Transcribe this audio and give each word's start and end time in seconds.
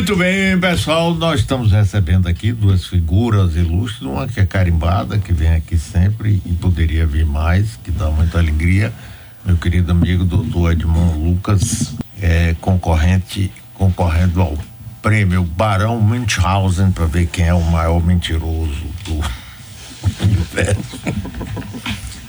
Muito 0.00 0.16
bem, 0.16 0.58
pessoal, 0.58 1.14
nós 1.14 1.40
estamos 1.40 1.72
recebendo 1.72 2.26
aqui 2.26 2.52
duas 2.52 2.86
figuras 2.86 3.54
ilustres, 3.54 4.00
uma 4.00 4.26
que 4.26 4.40
é 4.40 4.46
carimbada, 4.46 5.18
que 5.18 5.30
vem 5.30 5.52
aqui 5.52 5.76
sempre 5.76 6.40
e 6.46 6.52
poderia 6.54 7.06
vir 7.06 7.26
mais, 7.26 7.76
que 7.84 7.90
dá 7.90 8.10
muita 8.10 8.38
alegria. 8.38 8.90
Meu 9.44 9.58
querido 9.58 9.92
amigo 9.92 10.24
doutor 10.24 10.72
Edmond 10.72 11.18
Lucas, 11.18 11.94
é 12.18 12.56
concorrente, 12.62 13.52
concorrendo 13.74 14.40
ao 14.40 14.56
prêmio 15.02 15.44
Barão 15.44 16.00
Münchhausen 16.00 16.92
para 16.92 17.04
ver 17.04 17.26
quem 17.26 17.48
é 17.48 17.52
o 17.52 17.60
maior 17.60 18.02
mentiroso 18.02 18.82
do 19.04 19.20
universo. 20.24 20.98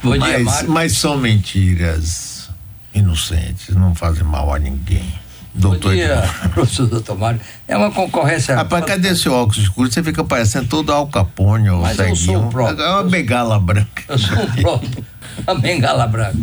Bom 0.04 0.18
dia, 0.18 0.40
mas, 0.40 0.64
mas 0.64 0.98
são 0.98 1.18
mentiras 1.18 2.50
inocentes, 2.94 3.74
não 3.74 3.96
fazem 3.96 4.26
mal 4.26 4.54
a 4.54 4.60
ninguém. 4.60 5.21
Doutor 5.54 5.90
Bom 5.90 5.96
dia, 5.96 6.24
professor 6.54 6.88
doutor 6.88 7.18
Mário. 7.18 7.40
É 7.68 7.76
uma 7.76 7.92
concorrência. 7.92 8.56
Rapaz, 8.56 8.86
cadê 8.86 9.14
seu 9.16 9.34
óculos 9.34 9.58
escuro? 9.58 9.92
Você 9.92 10.02
fica 10.02 10.24
parecendo 10.24 10.68
todo 10.68 10.94
Al 10.94 11.08
Capone 11.08 11.70
ou 11.70 11.82
Mas 11.82 12.00
eu 12.00 12.16
sou 12.16 12.46
o 12.46 12.50
próprio. 12.50 12.82
É 12.82 12.90
uma 12.90 13.04
bengala 13.04 13.60
branca. 13.60 14.04
Eu 14.08 14.18
sou 14.18 14.38
o 14.38 14.62
próprio, 14.62 15.06
a 15.46 15.54
bengala 15.54 16.08
branca. 16.08 16.38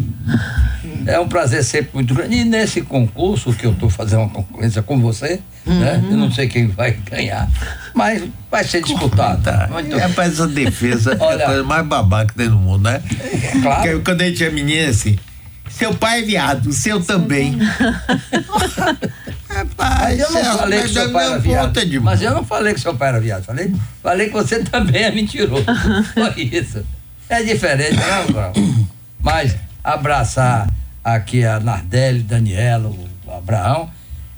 É 1.07 1.19
um 1.19 1.27
prazer 1.27 1.65
sempre 1.65 1.91
muito 1.95 2.13
grande. 2.15 2.37
E 2.37 2.45
nesse 2.45 2.83
concurso 2.83 3.53
que 3.55 3.65
eu 3.65 3.73
estou 3.73 3.89
fazendo 3.89 4.21
uma 4.21 4.29
concorrência 4.29 4.83
com 4.83 5.01
você, 5.01 5.41
né? 5.65 6.03
Eu 6.11 6.17
não 6.19 6.31
sei 6.31 6.47
quem 6.47 6.67
vai 6.67 6.93
ganhar, 6.93 7.49
mas 7.95 8.23
vai 8.51 8.63
ser 8.63 8.83
disputado. 8.83 9.43
Tá. 9.43 9.69
Muito 9.71 9.97
É, 9.97 10.01
Rapaz, 10.07 10.35
essa 10.35 10.47
defesa 10.47 11.15
é 11.15 11.17
Olha. 11.23 11.45
a 11.45 11.47
coisa 11.49 11.65
mais 11.65 11.87
babaca 11.87 12.27
que 12.27 12.35
tem 12.35 12.49
no 12.51 12.59
mundo, 12.59 12.83
né? 12.85 13.03
claro. 13.63 13.83
Porque 13.83 13.99
quando 14.05 14.21
a 14.21 14.25
gente 14.27 14.45
é 14.45 14.51
menino, 14.51 14.91
assim, 14.91 15.19
seu 15.79 15.95
pai 15.95 16.21
é 16.21 16.23
viado, 16.23 16.67
o 16.67 16.73
seu 16.73 17.01
também. 17.03 17.57
Rapaz, 19.49 20.19
eu 20.19 20.31
não 20.31 20.41
é- 20.41 20.45
falei 20.59 20.83
que 20.83 20.89
seu 20.89 21.03
é 21.03 21.09
pai 21.09 21.27
era 21.27 21.39
viado. 21.39 21.85
de 21.87 22.01
Mas 22.01 22.23
eu 22.23 22.35
não 22.35 22.45
falei 22.45 22.75
que 22.75 22.81
seu 22.81 22.95
pai 22.95 23.09
era 23.09 23.21
viado. 23.21 23.45
Falei, 23.45 23.73
falei 24.03 24.27
que 24.27 24.33
você 24.33 24.63
também 24.65 25.03
é 25.05 25.11
mentiroso. 25.11 25.65
Foi 26.15 26.43
isso. 26.43 26.85
É 27.29 27.43
diferente, 27.43 27.97
né, 27.97 28.25
Brau? 28.31 28.53
Mas 29.21 29.57
abraçar 29.83 30.69
aqui 31.03 31.45
a 31.45 31.61
Nardelli, 31.61 32.23
Daniela, 32.23 32.89
o 33.27 33.33
Abraão. 33.37 33.91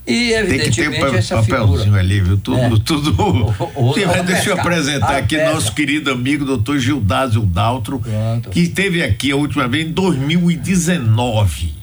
E 0.07 0.13
Tem 0.13 0.17
que 0.17 0.33
ter 0.33 0.85
evidentemente 0.85 1.05
um 1.05 1.15
essa 1.15 1.37
papelzinho 1.37 1.79
figura. 1.79 2.01
ali, 2.01 2.21
viu? 2.21 2.37
Tudo, 2.39 2.59
É. 2.59 2.71
tudo. 2.85 3.55
o- 3.77 3.95
Sim, 3.95 4.01
deixa 4.27 4.51
eu 4.51 4.59
apresentar 4.61 5.17
aqui 5.19 5.37
pesca. 5.37 5.53
nosso 5.55 5.73
querido 5.75 6.11
amigo, 6.11 6.45
doutor 6.45 6.79
Gildásio 6.79 7.43
Daltro, 7.43 8.01
Pronto. 8.01 8.51
que 8.51 8.61
esteve 8.61 9.03
aqui 9.03 9.31
a 9.31 9.37
última 9.37 9.69
vez 9.69 9.87
em 9.87 9.93
2019. 9.93 11.75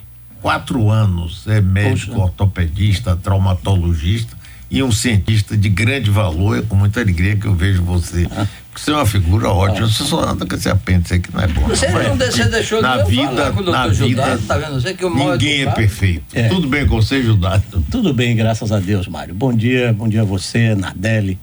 Quatro 0.42 0.90
anos, 0.90 1.44
é 1.48 1.60
médico, 1.62 2.12
Poxa. 2.14 2.24
ortopedista, 2.26 3.16
traumatologista 3.16 4.36
e 4.70 4.82
um 4.84 4.92
cientista 4.92 5.56
de 5.58 5.68
grande 5.70 6.10
valor. 6.12 6.58
É 6.60 6.62
com 6.62 6.76
muita 6.76 7.02
alegria 7.02 7.36
que 7.36 7.46
eu 7.48 7.56
vejo 7.56 7.82
você. 7.84 8.28
Ah. 8.78 8.80
Você 8.80 8.92
é 8.92 8.94
uma 8.94 9.06
figura 9.06 9.50
ótima. 9.50 9.88
Você 9.88 10.04
só 10.04 10.24
anda 10.24 10.46
com 10.46 10.56
esse 10.56 10.70
apêndice 10.70 11.16
aí 11.16 11.20
que 11.20 11.34
não 11.34 11.42
é 11.42 11.48
bom. 11.48 11.68
Você 11.68 11.88
não 11.88 12.16
deixa, 12.16 12.46
deixou 12.46 12.82
na 12.82 12.98
de 12.98 13.02
eu 13.02 13.08
vida, 13.08 13.28
falar 13.28 13.52
com 13.52 13.60
o 13.60 13.66
na 13.66 13.72
doutor 13.72 13.90
vida, 13.90 14.06
Gildardo, 14.08 14.44
tá 14.44 14.58
vendo? 14.58 14.82
Você 14.82 14.94
que 14.94 15.06
mal 15.06 15.32
ninguém 15.32 15.64
é 15.64 15.72
perfeito. 15.72 16.26
É. 16.34 16.48
Tudo 16.48 16.68
bem 16.68 16.86
com 16.86 17.02
você, 17.02 17.22
Gildardo? 17.22 17.84
Tudo 17.90 18.14
bem, 18.14 18.36
graças 18.36 18.72
a 18.72 18.80
Deus, 18.80 19.08
Mário. 19.08 19.34
Bom 19.34 19.52
dia, 19.54 19.94
bom 19.94 20.08
dia 20.08 20.22
a 20.22 20.26
você, 20.26 20.76
Nardelli. 20.76 21.40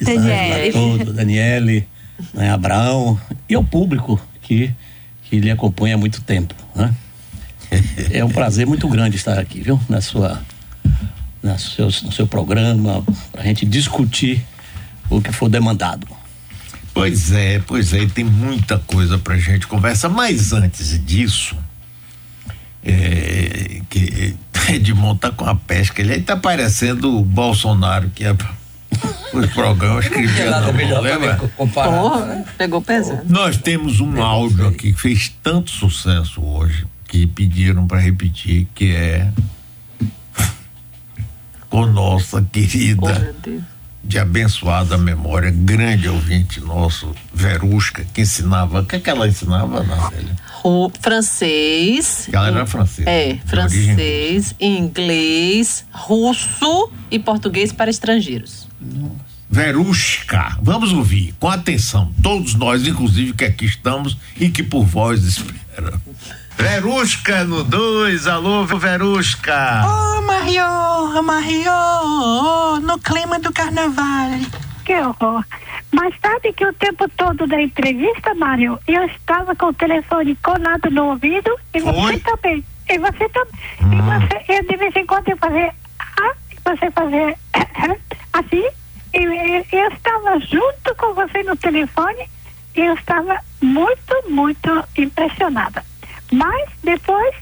Daniele. 0.00 0.72
Todo, 0.72 1.12
Daniele, 1.12 1.88
né, 2.34 2.50
Abraão 2.50 3.20
e 3.48 3.54
ao 3.54 3.62
público 3.62 4.20
que, 4.42 4.72
que 5.24 5.38
lhe 5.38 5.50
acompanha 5.50 5.94
há 5.94 5.98
muito 5.98 6.20
tempo. 6.22 6.54
Né? 6.74 6.94
É 8.10 8.24
um 8.24 8.30
prazer 8.30 8.66
muito 8.66 8.88
grande 8.88 9.16
estar 9.16 9.38
aqui, 9.38 9.60
viu? 9.60 9.80
Na 9.88 10.00
sua, 10.00 10.42
na 11.42 11.58
seus, 11.58 12.02
no 12.02 12.12
seu 12.12 12.26
programa, 12.26 13.04
para 13.30 13.42
a 13.42 13.44
gente 13.44 13.64
discutir 13.64 14.44
o 15.10 15.20
que 15.20 15.32
for 15.32 15.48
demandado. 15.48 16.06
Pois 16.94 17.32
é, 17.32 17.58
pois 17.66 17.92
é, 17.94 18.06
tem 18.06 18.24
muita 18.24 18.78
coisa 18.78 19.16
pra 19.18 19.38
gente 19.38 19.66
conversar, 19.66 20.10
mas 20.10 20.52
antes 20.52 21.02
disso, 21.04 21.56
é, 22.84 23.80
que 23.88 24.36
Edmond 24.68 25.18
tá 25.18 25.30
com 25.30 25.46
a 25.46 25.54
pesca, 25.54 26.02
ele 26.02 26.12
aí 26.12 26.20
tá 26.20 26.36
parecendo 26.36 27.18
o 27.18 27.24
Bolsonaro 27.24 28.10
que 28.10 28.24
é 28.24 28.32
os 29.32 29.46
programas 29.52 30.08
que 30.08 30.20
Não 30.20 30.50
nada 30.50 30.72
melhor 30.72 31.02
lembra? 31.02 31.36
Porra, 31.56 32.26
né? 32.26 32.44
pegou 32.58 32.82
pesado. 32.82 33.22
Nós 33.26 33.56
temos 33.56 34.00
um 34.00 34.22
áudio 34.22 34.68
aqui 34.68 34.92
que 34.92 35.00
fez 35.00 35.32
tanto 35.42 35.70
sucesso 35.70 36.42
hoje 36.42 36.86
que 37.08 37.26
pediram 37.26 37.86
para 37.86 37.98
repetir, 37.98 38.66
que 38.74 38.94
é 38.94 39.30
com 41.68 41.86
nossa 41.86 42.38
Oh, 42.38 42.42
querida 42.42 43.18
meu 43.18 43.34
Deus. 43.42 43.71
De 44.04 44.18
abençoada 44.18 44.98
memória, 44.98 45.50
grande 45.50 46.08
ouvinte 46.08 46.60
nosso, 46.60 47.14
Verusca, 47.32 48.04
que 48.12 48.22
ensinava. 48.22 48.80
O 48.80 48.86
que, 48.86 48.96
é 48.96 49.00
que 49.00 49.08
ela 49.08 49.28
ensinava, 49.28 49.82
Natália? 49.82 50.36
O 50.64 50.90
francês. 51.00 52.28
Ela 52.32 52.48
era 52.48 52.66
francesa. 52.66 53.08
É, 53.08 53.38
francês, 53.46 54.54
inglês, 54.60 55.84
russo 55.90 56.90
e 57.10 57.18
português 57.18 57.72
para 57.72 57.90
estrangeiros. 57.90 58.68
Verusca, 59.48 60.56
vamos 60.62 60.92
ouvir 60.92 61.34
com 61.38 61.48
atenção, 61.48 62.10
todos 62.22 62.54
nós, 62.54 62.86
inclusive 62.86 63.34
que 63.34 63.44
aqui 63.44 63.66
estamos 63.66 64.16
e 64.36 64.48
que 64.48 64.62
por 64.62 64.84
vós 64.84 65.22
espera. 65.24 66.00
Verusca 66.56 67.44
no 67.44 67.64
2, 67.64 68.26
alô, 68.26 68.64
Verusca. 68.64 69.82
Ô 69.84 70.22
Mario, 70.22 70.64
ô 71.18 71.22
Mario, 71.22 72.80
no 72.82 72.98
clima 72.98 73.38
do 73.38 73.52
carnaval. 73.52 74.30
Que 74.84 74.94
horror. 74.94 75.44
Mas 75.92 76.14
sabe 76.20 76.52
que 76.52 76.64
o 76.64 76.72
tempo 76.74 77.08
todo 77.16 77.46
da 77.46 77.60
entrevista, 77.60 78.34
Mário, 78.34 78.78
eu 78.86 79.04
estava 79.04 79.54
com 79.54 79.66
o 79.66 79.72
telefone 79.74 80.34
colado 80.36 80.90
no 80.90 81.06
ouvido 81.10 81.50
e 81.74 81.80
Foi? 81.80 81.92
você 81.92 82.18
também. 82.20 82.64
E 82.88 82.98
você 82.98 83.28
também. 83.28 83.52
E 83.80 84.02
você, 84.02 84.52
eu 84.52 84.62
de 84.68 84.76
vez 84.76 84.96
em 84.96 85.06
quando 85.06 85.28
eu 85.28 85.36
fazia 85.36 85.72
ah, 86.00 86.32
e 86.50 86.56
você 86.64 86.90
fazia 86.90 87.36
assim. 88.32 88.64
E, 89.14 89.18
e- 89.18 89.66
eu 89.72 89.88
estava 89.88 90.38
junto 90.40 90.94
com 90.96 91.14
você 91.14 91.42
no 91.42 91.56
telefone 91.56 92.28
e 92.74 92.80
eu 92.80 92.94
estava 92.94 93.38
muito, 93.60 94.30
muito 94.30 94.84
impressionada. 94.96 95.84
Mas 96.32 96.70
depois 96.82 97.34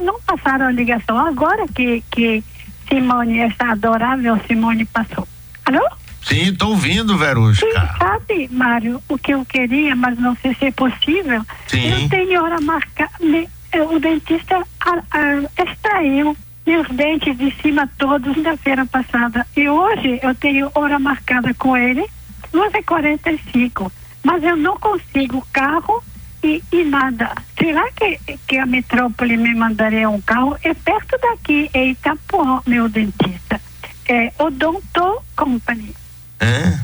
não 0.00 0.20
passaram 0.22 0.66
a 0.66 0.72
ligação. 0.72 1.18
Agora 1.18 1.66
que, 1.68 2.02
que 2.10 2.42
Simone, 2.88 3.40
essa 3.40 3.72
adorável 3.72 4.38
Simone 4.46 4.84
passou. 4.86 5.26
Alô? 5.64 5.88
Sim, 6.22 6.54
tô 6.54 6.68
ouvindo, 6.68 7.14
Sim, 7.14 7.18
Verusca. 7.18 7.94
sabe, 7.98 8.48
Mário, 8.52 9.02
o 9.08 9.18
que 9.18 9.32
eu 9.32 9.44
queria, 9.44 9.96
mas 9.96 10.18
não 10.18 10.36
sei 10.36 10.54
se 10.54 10.66
é 10.66 10.70
possível. 10.70 11.44
Sim. 11.66 12.02
Eu 12.02 12.08
tenho 12.08 12.42
hora 12.42 12.60
marcada. 12.60 13.12
O 13.90 13.98
dentista 14.00 14.62
ah, 14.80 15.02
ah, 15.12 15.62
extraiu 15.64 16.36
meus 16.66 16.88
dentes 16.88 17.36
de 17.38 17.50
cima 17.62 17.88
todos 17.98 18.36
na 18.36 18.56
feira 18.56 18.84
passada. 18.84 19.46
E 19.56 19.68
hoje 19.68 20.18
eu 20.22 20.34
tenho 20.34 20.70
hora 20.74 20.98
marcada 20.98 21.54
com 21.54 21.76
ele, 21.76 22.04
2h45. 22.52 23.90
Mas 24.22 24.42
eu 24.42 24.56
não 24.56 24.76
consigo 24.76 25.44
carro 25.52 26.02
e, 26.42 26.62
e 26.72 26.84
nada. 26.84 27.32
Será 27.58 27.90
que, 27.92 28.18
que 28.46 28.56
a 28.58 28.66
metrópole 28.66 29.36
me 29.36 29.54
mandaria 29.54 30.08
um 30.08 30.20
carro? 30.20 30.56
É 30.62 30.72
perto 30.74 31.16
daqui, 31.20 31.70
é 31.74 31.86
Itapuã, 31.88 32.60
meu 32.66 32.88
dentista. 32.88 33.60
É 34.08 34.32
Odonto 34.38 35.22
Company. 35.36 35.94
É? 36.40 36.78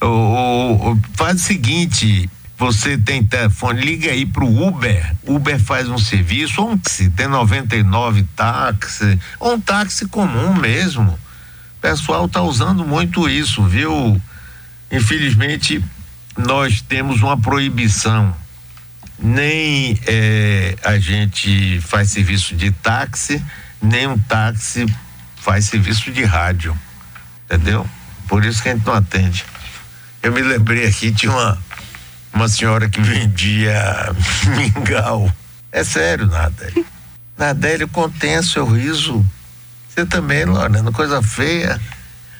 O, 0.00 0.06
o- 0.06 0.92
o- 0.92 1.00
faz 1.14 1.36
o 1.36 1.44
seguinte, 1.44 2.28
você 2.58 2.96
tem 2.98 3.22
telefone, 3.24 3.80
liga 3.80 4.10
aí 4.10 4.26
pro 4.26 4.46
Uber. 4.46 5.14
Uber 5.26 5.60
faz 5.60 5.88
um 5.88 5.98
serviço, 5.98 6.60
ou 6.62 6.70
um 6.72 6.78
táxi, 6.78 7.10
tem 7.10 7.28
99 7.28 8.24
táxi, 8.34 9.18
ou 9.38 9.54
um 9.54 9.60
táxi 9.60 10.06
comum 10.08 10.54
mesmo. 10.54 11.10
O 11.12 11.80
pessoal 11.80 12.28
tá 12.28 12.40
usando 12.42 12.84
muito 12.84 13.28
isso, 13.28 13.62
viu? 13.64 14.20
Infelizmente, 14.90 15.84
nós 16.36 16.80
temos 16.80 17.22
uma 17.22 17.36
proibição. 17.38 18.34
Nem 19.24 19.98
eh, 20.06 20.76
a 20.84 20.98
gente 20.98 21.80
faz 21.80 22.10
serviço 22.10 22.54
de 22.54 22.70
táxi, 22.70 23.42
nem 23.80 24.06
um 24.06 24.18
táxi 24.18 24.84
faz 25.36 25.64
serviço 25.64 26.12
de 26.12 26.22
rádio. 26.24 26.76
Entendeu? 27.46 27.88
Por 28.28 28.44
isso 28.44 28.62
que 28.62 28.68
a 28.68 28.74
gente 28.74 28.86
não 28.86 28.92
atende. 28.92 29.46
Eu 30.22 30.30
me 30.30 30.42
lembrei 30.42 30.86
aqui, 30.86 31.10
tinha 31.10 31.32
uma, 31.32 31.58
uma 32.34 32.48
senhora 32.48 32.86
que 32.86 33.00
vendia 33.00 34.14
mingau. 34.56 35.32
É 35.72 35.82
sério, 35.82 36.26
Nadélio. 36.26 36.84
Nadélio, 37.36 37.88
contém 37.88 38.42
seu 38.42 38.66
riso. 38.66 39.24
Você 39.88 40.04
também, 40.04 40.44
Lorena, 40.44 40.92
coisa 40.92 41.22
feia. 41.22 41.80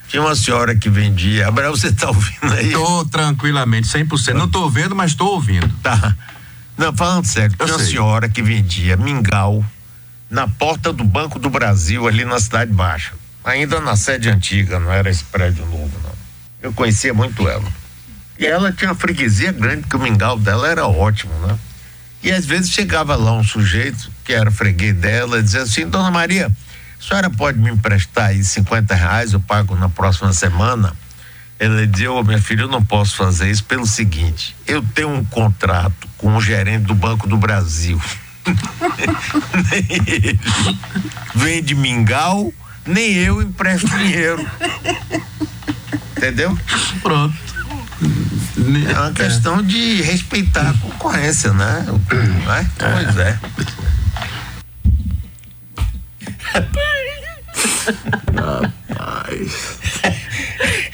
Tinha 0.07 0.21
uma 0.21 0.35
senhora 0.35 0.75
que 0.75 0.89
vendia. 0.89 1.47
Abraão, 1.47 1.75
você 1.75 1.91
tá 1.91 2.07
ouvindo 2.09 2.53
aí? 2.53 2.71
Tô 2.71 3.05
tranquilamente, 3.05 3.87
100%. 3.87 4.33
Não 4.33 4.47
tô 4.47 4.69
vendo, 4.69 4.95
mas 4.95 5.15
tô 5.15 5.25
ouvindo. 5.25 5.67
Tá. 5.81 6.15
Não, 6.77 6.95
falando 6.95 7.25
sério, 7.25 7.55
Eu 7.57 7.65
tinha 7.65 7.77
uma 7.77 7.85
senhora 7.85 8.29
que 8.29 8.41
vendia 8.41 8.97
mingau 8.97 9.63
na 10.29 10.47
porta 10.47 10.91
do 10.91 11.03
Banco 11.03 11.39
do 11.39 11.49
Brasil, 11.49 12.07
ali 12.07 12.25
na 12.25 12.39
Cidade 12.39 12.71
Baixa. 12.71 13.13
ainda 13.43 13.79
na 13.79 13.95
sede 13.95 14.29
antiga, 14.29 14.79
não 14.79 14.91
era 14.91 15.09
esse 15.09 15.23
prédio 15.23 15.65
novo, 15.67 15.91
não. 16.03 16.11
Eu 16.61 16.73
conhecia 16.73 17.13
muito 17.13 17.47
ela. 17.47 17.63
E 18.37 18.45
ela 18.45 18.71
tinha 18.71 18.89
uma 18.89 18.95
freguesia 18.95 19.51
grande, 19.51 19.87
que 19.87 19.95
o 19.95 19.99
mingau 19.99 20.37
dela 20.37 20.67
era 20.67 20.87
ótimo, 20.87 21.33
né? 21.47 21.57
E 22.23 22.31
às 22.31 22.45
vezes 22.45 22.71
chegava 22.71 23.15
lá 23.15 23.33
um 23.33 23.43
sujeito 23.43 24.11
que 24.23 24.33
era 24.33 24.49
freguês 24.49 24.95
dela 24.95 25.39
e 25.39 25.43
dizia 25.43 25.61
assim, 25.61 25.87
dona 25.87 26.09
Maria, 26.09 26.47
a 26.99 27.07
senhora 27.07 27.29
pode 27.29 27.59
me 27.59 27.69
emprestar 27.69 28.29
aí 28.29 28.43
50 28.43 28.95
reais, 28.95 29.33
eu 29.33 29.39
pago 29.39 29.75
na 29.75 29.87
próxima 29.89 30.33
semana? 30.33 30.93
Ela 31.57 31.87
dizia, 31.87 32.11
ô 32.11 32.21
minha 32.23 32.41
filha, 32.41 32.63
eu 32.63 32.67
não 32.67 32.83
posso 32.83 33.15
fazer 33.15 33.49
isso 33.49 33.63
pelo 33.63 33.85
seguinte, 33.85 34.55
eu 34.67 34.83
tenho 34.93 35.09
um 35.09 35.23
contrato 35.23 36.07
com 36.17 36.35
o 36.35 36.41
gerente 36.41 36.83
do 36.83 36.95
Banco 36.95 37.27
do 37.27 37.37
Brasil. 37.37 38.01
nem 39.71 39.85
ele 39.89 40.39
vende 41.33 41.73
mingau, 41.73 42.53
nem 42.85 43.13
eu 43.13 43.41
empresto 43.41 43.87
dinheiro. 43.97 44.45
Entendeu? 46.17 46.57
Pronto. 47.01 47.35
É 48.89 48.99
uma 48.99 49.11
questão 49.11 49.61
de 49.61 50.01
respeitar 50.01 50.69
a 50.69 50.73
concorrência, 50.73 51.53
né? 51.53 51.85
Né? 52.45 52.69
Pois 52.77 53.17
é. 53.17 53.39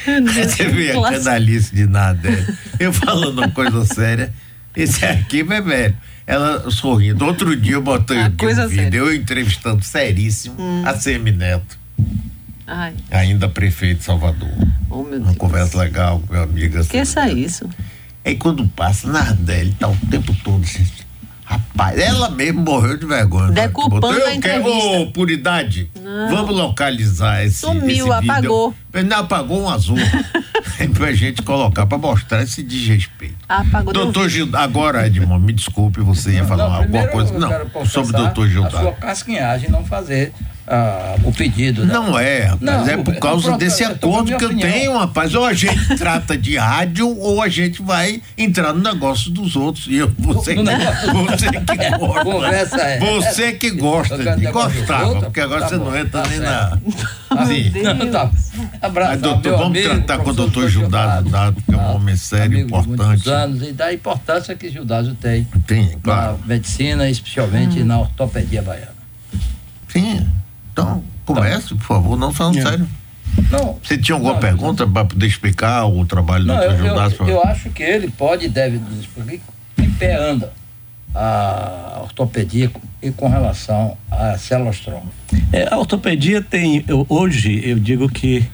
Você 0.06 0.65
vê 0.68 0.92
a 0.92 1.01
canalice 1.12 1.74
de 1.75 1.86
nada. 1.88 2.30
é. 2.30 2.45
Eu 2.80 2.92
falando 2.94 3.38
uma 3.39 3.50
coisa 3.50 3.86
séria, 3.86 4.33
esse 4.75 5.06
aqui 5.06 5.42
é 5.42 5.62
velho. 5.62 5.95
Ela 6.27 6.69
sorrindo. 6.71 7.25
Outro 7.25 7.56
dia 7.56 7.74
eu 7.74 7.81
botei 7.81 8.18
Ah, 8.18 8.25
aqui 8.27 8.38
coisa 8.38 8.65
um 8.65 8.69
vídeo, 8.69 9.06
eu 9.07 9.13
entrevistando 9.15 9.83
seríssimo 9.83 10.56
a 10.86 10.94
Semi 10.95 11.31
Neto, 11.31 11.77
Ai, 12.65 12.94
ainda 13.09 13.50
prefeito 13.50 13.98
de 14.00 14.03
Salvador. 14.06 14.50
oh 14.89 15.03
meu 15.03 15.18
Uma 15.18 15.25
Deus. 15.25 15.38
conversa 15.38 15.77
legal 15.77 16.19
com 16.19 16.33
meu 16.33 16.44
amigo. 16.44 16.75
assim. 16.77 16.86
Esqueça 16.88 17.30
isso. 17.31 17.69
Aí 18.24 18.36
quando 18.36 18.65
passa, 18.69 19.07
Nardelli 19.12 19.74
tá 19.80 19.89
o 19.89 19.97
tempo 20.09 20.33
todo 20.44 20.63
assim. 20.63 20.86
Rapaz, 21.51 21.98
ela 22.00 22.30
mesmo 22.30 22.62
morreu 22.62 22.95
de 22.98 23.06
vergonha. 23.06 23.51
Decupando 23.51 24.00
Botou, 24.01 24.12
a 24.12 24.13
eu 24.13 24.39
quero- 24.42 24.59
entrevista. 24.62 24.98
Ô, 25.00 25.12
puridade, 25.12 25.89
vamos 26.30 26.56
localizar 26.56 27.44
esse 27.45 27.57
Sumiu, 27.59 27.81
esse 27.81 27.89
vídeo. 27.95 28.13
apagou. 28.13 28.74
Não, 29.06 29.18
apagou 29.18 29.62
um 29.63 29.69
azul. 29.69 29.98
pra 30.98 31.12
gente 31.13 31.42
colocar, 31.42 31.86
pra 31.86 31.98
mostrar 31.98 32.42
esse 32.44 32.63
desrespeito. 32.63 33.36
Ah, 33.48 33.62
apagou 33.62 33.94
Doutor 33.94 34.30
Gil, 34.30 34.50
agora, 34.53 35.06
Edmond, 35.07 35.45
me 35.45 35.53
desculpe, 35.53 36.00
você 36.01 36.31
ia 36.31 36.45
falar 36.45 36.69
Não, 36.69 36.75
alguma 36.75 37.07
coisa. 37.07 37.33
eu 37.33 37.39
Não, 37.39 37.86
sobre 37.86 38.15
o 38.15 38.19
doutor 38.19 38.47
A 38.65 38.69
sua 38.69 38.92
casquinhagem 38.94 39.69
não 39.69 39.83
fazer 39.86 40.31
o 41.23 41.31
pedido. 41.33 41.85
né? 41.85 41.94
Não 41.94 42.18
é, 42.18 42.44
rapaz, 42.45 42.62
Não, 42.62 42.88
é 42.88 42.97
por 42.97 43.13
eu- 43.13 43.19
causa 43.19 43.57
desse 43.57 43.83
eu 43.83 43.89
acordo 43.89 44.38
que 44.38 44.44
eu 44.44 44.50
opinião. 44.50 44.69
tenho, 44.71 44.97
rapaz. 44.97 45.35
Ou 45.35 45.45
a 45.45 45.53
gente 45.53 45.95
trata 45.97 46.38
de 46.38 46.57
rádio 46.57 47.09
ou 47.19 47.41
a 47.41 47.50
gente 47.50 47.81
vai 47.81 48.21
entrar 48.38 48.73
no 48.73 48.81
negócio 48.81 49.29
dos 49.31 49.56
outros. 49.56 49.88
E 49.88 49.95
eu, 49.97 50.12
você, 50.18 50.56
negócio- 50.56 51.13
você 51.13 51.50
que 51.51 51.89
gosta. 51.97 52.23
Conversa 52.23 52.81
é. 52.81 53.00
Você 53.00 53.51
que 53.53 53.71
gosta 53.71 54.15
Eu 54.15 54.38
de 54.38 54.47
outros, 54.47 55.23
porque 55.25 55.41
agora 55.41 55.62
tá 55.62 55.68
você 55.69 55.77
bom, 55.77 55.85
não 55.85 55.97
entra 55.97 56.21
tá 56.21 56.29
nem 56.29 56.39
certo. 56.39 56.81
na. 57.35 57.45
Sim. 57.45 57.69
Deus. 57.69 57.83
Não, 57.97 58.12
tá. 58.12 58.31
Abraço. 58.81 59.12
Mas, 59.12 59.21
doutor, 59.21 59.51
vamos 59.57 59.65
amigo, 59.77 59.89
tratar 59.89 60.18
com 60.23 60.29
o 60.29 60.33
doutor 60.33 60.69
Gildardo 60.69 61.29
Dado, 61.29 61.62
que 61.62 61.73
é 61.73 61.77
um 61.77 61.81
Ah, 61.81 61.91
homem 61.94 62.15
sério, 62.15 62.59
importante. 62.59 63.29
anos 63.29 63.62
e 63.68 63.71
da 63.71 63.94
importância 63.94 64.56
que 64.56 64.69
Gildardo 64.69 65.13
tem 65.15 65.47
Tem, 65.65 65.97
claro. 66.03 66.38
na 66.41 66.45
medicina, 66.47 67.09
especialmente 67.09 67.83
na 67.83 68.00
ortopedia 68.00 68.62
baiana. 68.62 68.91
Sim. 69.88 70.27
Então, 70.71 71.03
comece, 71.25 71.69
por 71.75 71.83
favor, 71.85 72.18
não 72.18 72.33
falando 72.33 72.57
É. 72.59 72.62
sério. 72.62 72.88
Não, 73.50 73.77
Você 73.83 73.97
tinha 73.97 74.15
alguma 74.15 74.33
Não, 74.33 74.39
pergunta 74.39 74.85
para 74.85 75.06
poder 75.06 75.25
explicar 75.25 75.85
o 75.85 76.06
trabalho 76.06 76.44
do 76.45 76.47
não 76.53 76.62
eu, 76.62 76.77
Gildardo? 76.77 77.15
eu, 77.21 77.27
eu 77.29 77.44
acho 77.44 77.69
que 77.69 77.81
ele 77.81 78.09
pode 78.09 78.45
e 78.45 78.50
deve 78.50 78.77
nos 78.77 79.00
explicar 79.00 79.44
em 79.77 79.89
pé 79.91 80.15
anda 80.15 80.51
a 81.15 82.00
ortopedia 82.03 82.71
e 83.01 83.12
com 83.12 83.27
relação 83.29 83.97
à 84.09 84.38
célula-tronco. 84.38 85.07
É, 85.51 85.68
a 85.73 85.77
ortopedia 85.77 86.41
tem, 86.41 86.83
eu- 86.88 87.06
hoje 87.09 87.62
eu 87.63 87.79
digo 87.79 88.07
que 88.09 88.45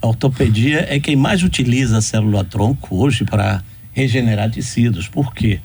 a 0.00 0.06
ortopedia 0.06 0.86
é 0.88 0.98
quem 1.00 1.16
mais 1.16 1.42
utiliza 1.42 1.98
a 1.98 2.02
célula-tronco 2.02 2.96
hoje 2.96 3.24
para 3.24 3.62
regenerar 3.92 4.50
tecidos. 4.50 5.08
Por 5.08 5.32
quê? 5.34 5.60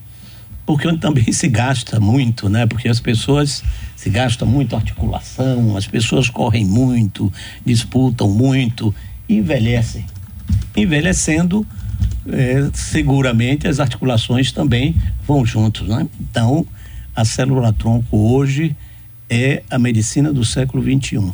Porque 0.65 0.91
também 0.97 1.29
se 1.33 1.47
gasta 1.47 1.99
muito, 1.99 2.49
né? 2.49 2.65
Porque 2.67 2.87
as 2.87 2.99
pessoas 2.99 3.63
se 3.99 4.09
gasta 4.09 4.45
muito 4.45 4.77
articulação, 4.77 5.75
as 5.75 5.85
pessoas 5.85 6.29
correm 6.29 6.65
muito, 6.65 7.29
disputam 7.65 8.29
muito, 8.29 8.95
envelhecem. 9.27 10.05
Envelhecendo, 10.73 11.67
eh, 12.31 12.69
seguramente 12.73 13.67
as 13.67 13.77
articulações 13.77 14.53
também 14.53 14.95
vão 15.27 15.45
juntos, 15.45 15.89
né? 15.89 16.07
Então, 16.17 16.65
a 17.13 17.25
célula-tronco 17.25 18.15
hoje 18.15 18.73
é 19.29 19.63
a 19.69 19.77
medicina 19.77 20.31
do 20.31 20.45
século 20.45 20.81
21. 20.81 21.33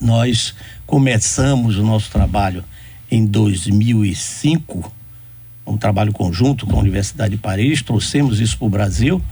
Nós 0.00 0.56
começamos 0.84 1.76
o 1.76 1.84
nosso 1.84 2.10
trabalho 2.10 2.64
em 3.08 3.24
2005, 3.24 4.92
um 5.64 5.76
trabalho 5.76 6.12
conjunto 6.12 6.66
com 6.66 6.74
a 6.74 6.80
Universidade 6.80 7.36
de 7.36 7.40
Paris, 7.40 7.82
trouxemos 7.82 8.40
isso 8.40 8.58
para 8.58 8.66
o 8.66 8.70
Brasil 8.70 9.22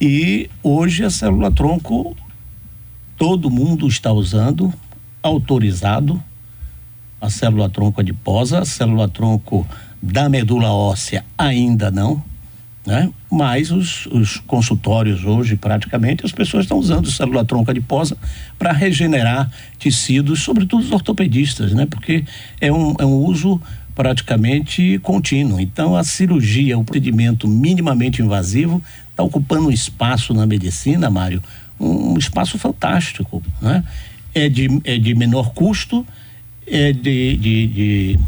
e 0.00 0.48
hoje 0.62 1.04
a 1.04 1.10
célula-tronco 1.10 2.16
todo 3.16 3.50
mundo 3.50 3.86
está 3.86 4.10
usando, 4.10 4.72
autorizado, 5.22 6.22
a 7.20 7.28
célula-tronco 7.28 8.00
adiposa, 8.00 8.60
a 8.60 8.64
célula-tronco 8.64 9.66
da 10.00 10.28
medula 10.30 10.72
óssea 10.72 11.22
ainda 11.36 11.90
não, 11.90 12.22
né? 12.86 13.10
Mas 13.30 13.70
os, 13.70 14.06
os 14.06 14.38
consultórios 14.38 15.22
hoje, 15.24 15.54
praticamente, 15.54 16.24
as 16.24 16.32
pessoas 16.32 16.64
estão 16.64 16.78
usando 16.78 17.10
célula-tronco 17.10 17.70
adiposa 17.70 18.16
para 18.58 18.72
regenerar 18.72 19.50
tecidos, 19.78 20.42
sobretudo 20.42 20.82
os 20.82 20.90
ortopedistas, 20.90 21.72
né? 21.74 21.84
Porque 21.84 22.24
é 22.58 22.72
um, 22.72 22.94
é 22.98 23.04
um 23.04 23.18
uso 23.18 23.60
praticamente 24.00 24.98
contínuo. 25.00 25.60
Então, 25.60 25.94
a 25.94 26.02
cirurgia, 26.02 26.78
o 26.78 26.82
procedimento 26.82 27.46
minimamente 27.46 28.22
invasivo, 28.22 28.82
está 29.10 29.22
ocupando 29.22 29.66
um 29.66 29.70
espaço 29.70 30.32
na 30.32 30.46
medicina, 30.46 31.10
Mário, 31.10 31.42
um, 31.78 32.16
espaço 32.16 32.56
fantástico, 32.56 33.42
né? 33.60 33.84
É 34.34 34.48
de, 34.48 34.68
é 34.84 34.96
de 34.96 35.14
menor 35.14 35.50
custo, 35.50 36.06
é 36.66 36.94
de, 36.94 37.36
de, 37.36 37.66
de, 37.66 38.18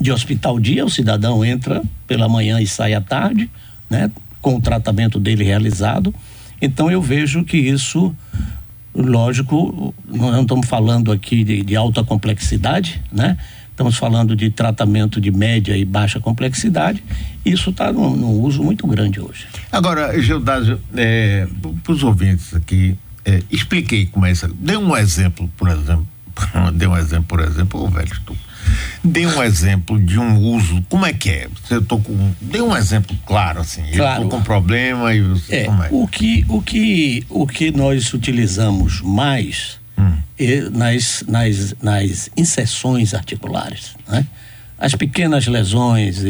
de 0.00 0.12
hospital 0.12 0.58
dia, 0.58 0.82
o 0.82 0.88
cidadão 0.88 1.44
entra 1.44 1.82
pela 2.06 2.26
manhã 2.26 2.58
e 2.58 2.66
sai 2.66 2.94
à 2.94 3.00
tarde, 3.02 3.50
né? 3.90 4.10
Com 4.40 4.56
o 4.56 4.60
tratamento 4.62 5.20
dele 5.20 5.44
realizado. 5.44 6.14
Então 6.58 6.90
eu 6.90 7.02
vejo 7.02 7.44
que 7.44 7.58
isso, 7.58 8.16
lógico, 8.94 9.94
não 10.08 10.40
estamos 10.40 10.66
falando 10.66 11.12
aqui 11.12 11.44
de, 11.44 11.62
de 11.62 11.76
alta 11.76 12.02
complexidade, 12.02 13.02
né? 13.12 13.36
Estamos 13.76 13.98
falando 13.98 14.34
de 14.34 14.48
tratamento 14.48 15.20
de 15.20 15.30
média 15.30 15.76
e 15.76 15.84
baixa 15.84 16.18
complexidade. 16.18 17.04
Isso 17.44 17.68
está 17.68 17.92
num, 17.92 18.16
num 18.16 18.40
uso 18.40 18.62
muito 18.62 18.86
grande 18.86 19.20
hoje. 19.20 19.46
Agora, 19.70 20.18
Gildardo, 20.18 20.80
é, 20.96 21.46
para 21.84 21.92
os 21.92 22.02
ouvintes 22.02 22.54
aqui, 22.54 22.96
é, 23.22 23.42
expliquei 23.50 24.06
como 24.06 24.24
é 24.24 24.32
isso. 24.32 24.48
Dê 24.58 24.78
um 24.78 24.96
exemplo, 24.96 25.46
por 25.58 25.68
exemplo. 25.68 26.08
Dê 26.72 26.86
um 26.86 26.96
exemplo, 26.96 27.26
por 27.28 27.40
exemplo, 27.40 27.84
ô 27.84 27.88
velho, 27.88 28.18
tu. 28.24 28.34
Dê 29.04 29.26
um 29.26 29.42
exemplo 29.42 30.00
de 30.00 30.18
um 30.18 30.38
uso. 30.38 30.82
Como 30.88 31.04
é 31.04 31.12
que 31.12 31.28
é? 31.28 31.48
Você 31.62 31.78
tô 31.82 31.98
com. 31.98 32.32
Dê 32.40 32.62
um 32.62 32.74
exemplo 32.74 33.14
claro, 33.26 33.60
assim. 33.60 33.82
Claro. 33.94 34.22
Eu 34.22 34.28
tô 34.30 34.38
com 34.38 34.42
problema 34.42 35.12
e 35.12 35.20
você. 35.20 35.54
É, 35.54 35.64
como 35.64 35.82
é? 35.82 35.88
o 35.92 36.08
que 36.08 36.46
o 36.48 36.62
que 36.62 37.26
o 37.28 37.46
que 37.46 37.70
nós 37.70 38.14
utilizamos 38.14 39.02
mais 39.02 39.78
é 40.38 40.68
nas, 40.70 41.24
nas 41.26 41.74
nas 41.82 42.30
inserções 42.36 43.14
articulares, 43.14 43.96
né? 44.08 44.26
As 44.78 44.94
pequenas 44.94 45.46
lesões, 45.46 46.22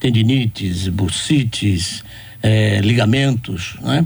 tendinites, 0.00 0.88
bursites, 0.88 2.02
eh, 2.42 2.80
ligamentos, 2.82 3.76
né? 3.80 4.04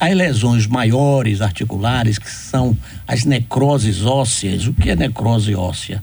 As 0.00 0.14
lesões 0.14 0.66
maiores 0.66 1.40
articulares, 1.40 2.18
que 2.18 2.30
são 2.30 2.76
as 3.06 3.24
necroses 3.24 4.04
ósseas. 4.04 4.66
O 4.66 4.74
que 4.74 4.90
é 4.90 4.96
necrose 4.96 5.54
óssea? 5.54 6.02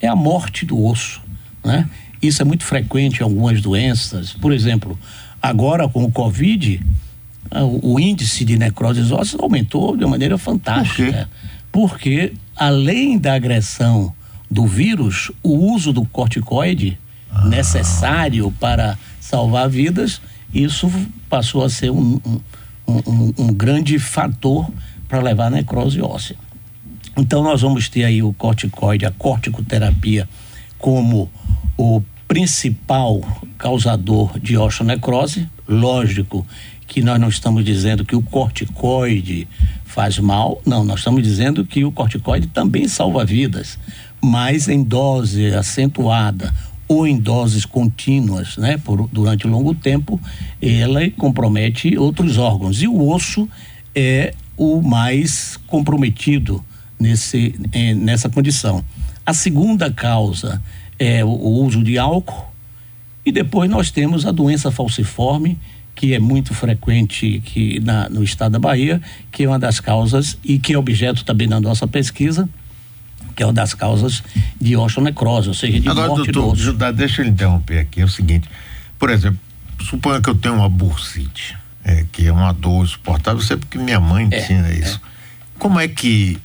É 0.00 0.06
a 0.06 0.14
morte 0.14 0.66
do 0.66 0.84
osso, 0.84 1.22
né? 1.64 1.88
Isso 2.20 2.42
é 2.42 2.44
muito 2.44 2.64
frequente 2.64 3.20
em 3.20 3.22
algumas 3.22 3.60
doenças. 3.62 4.32
Por 4.34 4.52
exemplo, 4.52 4.98
agora 5.40 5.88
com 5.88 6.04
o 6.04 6.12
Covid, 6.12 6.80
ah, 7.50 7.64
o, 7.64 7.94
o 7.94 8.00
índice 8.00 8.44
de 8.44 8.56
necroses 8.56 9.10
ósseas 9.10 9.40
aumentou 9.40 9.96
de 9.96 10.04
uma 10.04 10.10
maneira 10.10 10.36
fantástica. 10.36 11.28
Porque, 11.72 12.34
além 12.54 13.18
da 13.18 13.34
agressão 13.34 14.12
do 14.50 14.66
vírus, 14.66 15.32
o 15.42 15.72
uso 15.72 15.92
do 15.92 16.04
corticoide 16.04 16.98
necessário 17.46 18.52
para 18.60 18.98
salvar 19.18 19.68
vidas, 19.68 20.20
isso 20.52 20.90
passou 21.30 21.64
a 21.64 21.70
ser 21.70 21.90
um, 21.90 22.20
um, 22.26 22.40
um- 23.06 23.34
um 23.38 23.52
grande 23.54 23.98
fator 23.98 24.70
para 25.08 25.20
levar 25.22 25.46
à 25.46 25.50
necrose 25.50 26.00
óssea. 26.02 26.36
Então 27.16 27.42
nós 27.42 27.62
vamos 27.62 27.88
ter 27.88 28.04
aí 28.04 28.22
o 28.22 28.32
corticoide, 28.34 29.06
a 29.06 29.10
corticoterapia 29.10 30.28
como 30.78 31.30
o 31.76 32.02
principal 32.28 33.20
causador 33.56 34.38
de 34.38 34.56
osteonecrose. 34.56 35.48
Lógico 35.68 36.46
que 36.86 37.02
nós 37.02 37.18
não 37.20 37.28
estamos 37.28 37.64
dizendo 37.64 38.04
que 38.04 38.16
o 38.16 38.22
corticoide 38.22 39.46
faz 39.92 40.18
mal, 40.18 40.60
não, 40.64 40.82
nós 40.84 41.00
estamos 41.00 41.22
dizendo 41.22 41.66
que 41.66 41.84
o 41.84 41.92
corticoide 41.92 42.46
também 42.46 42.88
salva 42.88 43.26
vidas, 43.26 43.78
mas 44.22 44.66
em 44.66 44.82
dose 44.82 45.54
acentuada 45.54 46.52
ou 46.88 47.06
em 47.06 47.18
doses 47.18 47.66
contínuas, 47.66 48.56
né, 48.56 48.78
por, 48.78 49.06
durante 49.12 49.46
longo 49.46 49.74
tempo, 49.74 50.18
ela 50.60 51.08
compromete 51.10 51.96
outros 51.98 52.38
órgãos. 52.38 52.82
E 52.82 52.88
o 52.88 53.06
osso 53.06 53.46
é 53.94 54.32
o 54.56 54.80
mais 54.80 55.58
comprometido 55.66 56.64
nesse, 56.98 57.54
eh, 57.72 57.92
nessa 57.94 58.30
condição. 58.30 58.82
A 59.26 59.34
segunda 59.34 59.92
causa 59.92 60.62
é 60.98 61.22
o, 61.22 61.28
o 61.28 61.64
uso 61.64 61.82
de 61.82 61.98
álcool 61.98 62.50
e 63.26 63.30
depois 63.30 63.70
nós 63.70 63.90
temos 63.90 64.24
a 64.24 64.32
doença 64.32 64.70
falciforme, 64.70 65.58
que 65.94 66.14
é 66.14 66.18
muito 66.18 66.54
frequente 66.54 67.42
aqui 67.44 67.78
na, 67.80 68.08
no 68.08 68.22
estado 68.24 68.52
da 68.52 68.58
Bahia, 68.58 69.00
que 69.30 69.44
é 69.44 69.48
uma 69.48 69.58
das 69.58 69.78
causas 69.80 70.38
e 70.44 70.58
que 70.58 70.72
é 70.72 70.78
objeto 70.78 71.24
também 71.24 71.46
da 71.48 71.60
nossa 71.60 71.86
pesquisa, 71.86 72.48
que 73.36 73.42
é 73.42 73.46
uma 73.46 73.52
das 73.52 73.74
causas 73.74 74.22
de 74.60 74.76
osteonecrose, 74.76 75.48
ou 75.48 75.54
seja, 75.54 75.78
de 75.78 75.88
Agora, 75.88 76.08
morte 76.08 76.30
doutor, 76.32 76.40
do 76.48 76.52
osso. 76.52 76.62
Judá, 76.62 76.90
deixa 76.90 77.22
eu 77.22 77.26
interromper 77.26 77.80
aqui, 77.80 78.00
é 78.00 78.04
o 78.04 78.08
seguinte, 78.08 78.48
por 78.98 79.10
exemplo, 79.10 79.38
suponha 79.80 80.20
que 80.20 80.28
eu 80.30 80.34
tenho 80.34 80.54
uma 80.56 80.68
bursite, 80.68 81.56
é, 81.84 82.04
que 82.10 82.26
é 82.26 82.32
uma 82.32 82.52
dor 82.52 82.84
insuportável, 82.84 83.40
eu 83.40 83.44
sei 83.46 83.56
porque 83.56 83.78
minha 83.78 84.00
mãe 84.00 84.28
É, 84.30 84.40
tinha 84.46 84.72
isso. 84.72 85.00
Como 85.58 85.78
é 85.78 85.86
que 85.88 86.38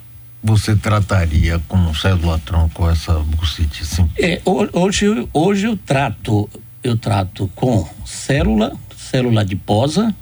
você 0.44 0.76
trataria 0.76 1.60
com 1.68 1.94
célula-tronco 1.94 2.90
essa 2.90 3.14
bursite? 3.20 3.84
Assim? 3.84 4.10
É, 4.18 4.42
ho- 4.46 4.68
hoje, 4.74 5.06
hoje 5.34 5.68
eu 5.68 5.76
trato, 5.78 6.50
eu 6.84 6.96
trato 6.98 7.50
com 7.56 7.88
célula, 8.06 8.74
célula 9.10 9.42
adiposa, 9.42 10.14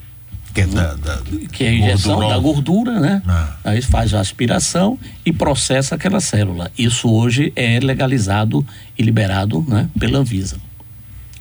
Que 0.53 0.61
é 0.61 0.67
da, 0.67 0.93
da- 0.95 1.21
que 1.51 1.63
é 1.63 1.69
a 1.69 1.73
injeção 1.73 2.19
da 2.29 2.37
gordura, 2.37 2.99
né? 2.99 3.21
Ah. 3.27 3.55
Aí 3.63 3.81
faz 3.81 4.13
a 4.13 4.19
aspiração 4.19 4.97
e 5.25 5.33
processa 5.33 5.95
aquela 5.95 6.19
célula. 6.19 6.71
Isso 6.77 7.09
hoje 7.09 7.51
é 7.55 7.79
legalizado 7.79 8.65
e 8.97 9.03
liberado, 9.03 9.63
né? 9.67 9.89
Pela 9.99 10.19
Anvisa. 10.19 10.57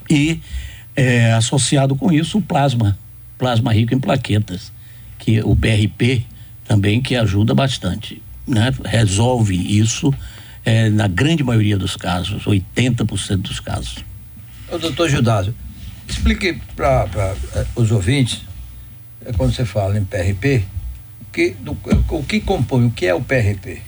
E 0.09 0.39
é, 0.95 1.33
associado 1.33 1.95
com 1.95 2.11
isso 2.11 2.37
o 2.37 2.41
plasma, 2.41 2.97
plasma 3.37 3.73
rico 3.73 3.93
em 3.93 3.99
plaquetas, 3.99 4.71
que 5.19 5.41
o 5.41 5.55
PRP 5.55 6.25
também 6.67 7.01
que 7.01 7.15
ajuda 7.15 7.53
bastante, 7.53 8.21
né? 8.47 8.73
Resolve 8.83 9.55
isso 9.55 10.13
é, 10.65 10.89
na 10.89 11.07
grande 11.07 11.43
maioria 11.43 11.77
dos 11.77 11.95
casos, 11.95 12.43
80% 12.45 13.37
dos 13.37 13.59
casos. 13.59 13.97
Ô, 14.71 14.77
doutor 14.77 15.09
Judásio, 15.09 15.53
explique 16.07 16.59
para 16.75 17.07
os 17.75 17.91
ouvintes, 17.91 18.41
é, 19.25 19.31
quando 19.33 19.53
você 19.53 19.65
fala 19.65 19.97
em 19.97 20.03
PRP, 20.05 20.63
o 21.21 21.25
que, 21.31 21.49
do- 21.51 21.77
o 22.09 22.23
que 22.23 22.39
compõe, 22.39 22.85
o 22.85 22.91
que 22.91 23.05
é 23.05 23.13
o 23.13 23.21
PRP? 23.21 23.81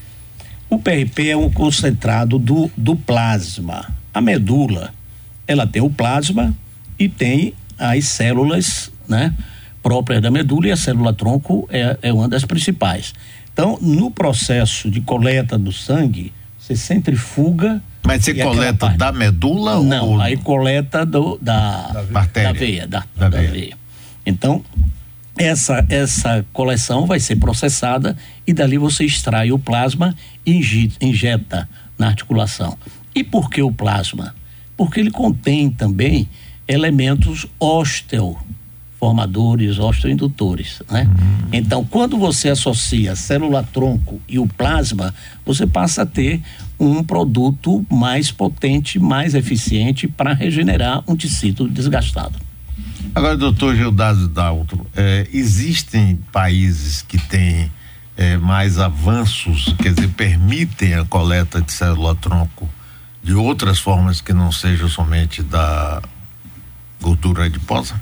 O 0.69 0.77
PRP 0.79 1.29
é 1.29 1.37
um 1.37 1.49
concentrado 1.49 2.37
do, 2.37 2.69
do 2.75 2.95
plasma. 2.95 3.93
A 4.13 4.19
medula, 4.19 4.93
ela 5.47 5.65
tem 5.65 5.81
o 5.81 5.89
plasma 5.89 6.53
e 6.99 7.07
tem 7.07 7.53
as 7.77 8.05
células, 8.05 8.91
né? 9.07 9.33
Próprias 9.81 10.21
da 10.21 10.29
medula 10.29 10.67
e 10.67 10.71
a 10.71 10.75
célula 10.75 11.13
tronco 11.13 11.67
é, 11.71 11.97
é 12.01 12.11
uma 12.11 12.27
das 12.27 12.43
principais. 12.43 13.13
Então, 13.53 13.77
no 13.81 14.11
processo 14.11 14.91
de 14.91 14.99
coleta 14.99 15.57
do 15.57 15.71
sangue, 15.71 16.33
você 16.59 16.75
centrifuga. 16.75 17.81
Mas 18.07 18.23
você 18.23 18.33
coleta 18.33 18.89
da 18.89 19.11
medula 19.11 19.81
Não, 19.83 20.09
ou 20.11 20.21
aí 20.21 20.37
coleta 20.37 21.05
do, 21.05 21.37
da, 21.41 21.87
Da 22.11 22.19
artéria? 22.19 22.53
da 22.53 22.59
veia, 22.59 22.87
da, 22.87 23.03
Da 23.15 23.29
veia. 23.29 23.51
veia. 23.51 23.77
Então, 24.25 24.63
essa, 25.37 25.85
essa 25.89 26.45
coleção 26.51 27.05
vai 27.05 27.19
ser 27.19 27.35
processada 27.35 28.17
e 28.45 28.53
dali 28.53 28.77
você 28.77 29.05
extrai 29.05 29.51
o 29.51 29.59
plasma 29.59 30.15
e 30.45 30.59
injeta 31.01 31.69
na 31.97 32.07
articulação. 32.07 32.77
E 33.13 33.23
por 33.23 33.49
que 33.49 33.61
o 33.61 33.71
plasma? 33.71 34.33
Porque 34.75 34.99
ele 34.99 35.11
contém 35.11 35.69
também 35.69 36.27
elementos 36.67 37.45
osteoformadores, 38.99 39.79
osteoindutores, 39.79 40.81
né? 40.89 41.07
Então, 41.53 41.85
quando 41.85 42.17
você 42.17 42.49
associa 42.49 43.15
célula-tronco 43.15 44.19
e 44.27 44.39
o 44.39 44.47
plasma, 44.47 45.13
você 45.45 45.65
passa 45.65 46.01
a 46.01 46.05
ter 46.05 46.41
um 46.79 47.03
produto 47.03 47.85
mais 47.89 48.31
potente, 48.31 48.99
mais 48.99 49.33
eficiente 49.33 50.07
para 50.07 50.33
regenerar 50.33 51.03
um 51.07 51.15
tecido 51.15 51.67
desgastado. 51.67 52.39
Agora, 53.15 53.37
doutor 53.37 53.75
Gildásio 53.75 54.27
Daltro, 54.27 54.85
eh, 54.95 55.27
existem 55.31 56.19
países 56.31 57.01
que 57.01 57.17
têm 57.17 57.71
eh, 58.15 58.37
mais 58.37 58.77
avanços, 58.77 59.73
quer 59.81 59.93
dizer, 59.93 60.09
permitem 60.09 60.95
a 60.95 61.05
coleta 61.05 61.61
de 61.61 61.71
célula-tronco 61.71 62.69
de 63.23 63.33
outras 63.33 63.79
formas 63.79 64.21
que 64.21 64.33
não 64.33 64.51
sejam 64.51 64.87
somente 64.87 65.41
da 65.41 66.01
gordura 67.01 67.45
adiposa? 67.45 67.99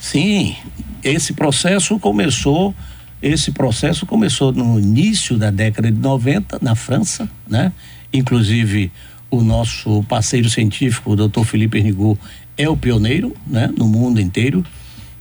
Sim, 0.00 0.56
esse 1.04 1.34
processo 1.34 1.98
começou, 1.98 2.74
esse 3.22 3.52
processo 3.52 4.06
começou 4.06 4.52
no 4.52 4.80
início 4.80 5.36
da 5.36 5.50
década 5.50 5.92
de 5.92 5.98
90 5.98 6.58
na 6.62 6.74
França, 6.74 7.28
né? 7.46 7.70
Inclusive 8.12 8.90
o 9.30 9.42
nosso 9.42 10.02
parceiro 10.04 10.48
científico, 10.48 11.12
o 11.12 11.28
Dr. 11.28 11.44
Felipe 11.44 11.78
Ernigot, 11.78 12.18
é 12.56 12.68
o 12.68 12.76
pioneiro, 12.76 13.36
né, 13.46 13.70
no 13.76 13.86
mundo 13.86 14.20
inteiro 14.20 14.64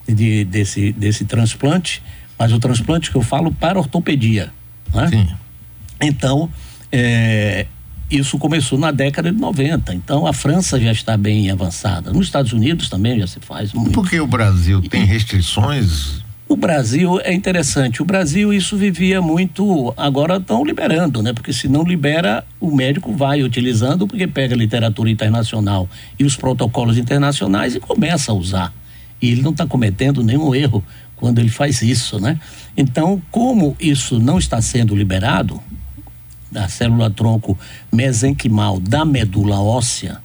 de, 0.08 0.44
desse 0.46 0.92
desse 0.94 1.26
transplante, 1.26 2.02
mas 2.38 2.52
o 2.52 2.60
transplante 2.60 3.12
que 3.12 3.18
eu 3.18 3.22
falo 3.22 3.52
para 3.52 3.78
ortopedia, 3.78 4.52
né? 4.94 5.08
Sim. 5.10 5.28
Então, 6.02 6.50
é, 6.92 7.68
isso 8.10 8.38
começou 8.38 8.78
na 8.78 8.92
década 8.92 9.32
de 9.32 9.40
90. 9.40 9.94
Então, 9.94 10.26
a 10.26 10.34
França 10.34 10.80
já 10.80 10.92
está 10.92 11.16
bem 11.16 11.52
avançada. 11.52 12.12
Nos 12.12 12.26
Estados 12.26 12.54
Unidos 12.54 12.90
também 12.90 13.20
já 13.20 13.28
se 13.28 13.40
faz 13.40 13.74
muito. 13.74 13.92
Porque 13.92 14.20
o 14.20 14.28
Brasil 14.28 14.82
tem 14.82 15.06
restrições 15.06 16.24
O 16.48 16.56
Brasil 16.56 17.20
é 17.22 17.32
interessante. 17.32 18.02
O 18.02 18.06
Brasil 18.06 18.52
isso 18.52 18.76
vivia 18.76 19.22
muito. 19.22 19.94
Agora 19.96 20.38
estão 20.38 20.64
liberando, 20.66 21.22
né? 21.22 21.32
Porque 21.32 21.54
se 21.54 21.68
não 21.68 21.84
libera, 21.84 22.44
o 22.60 22.76
médico 22.76 23.14
vai 23.14 23.44
utilizando 23.44 24.08
porque 24.08 24.26
pega 24.26 24.56
a 24.56 24.58
literatura 24.58 25.12
internacional 25.12 25.88
e 26.18 26.24
os 26.24 26.36
protocolos 26.36 26.98
internacionais 26.98 27.76
e 27.76 27.80
começa 27.80 28.32
a 28.32 28.36
usar. 28.36 28.74
E 29.22 29.30
ele 29.30 29.44
não 29.44 29.52
está 29.52 29.68
cometendo 29.68 30.24
nenhum 30.24 30.56
erro 30.56 30.84
quando 31.16 31.38
ele 31.38 31.50
faz 31.50 31.84
isso, 31.84 32.20
né? 32.20 32.40
Então, 32.76 33.22
como 33.30 33.76
isso 33.80 34.20
não 34.20 34.40
está 34.40 34.60
sendo 34.60 34.96
liberado 34.96 35.62
da 36.52 36.68
célula 36.68 37.10
tronco 37.10 37.58
mesenquimal 37.92 38.80
da 38.80 39.06
medula 39.06 39.60
óssea, 39.60 40.18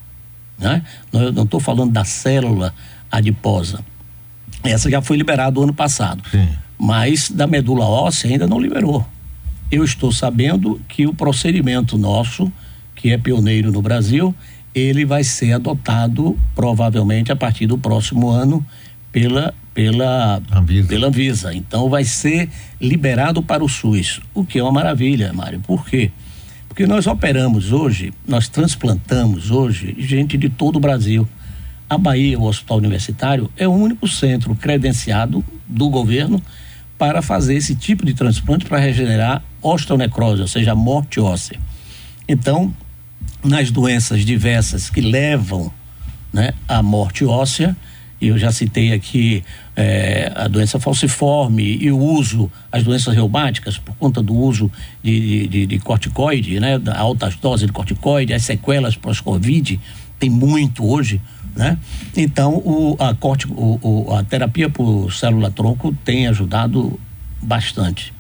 né? 0.59 0.83
Não- 1.13 1.23
Eu 1.23 1.33
não 1.33 1.43
estou 1.45 1.61
falando 1.61 1.93
da 1.93 2.05
célula 2.05 2.75
adiposa. 3.11 3.81
Essa 4.63 4.91
já 4.91 5.03
foi 5.03 5.17
liberada 5.17 5.59
o 5.61 5.63
ano 5.63 5.75
passado. 5.75 6.23
Sim. 6.31 6.49
Mas 6.79 7.31
da 7.31 7.47
medula 7.47 7.85
óssea 7.85 8.31
ainda 8.31 8.47
não 8.47 8.59
liberou. 8.59 9.07
Eu 9.71 9.85
estou 9.85 10.11
sabendo 10.13 10.81
que 10.89 11.07
o 11.07 11.15
procedimento 11.15 11.97
nosso, 11.99 12.51
que 12.95 13.11
é 13.11 13.19
pioneiro 13.19 13.71
no 13.73 13.83
Brasil, 13.83 14.35
ele 14.75 15.05
vai 15.05 15.23
ser 15.23 15.53
adotado 15.53 16.39
provavelmente 16.55 17.31
a 17.31 17.37
partir 17.37 17.67
do 17.67 17.79
próximo 17.79 18.29
ano 18.31 18.65
pela 19.13 19.55
pela 19.75 20.41
Anvisa. 20.53 20.89
pela 20.89 21.09
Anvisa. 21.09 21.53
Então 21.53 21.91
vai 21.91 22.05
ser 22.05 22.49
liberado 22.81 23.43
para 23.43 23.65
o 23.65 23.69
SUS, 23.69 24.21
o 24.33 24.45
que 24.45 24.59
é 24.59 24.63
uma 24.63 24.73
maravilha, 24.73 25.33
Mário. 25.33 25.61
Por 25.61 25.85
quê? 25.85 26.13
Porque 26.69 26.87
nós 26.87 27.07
operamos 27.07 27.73
hoje, 27.73 28.13
nós 28.27 28.49
transplantamos 28.49 29.51
hoje 29.51 29.95
gente 29.99 30.39
de 30.39 30.49
todo 30.49 30.77
o 30.77 30.81
Brasil. 30.81 31.29
A 31.89 31.99
Bahia, 31.99 32.39
o 32.39 32.45
Hospital 32.45 32.79
Universitário, 32.79 33.51
é 33.57 33.69
o 33.69 33.73
único 33.73 34.09
centro 34.09 34.55
credenciado 34.55 35.45
do 35.69 35.89
governo 35.89 36.43
para 36.97 37.21
fazer 37.21 37.55
esse 37.55 37.75
tipo 37.75 38.07
de 38.07 38.15
transplante 38.15 38.65
para 38.65 38.79
regenerar 38.79 39.43
osteonecrose, 39.61 40.41
ou 40.41 40.49
seja, 40.49 40.73
a 40.73 40.75
morte 40.75 41.21
óssea. 41.21 41.59
Então, 42.27 42.73
nas 43.43 43.71
doenças 43.71 44.25
diversas 44.25 44.89
que 44.89 45.01
levam 45.01 45.71
né, 46.33 46.55
à 46.67 46.83
morte 46.83 47.25
óssea, 47.25 47.77
e 48.21 48.29
eu 48.29 48.39
já 48.39 48.51
citei 48.51 48.93
aqui 48.93 49.45
eh, 49.77 50.33
a 50.35 50.47
doença 50.47 50.79
falciforme 50.79 51.79
e 51.81 51.91
o 51.91 51.99
uso, 51.99 52.51
as 52.71 52.83
doenças 52.85 53.15
reumáticas, 53.15 53.79
por 53.79 53.95
conta 53.97 54.23
do 54.23 54.35
uso 54.35 54.71
de, 55.03 55.49
de, 55.49 55.67
de 55.67 55.79
corticoide, 55.79 56.61
né, 56.61 56.81
altas 56.95 57.37
doses 57.37 57.67
de 57.67 57.73
corticoide, 57.73 58.33
as 58.33 58.45
sequelas 58.45 58.97
pós-Covid, 58.97 59.81
tem 60.19 60.31
muito 60.31 60.87
hoje, 60.87 61.21
né? 61.57 61.79
Então, 62.17 62.55
o, 62.55 62.97
a, 62.99 63.15
cortico, 63.15 63.55
o, 63.55 64.07
o, 64.07 64.15
a 64.15 64.23
terapia 64.25 64.69
por 64.69 65.13
célula-tronco 65.13 65.95
tem 66.05 66.27
ajudado 66.27 66.99
bastante. 67.43 68.13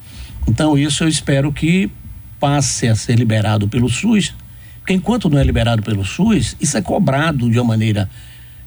Então, 0.46 0.76
isso 0.76 1.04
eu 1.04 1.08
espero 1.08 1.52
que 1.52 1.90
passe 2.38 2.88
a 2.88 2.94
ser 2.94 3.18
liberado 3.18 3.66
pelo 3.68 3.88
SUS, 3.88 4.34
porque 4.80 4.92
enquanto 4.92 5.30
não 5.30 5.38
é 5.38 5.44
liberado 5.44 5.82
pelo 5.82 6.04
SUS, 6.04 6.56
isso 6.61 6.76
é 6.76 6.82
cobrado 6.82 7.50
de 7.50 7.58
uma 7.58 7.68
maneira 7.68 8.11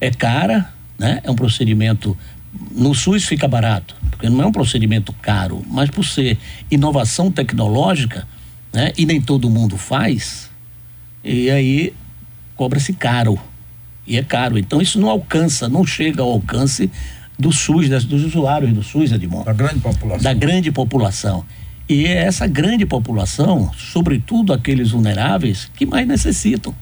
é 0.02 0.10
cara, 0.10 0.74
né? 0.98 1.22
É 1.24 1.30
um 1.30 1.36
procedimento 1.36 2.18
no 2.72 2.94
SUS 2.94 3.26
fica 3.26 3.48
barato, 3.48 3.96
porque 4.10 4.30
não 4.30 4.42
é 4.42 4.46
um 4.46 4.52
procedimento 4.52 5.14
caro, 5.14 5.64
mas 5.70 5.90
por 5.90 6.06
ser 6.06 6.38
inovação 6.70 7.32
tecnológica, 7.32 8.28
né? 8.74 8.92
E 8.98 9.06
nem 9.06 9.22
todo 9.22 9.50
mundo 9.50 9.78
faz, 9.78 10.50
e 11.24 11.50
aí 11.50 11.94
cobra-se 12.56 12.94
caro. 12.94 13.40
E 14.06 14.18
é 14.18 14.24
caro. 14.24 14.58
Então 14.58 14.82
isso 14.82 15.00
não 15.00 15.10
alcança, 15.10 15.68
não 15.68 15.86
chega 15.86 16.22
ao 16.22 16.32
alcance 16.32 16.90
do 17.38 17.52
SUS, 17.52 17.90
das, 17.90 18.06
dos 18.06 18.24
usuários 18.24 18.74
do 18.74 18.82
SUS, 18.82 19.12
Edmond. 19.12 19.46
Da 19.46 19.54
grande 19.54 19.80
população. 19.80 20.24
Da 20.24 20.34
grande 20.34 20.72
população. 20.72 21.46
E 21.90 22.06
é 22.06 22.24
essa 22.24 22.48
grande 22.48 22.86
população, 22.86 23.72
sobretudo 23.78 24.52
aqueles 24.52 24.92
vulneráveis, 24.92 25.70
que 25.76 25.86
mais 25.86 26.08
necessitam. 26.08 26.74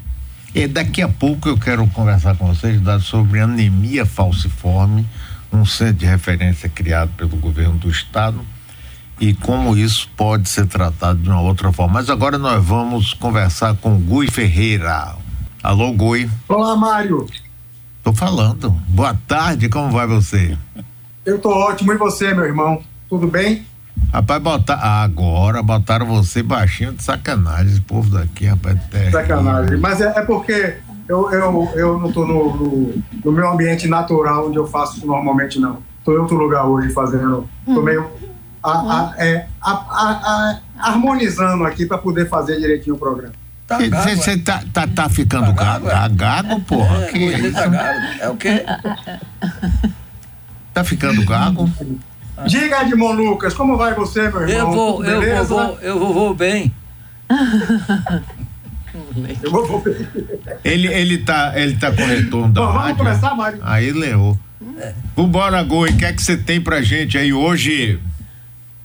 E 0.54 0.68
daqui 0.68 1.02
a 1.02 1.10
pouco 1.10 1.50
eu 1.50 1.60
quero 1.60 1.86
conversar 1.88 2.36
com 2.38 2.48
vocês 2.48 2.80
sobre 3.04 3.40
anemia 3.40 4.06
falciforme, 4.06 5.06
um 5.56 5.66
centro 5.66 5.96
de 5.96 6.06
referência 6.06 6.70
criado 6.70 7.12
pelo 7.18 7.36
governo 7.38 7.78
do 7.78 7.90
estado 7.90 8.40
e 9.20 9.34
como 9.34 9.78
isso 9.78 10.10
pode 10.16 10.50
ser 10.50 10.68
tratado 10.68 11.20
de 11.20 11.30
uma 11.30 11.42
outra 11.42 11.72
forma. 11.72 11.96
Mas 11.96 12.10
agora 12.10 12.38
nós 12.38 12.64
vamos 12.64 13.14
conversar 13.14 13.76
com 13.76 13.98
Gui 13.98 14.30
Ferreira. 14.30 15.16
Alô, 15.64 15.92
Gui. 15.94 16.30
Olá, 16.48 16.76
Mário. 16.76 17.26
Tô 18.04 18.14
falando. 18.14 18.70
Boa 18.88 19.18
tarde, 19.28 19.70
como 19.70 19.92
vai 19.92 20.06
você? 20.06 20.58
Eu 21.26 21.40
tô 21.40 21.50
ótimo, 21.50 21.92
e 21.92 21.98
você, 21.98 22.34
meu 22.34 22.46
irmão? 22.46 22.84
Tudo 23.10 23.28
bem? 23.28 23.66
Rapaz, 24.14 24.42
botar, 24.42 24.76
agora 24.76 25.64
botaram 25.64 26.06
você 26.06 26.44
baixinho 26.44 26.94
de 26.94 27.04
sacanagem, 27.04 27.72
esse 27.72 27.82
povo 27.82 28.10
daqui, 28.10 28.46
rapaz. 28.46 28.78
É 28.94 29.12
sacanagem. 29.12 29.78
Mas 29.78 30.02
é, 30.02 30.14
é, 30.16 30.22
porque 30.22 30.78
eu, 31.08 31.32
eu, 31.32 31.72
eu 31.76 32.00
não 32.00 32.12
tô 32.12 32.26
no, 32.26 32.56
no, 32.56 33.04
no, 33.24 33.32
meu 33.32 33.50
ambiente 33.50 33.88
natural, 33.88 34.48
onde 34.48 34.58
eu 34.58 34.66
faço 34.66 34.98
isso 34.98 35.08
normalmente, 35.08 35.60
não. 35.60 35.78
Tô 36.04 36.14
em 36.14 36.18
outro 36.18 36.36
lugar 36.36 36.66
hoje 36.66 36.92
fazendo. 36.92 37.48
Tô 37.66 37.82
meio 37.82 38.10
a, 38.64 38.72
a, 38.72 39.14
é, 39.18 39.48
a, 39.62 40.60
harmonizando 40.80 41.64
aqui 41.64 41.86
para 41.86 41.98
poder 41.98 42.28
fazer 42.28 42.60
direitinho 42.60 42.96
o 42.96 43.00
programa. 43.00 43.34
Você 44.16 44.38
tá, 44.38 44.60
tá, 44.60 44.86
tá, 44.86 44.88
tá, 44.88 45.10
ficando 45.10 45.48
tá 45.48 45.64
gago? 45.64 45.88
Tá 45.88 46.08
gago, 46.08 46.62
porra? 46.62 47.06
É, 47.06 47.12
que 47.12 47.52
tá 47.52 47.68
gago. 47.68 48.00
É 48.20 48.30
o 48.30 48.36
quê? 48.36 48.66
Tá 50.74 50.84
ficando 50.84 51.26
gago? 51.26 51.70
Diga, 52.46 52.84
Edmond 52.84 53.24
Lucas, 53.24 53.54
como 53.54 53.78
vai 53.78 53.94
você, 53.94 54.30
meu 54.30 54.42
irmão? 54.42 54.58
Eu 54.58 54.72
vou, 54.72 55.06
eu 55.06 55.46
vou, 55.46 55.80
eu 55.82 56.00
vou, 56.00 56.14
vou 56.14 56.34
bem. 56.36 56.74
eu 59.44 59.52
vou. 59.52 59.84
Ele, 60.64 60.88
ele, 60.88 61.18
tá, 61.20 61.54
ele 61.56 61.76
tá 61.78 61.92
com 61.92 62.06
retorno 62.06 62.54
da 62.54 62.62
Bom, 62.62 62.74
Vamos 62.74 62.98
começar, 62.98 63.36
Mário? 63.36 63.60
Aí, 63.62 63.92
Leo. 63.92 64.40
É. 64.78 64.94
Vambora, 65.16 65.62
Goi, 65.64 65.90
o 65.90 65.98
que 65.98 66.06
é 66.06 66.14
que 66.14 66.22
você 66.22 66.36
tem 66.38 66.60
pra 66.60 66.82
gente 66.82 67.18
aí 67.18 67.32
hoje? 67.34 68.00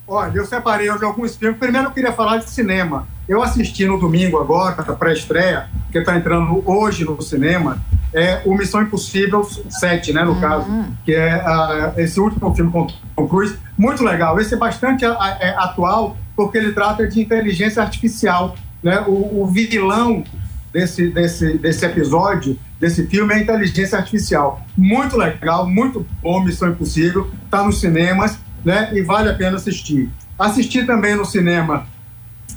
Olha, 0.06 0.38
eu 0.38 0.44
separei 0.44 0.90
hoje 0.90 1.04
alguns 1.04 1.36
filmes. 1.36 1.58
Primeiro 1.58 1.86
eu 1.86 1.92
queria 1.92 2.12
falar 2.12 2.38
de 2.38 2.50
cinema. 2.50 3.06
Eu 3.28 3.42
assisti 3.42 3.86
no 3.86 3.96
domingo 3.98 4.38
agora, 4.38 4.74
a 4.82 4.92
pré-estreia, 4.92 5.68
que 5.92 5.98
está 5.98 6.16
entrando 6.16 6.68
hoje 6.68 7.04
no 7.04 7.22
cinema, 7.22 7.80
é 8.12 8.42
o 8.44 8.56
Missão 8.56 8.82
Impossível 8.82 9.44
7, 9.44 10.12
né, 10.12 10.24
no 10.24 10.32
uhum. 10.32 10.40
caso, 10.40 10.66
que 11.04 11.14
é 11.14 11.36
uh, 11.36 12.00
esse 12.00 12.18
último 12.18 12.52
filme 12.54 12.72
com 12.72 12.88
Tom 13.14 13.28
Cruise. 13.28 13.56
Muito 13.78 14.02
legal. 14.02 14.38
Esse 14.40 14.54
é 14.54 14.56
bastante 14.56 15.06
uh, 15.06 15.16
é, 15.38 15.50
atual, 15.50 16.16
porque 16.34 16.58
ele 16.58 16.72
trata 16.72 17.06
de 17.06 17.20
inteligência 17.20 17.80
artificial. 17.80 18.56
Né? 18.82 19.00
O, 19.06 19.42
o 19.42 19.46
vilão 19.46 20.24
desse, 20.72 21.08
desse, 21.08 21.58
desse 21.58 21.84
episódio, 21.84 22.58
desse 22.78 23.06
filme, 23.06 23.34
é 23.34 23.36
a 23.36 23.40
inteligência 23.40 23.98
artificial. 23.98 24.64
Muito 24.76 25.16
legal, 25.16 25.68
muito 25.68 26.06
bom 26.22 26.42
Missão 26.42 26.70
Impossível. 26.70 27.30
Está 27.46 27.64
nos 27.64 27.80
cinemas 27.80 28.38
né? 28.64 28.90
E 28.92 29.02
vale 29.02 29.30
a 29.30 29.34
pena 29.34 29.56
assistir. 29.56 30.10
Assisti 30.38 30.84
também 30.84 31.14
no 31.14 31.24
cinema 31.24 31.86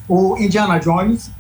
o 0.08 0.38
Indiana 0.38 0.80
Jones, 0.80 1.32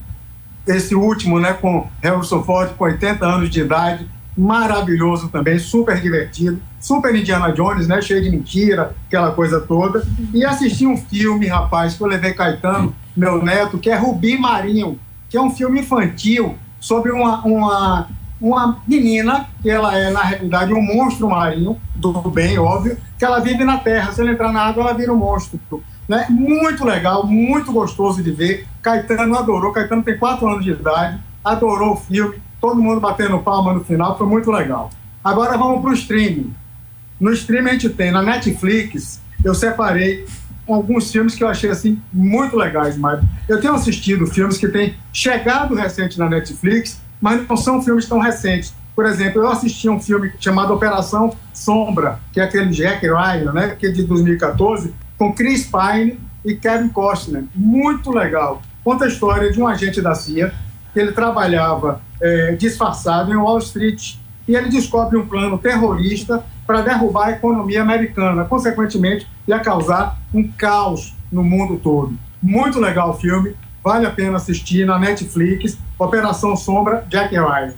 esse 0.66 0.96
último, 0.96 1.40
né, 1.40 1.54
com 1.54 1.88
Harrison 2.02 2.44
Ford, 2.44 2.74
com 2.78 2.86
80 2.86 3.26
anos 3.26 3.50
de 3.50 3.60
idade, 3.60 4.08
maravilhoso 4.36 5.30
também, 5.30 5.60
super 5.60 6.02
divertido, 6.02 6.60
super 6.80 7.16
Indiana 7.16 7.52
Jones, 7.52 7.88
né, 7.88 8.02
cheio 8.02 8.22
de 8.22 8.30
mentira, 8.30 8.96
aquela 9.08 9.32
coisa 9.32 9.62
toda. 9.62 10.06
E 10.34 10.44
assisti 10.44 10.86
um 10.86 10.98
filme, 10.98 11.48
rapaz, 11.48 11.96
que 11.96 12.04
eu 12.04 12.08
levei 12.08 12.34
Caetano, 12.34 12.96
meu 13.16 13.44
neto, 13.44 13.78
que 13.78 13.90
é 13.90 13.96
Rubi 13.96 14.38
Marinho, 14.38 15.00
que 15.30 15.38
é 15.38 15.42
um 15.42 15.52
filme 15.52 15.82
infantil 15.82 16.56
sobre 16.80 17.12
uma, 17.12 17.46
uma 17.46 18.08
uma 18.44 18.84
menina, 18.86 19.48
que 19.62 19.70
ela 19.70 19.98
é, 19.98 20.12
na 20.12 20.22
realidade, 20.22 20.74
um 20.74 20.82
monstro 20.82 21.30
marinho, 21.30 21.78
do 21.96 22.12
bem, 22.30 22.60
óbvio, 22.60 22.98
que 23.18 23.24
ela 23.24 23.40
vive 23.40 23.64
na 23.64 23.78
terra. 23.78 24.12
Se 24.12 24.20
ela 24.20 24.32
entrar 24.32 24.52
na 24.52 24.64
água, 24.64 24.84
ela 24.84 24.94
vira 24.94 25.14
um 25.14 25.18
monstro. 25.18 25.58
Né? 26.10 26.28
Muito 26.30 26.84
legal, 26.84 27.26
muito 27.26 27.72
gostoso 27.72 28.22
de 28.22 28.32
ver. 28.32 28.68
Caetano 28.82 29.38
adorou. 29.38 29.72
Caetano 29.72 30.04
tem 30.04 30.18
quatro 30.18 30.46
anos 30.46 30.66
de 30.66 30.72
idade, 30.72 31.22
adorou 31.44 31.94
o 31.94 31.96
filme. 31.98 32.36
Todo 32.60 32.82
mundo 32.82 33.00
batendo 33.00 33.40
palma 33.40 33.74
no 33.74 33.84
final, 33.84 34.18
foi 34.18 34.28
muito 34.28 34.50
legal. 34.52 34.90
Agora 35.24 35.58
vamos 35.58 35.82
para 35.82 35.92
o 35.92 35.94
streaming. 35.94 36.54
No 37.20 37.32
streaming 37.32 37.70
a 37.70 37.74
gente 37.74 37.90
tem, 37.90 38.12
na 38.12 38.22
Netflix, 38.22 39.22
eu 39.44 39.54
separei 39.54 40.26
alguns 40.68 41.12
filmes 41.12 41.36
que 41.36 41.44
eu 41.44 41.48
achei 41.48 41.70
assim 41.70 42.02
muito 42.12 42.56
legais, 42.56 42.98
mas 42.98 43.22
eu 43.50 43.60
tenho 43.60 43.74
assistido 43.74 44.26
filmes 44.26 44.58
que 44.58 44.68
têm 44.68 44.96
chegado 45.12 45.76
recente 45.76 46.18
na 46.18 46.30
Netflix 46.30 47.02
mas 47.24 47.48
não 47.48 47.56
são 47.56 47.82
filmes 47.82 48.06
tão 48.06 48.20
recentes. 48.20 48.74
Por 48.94 49.06
exemplo, 49.06 49.42
eu 49.42 49.48
assisti 49.48 49.88
um 49.88 49.98
filme 49.98 50.34
chamado 50.42 50.74
Operação 50.74 51.34
Sombra, 51.54 52.20
que 52.34 52.40
é 52.42 52.44
aquele 52.44 52.70
Jack 52.70 53.08
Ryan, 53.08 53.54
né, 53.54 53.78
que 53.80 53.88
é 53.88 53.92
de 53.92 54.04
2014, 54.04 54.94
com 55.18 55.32
Chris 55.32 55.66
Pine 55.66 56.20
e 56.44 56.54
Kevin 56.54 56.90
Costner. 56.90 57.46
Muito 57.56 58.12
legal. 58.12 58.62
Conta 58.84 59.06
a 59.06 59.08
história 59.08 59.50
de 59.50 59.62
um 59.62 59.66
agente 59.66 60.02
da 60.02 60.14
CIA 60.14 60.54
ele 61.00 61.12
trabalhava 61.12 62.02
é, 62.22 62.56
disfarçado 62.56 63.32
em 63.32 63.36
Wall 63.36 63.60
Street 63.60 64.16
e 64.48 64.56
ele 64.56 64.70
descobre 64.70 65.18
um 65.18 65.26
plano 65.26 65.58
terrorista 65.58 66.44
para 66.66 66.82
derrubar 66.82 67.28
a 67.28 67.32
economia 67.32 67.82
americana. 67.82 68.46
Consequentemente, 68.46 69.28
ia 69.48 69.60
causar 69.60 70.18
um 70.34 70.48
caos 70.48 71.16
no 71.32 71.44
mundo 71.44 71.78
todo. 71.78 72.18
Muito 72.42 72.80
legal 72.80 73.12
o 73.12 73.14
filme 73.14 73.56
vale 73.84 74.06
a 74.06 74.12
pena 74.12 74.38
assistir 74.38 74.86
na 74.86 74.98
Netflix, 74.98 75.78
Operação 76.00 76.56
Sombra, 76.56 77.06
Jack 77.10 77.36
Ryan. 77.36 77.74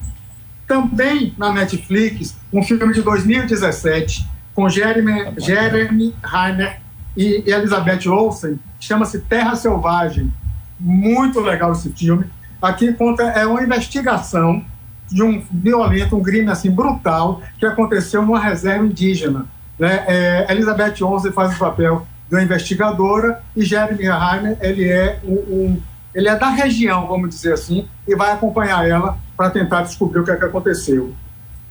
Também 0.68 1.34
na 1.38 1.52
Netflix, 1.52 2.36
um 2.54 2.62
filme 2.62 2.94
de 2.94 3.02
2017 3.02 4.28
com 4.54 4.70
Jeremy, 4.70 5.34
Jeremy 5.38 6.16
Renner 6.24 6.80
e 7.18 7.44
Elizabeth 7.46 8.08
Olsen, 8.08 8.60
chama-se 8.80 9.20
Terra 9.22 9.56
Selvagem. 9.56 10.32
Muito 10.80 11.40
legal 11.40 11.72
esse 11.72 11.90
filme. 11.92 12.26
Aqui 12.62 12.94
conta 12.94 13.24
é 13.24 13.46
uma 13.46 13.62
investigação 13.62 14.64
de 15.08 15.22
um 15.22 15.44
violento, 15.52 16.16
um 16.16 16.24
crime 16.24 16.50
assim 16.50 16.72
brutal 16.72 17.42
que 17.60 17.66
aconteceu 17.66 18.22
numa 18.22 18.40
reserva 18.40 18.86
indígena. 18.86 19.46
Né? 19.78 20.04
É, 20.08 20.48
Elizabeth 20.52 21.04
Olsen 21.04 21.32
faz 21.32 21.56
o 21.56 21.60
papel 21.60 22.08
de 22.30 22.36
uma 22.36 22.44
investigadora 22.44 23.42
e 23.56 23.64
Jeremy 23.64 24.04
Renner 24.04 24.58
ele 24.62 24.90
é 24.90 25.20
um, 25.24 25.34
um 25.34 25.82
ele 26.14 26.30
é 26.30 26.36
da 26.36 26.50
região, 26.50 27.08
vamos 27.08 27.30
dizer 27.30 27.52
assim, 27.52 27.88
e 28.08 28.16
vai 28.16 28.32
acompanhar 28.32 28.88
ela 28.88 29.18
para 29.36 29.50
tentar 29.50 29.82
descobrir 29.82 30.20
o 30.20 30.24
que, 30.24 30.32
é 30.32 30.36
que 30.38 30.46
aconteceu. 30.46 31.14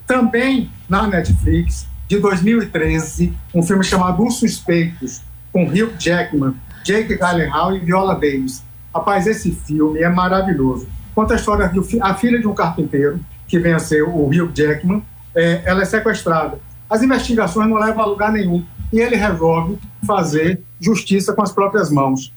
Também 0.07 0.70
na 0.87 1.07
Netflix, 1.07 1.87
de 2.07 2.18
2013, 2.18 3.33
um 3.55 3.62
filme 3.62 3.83
chamado 3.83 4.23
Os 4.23 4.38
Suspeitos, 4.38 5.23
com 5.51 5.64
Hugh 5.64 5.94
Jackman, 5.99 6.55
Jake 6.85 7.16
Gyllenhaal 7.16 7.75
e 7.75 7.79
Viola 7.79 8.14
Davis. 8.14 8.62
Rapaz, 8.94 9.26
esse 9.26 9.50
filme 9.50 10.00
é 10.00 10.09
maravilhoso. 10.09 10.87
Conta 11.14 11.35
a 11.35 11.37
história 11.37 11.68
de 11.68 12.00
a 12.00 12.14
filha 12.14 12.38
de 12.38 12.46
um 12.46 12.54
carpinteiro, 12.54 13.20
que 13.48 13.78
ser 13.78 14.02
o 14.02 14.26
Hugh 14.26 14.52
Jackman, 14.54 15.02
é, 15.35 15.62
ela 15.64 15.83
é 15.83 15.85
sequestrada. 15.85 16.59
As 16.88 17.02
investigações 17.02 17.68
não 17.68 17.76
levam 17.76 18.02
a 18.02 18.07
lugar 18.07 18.33
nenhum 18.33 18.64
e 18.92 19.00
ele 19.00 19.16
resolve 19.16 19.78
fazer 20.07 20.62
justiça 20.80 21.33
com 21.33 21.42
as 21.42 21.52
próprias 21.52 21.90
mãos 21.90 22.33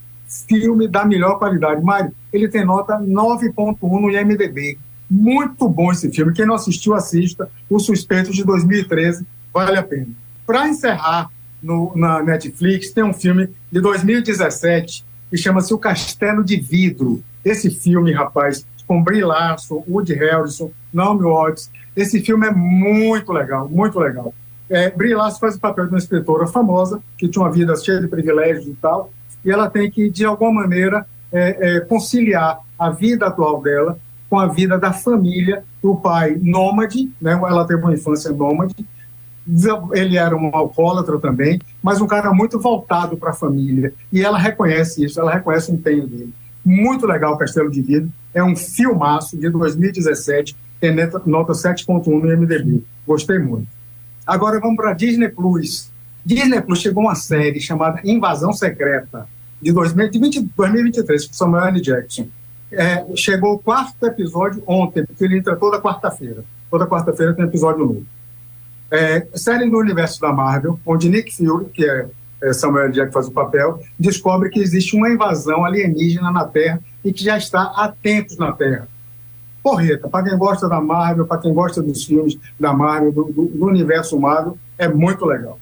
filme 0.48 0.88
da 0.88 1.06
melhor 1.06 1.38
qualidade. 1.38 1.82
Mário, 1.82 2.14
ele 2.32 2.48
tem 2.48 2.66
nota 2.66 2.98
9.1 3.00 3.78
no 3.82 4.12
IMDB. 4.12 4.78
Muito 5.10 5.70
bom 5.70 5.92
esse 5.92 6.12
filme. 6.12 6.34
Quem 6.34 6.46
não 6.46 6.56
assistiu, 6.56 6.94
assista. 6.94 7.50
O 7.70 7.80
Suspeito 7.80 8.32
de 8.32 8.44
2013 8.44 9.26
vale 9.54 9.78
a 9.78 9.84
pena. 9.84 10.10
Para 10.46 10.68
encerrar 10.68 11.30
no, 11.64 11.94
na 11.96 12.22
Netflix, 12.22 12.92
tem 12.92 13.04
um 13.04 13.14
filme 13.14 13.50
de 13.72 13.80
2017 13.80 15.06
que 15.30 15.38
chama-se 15.38 15.74
O 15.74 15.78
Castelo 15.78 16.44
de 16.44 16.58
Vidro. 16.58 17.22
Esse 17.44 17.70
filme, 17.70 18.12
rapaz, 18.12 18.66
com 18.88 19.04
Brie 19.04 19.24
Larson, 19.24 19.84
Woody 19.88 20.14
Harrison, 20.14 20.72
Naomi 20.94 21.24
Watts. 21.24 21.70
Esse 21.96 22.22
filme 22.22 22.48
é 22.48 22.52
muito 22.52 23.32
legal, 23.34 23.68
muito 23.70 24.00
legal. 24.00 24.34
É, 24.70 24.90
Brie 24.90 25.14
Larson 25.14 25.40
faz 25.40 25.56
o 25.56 25.60
papel 25.60 25.86
de 25.86 25.92
uma 25.92 25.98
escritora 25.98 26.48
famosa 26.48 27.02
que 27.18 27.28
tinha 27.28 27.44
uma 27.44 27.52
vida 27.52 27.76
cheia 27.76 28.00
de 28.00 28.08
privilégios 28.08 28.68
e 28.68 28.74
tal, 28.76 29.12
e 29.44 29.52
ela 29.52 29.70
tem 29.70 29.90
que, 29.90 30.10
de 30.10 30.26
alguma 30.26 30.62
maneira, 30.62 31.06
é, 31.32 31.78
é, 31.78 31.80
conciliar 31.82 32.60
a 32.78 32.90
vida 32.90 33.28
atual 33.28 33.62
dela 33.62 33.98
com 34.30 34.38
a 34.38 34.48
vida 34.48 34.78
da 34.78 34.92
família, 34.92 35.64
o 35.82 35.96
pai 35.96 36.38
nômade, 36.42 37.10
né? 37.22 37.32
ela 37.32 37.66
teve 37.66 37.82
uma 37.82 37.94
infância 37.94 38.32
nômade, 38.32 38.76
ele 39.94 40.18
era 40.18 40.36
um 40.36 40.50
alcoólatra 40.54 41.18
também, 41.20 41.60
mas 41.82 42.02
um 42.02 42.08
cara 42.08 42.34
muito 42.34 42.60
voltado 42.60 43.16
para 43.16 43.32
a 43.32 43.34
família, 43.34 43.94
e 44.12 44.24
ela 44.24 44.38
reconhece 44.38 45.06
isso, 45.06 45.20
ela 45.20 45.34
reconhece 45.34 45.72
o 45.72 45.76
empenho 45.76 46.08
dele. 46.08 46.34
Muito 46.64 47.06
legal 47.06 47.38
Castelo 47.38 47.72
de 47.72 47.82
Vidro, 47.82 48.12
é 48.34 48.44
um 48.44 48.56
filmaço 48.56 49.38
de 49.38 49.50
2017, 49.50 50.56
tem 50.80 50.94
nota 51.26 51.54
7.1 51.54 52.06
no 52.08 52.38
MDB, 52.38 52.84
gostei 53.06 53.40
muito. 53.40 53.68
Agora 54.26 54.60
vamos 54.60 54.76
para 54.76 54.94
Disney 54.94 55.30
Plus. 55.30 55.90
Disney 56.26 56.62
Plus 56.62 56.80
chegou 56.80 57.04
uma 57.04 57.16
série 57.16 57.62
chamada 57.62 58.02
Invasão 58.04 58.52
Secreta, 58.52 59.28
de, 59.62 59.72
2020, 59.72 60.50
2023, 60.56 61.28
com 61.28 61.34
Samuel 61.34 61.68
L. 61.68 61.82
Jackson. 61.82 62.28
É, 62.72 63.06
chegou 63.16 63.54
o 63.54 63.60
quarto 63.60 64.06
episódio 64.06 64.62
ontem, 64.68 65.06
porque 65.06 65.24
ele 65.24 65.38
entra 65.38 65.56
toda 65.56 65.82
quarta-feira. 65.82 66.44
Toda 66.70 66.86
quarta-feira 66.86 67.34
tem 67.34 67.46
episódio 67.46 67.86
novo. 67.86 68.06
É, 68.90 69.28
série 69.36 69.70
do 69.70 69.78
universo 69.78 70.20
da 70.22 70.32
Marvel, 70.32 70.80
onde 70.86 71.10
Nick 71.10 71.36
Fury, 71.36 71.66
que 71.66 71.86
é, 71.86 72.08
é 72.42 72.54
Samuel 72.54 72.92
que 72.92 73.12
faz 73.12 73.28
o 73.28 73.32
papel, 73.32 73.82
descobre 74.00 74.50
que 74.50 74.60
existe 74.60 74.96
uma 74.96 75.10
invasão 75.10 75.66
alienígena 75.66 76.32
na 76.32 76.46
Terra 76.46 76.80
e 77.04 77.12
que 77.12 77.24
já 77.24 77.38
está 77.38 77.64
há 77.64 77.92
tempos 77.92 78.38
na 78.38 78.52
Terra. 78.52 78.88
Porreta, 79.62 80.08
para 80.08 80.30
quem 80.30 80.38
gosta 80.38 80.70
da 80.70 80.80
Marvel, 80.80 81.26
para 81.26 81.42
quem 81.42 81.54
gosta 81.54 81.82
dos 81.82 82.06
filmes 82.06 82.38
da 82.58 82.72
Marvel, 82.72 83.12
do, 83.12 83.26
do, 83.26 83.46
do 83.48 83.66
universo 83.66 84.18
Marvel, 84.18 84.58
é 84.78 84.88
muito 84.88 85.26
legal. 85.26 85.60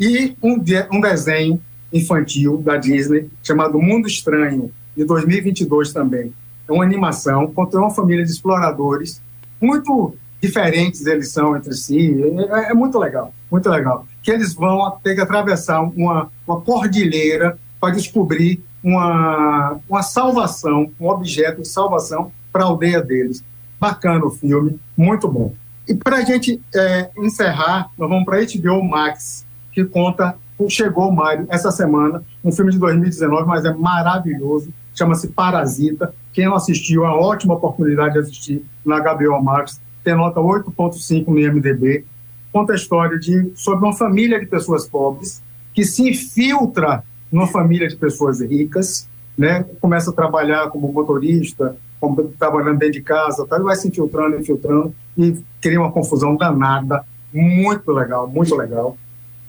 E 0.00 0.34
um, 0.42 0.58
de, 0.58 0.86
um 0.90 1.00
desenho 1.00 1.60
infantil 1.92 2.56
da 2.56 2.76
Disney, 2.76 3.28
chamado 3.42 3.78
Mundo 3.78 4.08
Estranho, 4.08 4.72
de 4.96 5.04
2022 5.04 5.92
também. 5.92 6.32
É 6.66 6.72
uma 6.72 6.84
animação, 6.84 7.46
conta 7.52 7.78
uma 7.78 7.90
família 7.90 8.24
de 8.24 8.30
exploradores, 8.30 9.20
muito 9.60 10.16
diferentes 10.46 11.06
eles 11.06 11.32
são 11.32 11.56
entre 11.56 11.74
si, 11.74 12.14
é, 12.50 12.70
é 12.70 12.74
muito 12.74 12.98
legal, 12.98 13.32
muito 13.50 13.68
legal. 13.68 14.06
Que 14.22 14.30
eles 14.30 14.54
vão 14.54 14.90
ter 15.02 15.14
que 15.14 15.20
atravessar 15.20 15.80
uma, 15.80 16.30
uma 16.46 16.60
cordilheira 16.60 17.58
para 17.80 17.94
descobrir 17.94 18.62
uma, 18.82 19.78
uma 19.88 20.02
salvação, 20.02 20.90
um 21.00 21.08
objeto 21.08 21.62
de 21.62 21.68
salvação 21.68 22.30
para 22.52 22.64
a 22.64 22.66
aldeia 22.66 23.00
deles. 23.00 23.42
Bacana 23.80 24.24
o 24.24 24.30
filme, 24.30 24.78
muito 24.96 25.28
bom. 25.28 25.54
E 25.88 25.94
para 25.94 26.16
a 26.16 26.22
gente 26.22 26.60
é, 26.74 27.10
encerrar, 27.18 27.90
nós 27.98 28.08
vamos 28.08 28.24
para 28.24 28.38
HBO 28.38 28.82
Max, 28.82 29.44
que 29.72 29.84
conta 29.84 30.36
chegou, 30.68 31.10
Mário, 31.10 31.46
essa 31.50 31.70
semana, 31.70 32.22
um 32.44 32.52
filme 32.52 32.70
de 32.70 32.78
2019, 32.78 33.46
mas 33.46 33.64
é 33.64 33.74
maravilhoso, 33.74 34.72
chama-se 34.94 35.28
Parasita. 35.28 36.14
Quem 36.32 36.46
não 36.46 36.54
assistiu, 36.54 37.04
é 37.04 37.08
uma 37.08 37.16
ótima 37.16 37.54
oportunidade 37.54 38.14
de 38.14 38.20
assistir 38.20 38.64
na 38.84 39.00
HBO 39.00 39.42
Max, 39.42 39.80
tem 40.04 40.14
nota 40.14 40.40
8.5 40.40 41.26
no 41.26 41.40
IMDB. 41.40 42.04
Conta 42.52 42.72
a 42.72 42.76
história 42.76 43.18
de, 43.18 43.50
sobre 43.56 43.84
uma 43.84 43.96
família 43.96 44.38
de 44.38 44.46
pessoas 44.46 44.86
pobres 44.86 45.42
que 45.72 45.84
se 45.84 46.08
infiltra 46.08 47.02
numa 47.32 47.48
família 47.48 47.88
de 47.88 47.96
pessoas 47.96 48.40
ricas, 48.40 49.08
né? 49.36 49.64
começa 49.80 50.10
a 50.10 50.14
trabalhar 50.14 50.68
como 50.68 50.92
motorista, 50.92 51.76
como, 51.98 52.22
trabalhando 52.38 52.78
dentro 52.78 52.92
de 52.92 53.02
casa, 53.02 53.44
tá? 53.44 53.58
vai 53.58 53.74
se 53.74 53.88
infiltrando, 53.88 54.38
infiltrando, 54.38 54.94
e 55.18 55.42
cria 55.60 55.80
uma 55.80 55.90
confusão 55.90 56.36
danada, 56.36 57.04
muito 57.32 57.90
legal, 57.90 58.28
muito 58.28 58.54
legal. 58.54 58.96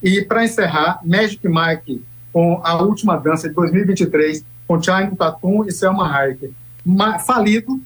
E 0.02 0.24
para 0.24 0.44
encerrar, 0.44 1.00
Magic 1.04 1.48
Mike 1.48 2.04
com 2.34 2.60
a 2.64 2.82
última 2.82 3.18
dança 3.18 3.48
de 3.48 3.56
2023 3.56 4.44
com 4.68 4.82
China 4.82 5.16
Tatum 5.16 5.64
e 5.66 5.72
Selma 5.72 6.12
Hayek. 6.12 6.52
Ma 6.84 7.20
falido, 7.20 7.80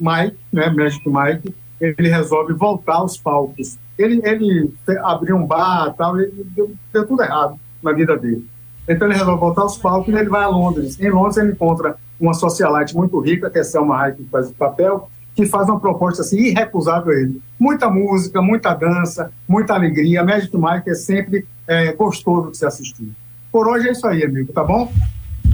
Mike, 0.00 0.38
né, 0.52 0.70
Magic 0.70 1.02
Mike, 1.06 1.54
ele 1.82 2.08
resolve 2.08 2.52
voltar 2.54 2.94
aos 2.94 3.16
palcos. 3.16 3.76
Ele, 3.98 4.20
ele 4.24 4.72
abriu 5.02 5.36
um 5.36 5.46
bar 5.46 5.94
tal, 5.96 6.18
e 6.20 6.30
deu, 6.54 6.72
deu 6.92 7.06
tudo 7.06 7.22
errado 7.22 7.58
na 7.82 7.92
vida 7.92 8.16
dele. 8.16 8.46
Então 8.88 9.08
ele 9.08 9.16
resolve 9.16 9.40
voltar 9.40 9.62
aos 9.62 9.76
palcos 9.76 10.12
e 10.12 10.16
ele 10.16 10.28
vai 10.28 10.44
a 10.44 10.48
Londres. 10.48 10.98
Em 11.00 11.10
Londres 11.10 11.36
ele 11.36 11.52
encontra 11.52 11.96
uma 12.20 12.34
socialite 12.34 12.96
muito 12.96 13.18
rica, 13.18 13.50
que 13.50 13.58
é 13.58 13.64
Selma 13.64 14.00
Hayek, 14.00 14.22
que 14.22 14.30
faz 14.30 14.50
o 14.50 14.54
papel, 14.54 15.08
que 15.34 15.46
faz 15.46 15.68
uma 15.68 15.80
proposta 15.80 16.22
assim, 16.22 16.38
irrecusável 16.38 17.12
a 17.12 17.16
ele. 17.16 17.40
Muita 17.58 17.90
música, 17.90 18.40
muita 18.40 18.74
dança, 18.74 19.32
muita 19.48 19.74
alegria. 19.74 20.24
Magic 20.24 20.56
Mike 20.56 20.90
é 20.90 20.94
sempre 20.94 21.46
é, 21.66 21.92
gostoso 21.92 22.50
de 22.50 22.58
se 22.58 22.66
assistir. 22.66 23.10
Por 23.50 23.66
hoje 23.66 23.88
é 23.88 23.92
isso 23.92 24.06
aí, 24.06 24.24
amigo, 24.24 24.52
tá 24.52 24.62
bom? 24.62 24.92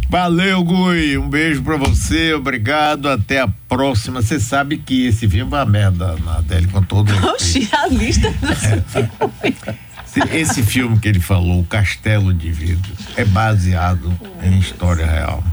Valeu, 0.09 0.64
Gui. 0.64 1.18
Um 1.18 1.29
beijo 1.29 1.62
pra 1.62 1.77
você, 1.77 2.33
obrigado. 2.33 3.09
Até 3.09 3.40
a 3.40 3.49
próxima. 3.68 4.23
Você 4.23 4.40
sabe 4.40 4.79
que 4.79 5.07
esse 5.07 5.29
filme 5.29 5.53
é 5.53 5.57
uma 5.57 5.66
merda, 5.66 6.16
Nadele, 6.25 6.66
com 6.68 6.83
todo 6.83 7.12
Oxi, 7.29 7.68
a 7.73 7.87
lista. 7.88 8.29
É. 10.16 10.38
Esse 10.40 10.62
filme 10.62 10.99
que 10.99 11.07
ele 11.07 11.21
falou, 11.21 11.62
Castelo 11.64 12.35
de 12.35 12.51
Vidro, 12.51 12.90
é 13.14 13.25
baseado 13.25 14.12
em 14.42 14.59
história 14.59 15.07
real. 15.07 15.44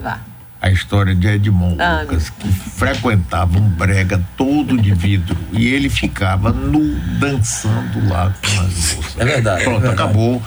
Vá 0.00 0.20
a 0.66 0.70
história 0.70 1.14
de 1.14 1.28
Edmond 1.28 1.80
ah, 1.80 2.00
Lucas, 2.02 2.30
que 2.30 2.48
frequentava 2.48 3.58
um 3.58 3.68
brega 3.68 4.20
todo 4.36 4.76
de 4.76 4.92
vidro 4.94 5.36
e 5.52 5.66
ele 5.66 5.88
ficava 5.88 6.52
nu 6.52 6.98
dançando 7.20 8.08
lá 8.08 8.34
com 8.42 8.60
as 8.62 8.94
moças. 8.94 9.18
É 9.18 9.24
verdade. 9.24 9.64
Pronto, 9.64 9.78
é 9.78 9.88
verdade. 9.88 10.02
acabou. 10.02 10.42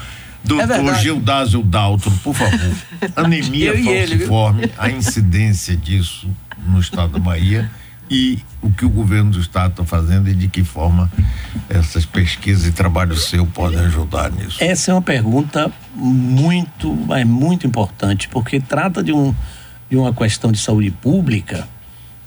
Doutor 0.49 0.93
é 0.93 0.99
Gildásio 0.99 1.63
Dalton, 1.63 2.11
por 2.23 2.33
favor. 2.33 2.59
Anemia 3.15 3.71
falciforme, 3.73 4.63
ele, 4.63 4.73
a 4.77 4.89
incidência 4.89 5.75
disso 5.75 6.29
no 6.67 6.79
estado 6.79 7.13
da 7.13 7.19
Bahia 7.19 7.69
e 8.09 8.39
o 8.61 8.71
que 8.71 8.83
o 8.83 8.89
governo 8.89 9.31
do 9.31 9.39
estado 9.39 9.71
está 9.71 9.85
fazendo 9.85 10.29
e 10.29 10.33
de 10.33 10.47
que 10.47 10.63
forma 10.63 11.11
essas 11.69 12.05
pesquisas 12.05 12.65
e 12.65 12.71
trabalho 12.71 13.15
seu 13.15 13.45
podem 13.45 13.79
ajudar 13.81 14.31
nisso. 14.31 14.57
Essa 14.63 14.91
é 14.91 14.93
uma 14.93 15.01
pergunta 15.01 15.71
muito, 15.95 16.93
mas 16.93 17.25
muito 17.25 17.67
importante, 17.67 18.27
porque 18.27 18.59
trata 18.59 19.03
de 19.03 19.13
um 19.13 19.33
de 19.89 19.97
uma 19.97 20.13
questão 20.13 20.51
de 20.51 20.59
saúde 20.59 20.91
pública, 20.91 21.67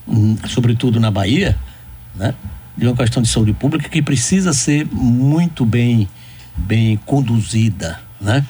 hum, 0.07 0.37
sobretudo 0.49 0.99
na 0.99 1.13
Bahia, 1.13 1.57
né? 2.15 2.35
de 2.77 2.87
uma 2.87 2.97
questão 2.97 3.23
de 3.23 3.29
saúde 3.29 3.53
pública 3.53 3.89
que 3.89 4.03
precisa 4.03 4.53
ser 4.53 4.87
muito 4.91 5.65
bem, 5.65 6.09
bem 6.57 6.97
conduzida. 7.07 8.01
Né? 8.23 8.47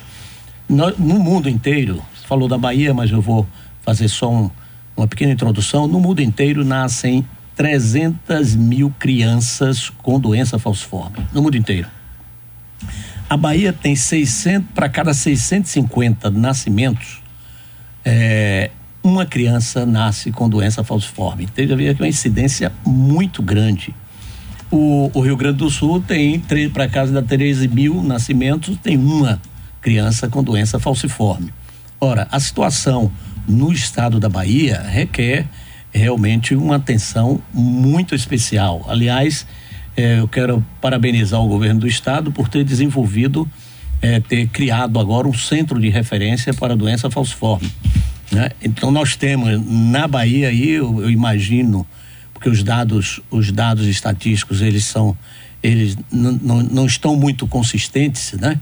No, 0.69 0.91
no 0.99 1.19
mundo 1.19 1.49
inteiro, 1.49 2.03
você 2.15 2.27
falou 2.27 2.47
da 2.47 2.59
Bahia, 2.59 2.95
mas 2.95 3.11
eu 3.11 3.21
vou 3.21 3.47
fazer 3.83 4.09
só 4.09 4.31
um, 4.31 4.51
uma 4.97 5.09
pequena 5.09 5.33
introdução. 5.33 5.89
No 5.89 5.99
mundo 5.99 6.21
inteiro 6.21 6.65
nascem 6.65 7.27
300 7.57 8.55
mil 8.55 8.93
crianças 8.99 9.91
com 9.91 10.19
doença 10.21 10.59
falciforme. 10.59 11.17
No 11.33 11.43
mundo 11.43 11.57
inteiro. 11.57 11.89
A 13.29 13.37
Bahia 13.37 13.73
tem 13.73 13.97
600, 13.97 14.71
para 14.75 14.89
cada 14.89 15.15
650 15.15 16.31
nascimentos, 16.31 17.23
é, 18.05 18.71
uma 19.03 19.25
criança 19.25 19.85
nasce 19.87 20.31
com 20.31 20.49
doença 20.49 20.85
falciforme. 20.85 21.47
Teve 21.47 21.73
então, 21.89 22.05
uma 22.05 22.09
incidência 22.09 22.73
muito 22.85 23.43
grande. 23.43 23.95
O, 24.71 25.11
o, 25.13 25.21
Rio 25.21 25.37
Grande 25.37 25.59
do 25.59 25.71
Sul 25.71 26.01
tem, 26.01 26.41
para 26.73 26.89
casa 26.89 27.13
da 27.13 27.23
13 27.23 27.69
mil 27.69 28.03
nascimentos, 28.03 28.77
tem 28.83 28.97
uma 28.97 29.41
criança 29.83 30.29
com 30.29 30.43
doença 30.43 30.79
falciforme. 30.79 31.53
Ora, 32.01 32.27
a 32.31 32.41
situação 32.41 33.13
no 33.47 33.73
estado 33.73 34.19
da 34.19 34.29
Bahia 34.29 34.81
requer 34.81 35.47
realmente 35.93 36.55
uma 36.55 36.77
atenção 36.77 37.43
muito 37.53 38.15
especial. 38.15 38.87
Aliás, 38.89 39.47
eh, 39.97 40.21
eu 40.21 40.29
quero 40.29 40.65
parabenizar 40.81 41.41
o 41.41 41.49
governo 41.49 41.81
do 41.81 41.87
estado 41.87 42.33
por 42.33 42.49
ter 42.49 42.65
desenvolvido, 42.65 43.49
eh, 44.01 44.21
ter 44.21 44.47
criado 44.49 44.99
agora 44.99 45.29
um 45.29 45.35
centro 45.35 45.79
de 45.79 45.91
referência 45.91 46.55
para 46.55 46.73
a 46.73 46.77
doença 46.77 47.11
falciforme. 47.11 47.71
Né? 48.31 48.51
Então 48.63 48.91
nós 48.91 49.15
temos 49.15 49.61
na 49.69 50.09
Bahia 50.09 50.49
aí, 50.49 50.71
eu, 50.71 51.03
eu, 51.03 51.11
imagino, 51.11 51.87
porque 52.33 52.49
os 52.49 52.63
dados, 52.63 53.21
os 53.31 53.53
dados 53.53 53.87
estatísticos 53.87 54.63
eles 54.63 54.87
são, 54.87 55.17
eles 55.63 55.97
não 56.11 56.87
estão 56.87 57.15
muito 57.15 57.47
consistentes, 57.47 58.33
né? 58.33 58.59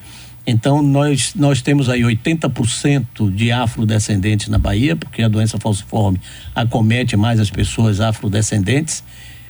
Então 0.50 0.82
nós 0.82 1.32
nós 1.34 1.62
temos 1.62 1.88
aí 1.88 2.00
80% 2.00 3.32
de 3.32 3.52
afrodescendentes 3.52 4.48
na 4.48 4.58
Bahia, 4.58 4.96
porque 4.96 5.22
a 5.22 5.28
doença 5.28 5.58
falciforme 5.58 6.20
acomete 6.54 7.16
mais 7.16 7.38
as 7.38 7.50
pessoas 7.50 8.00
afrodescendentes, 8.00 9.04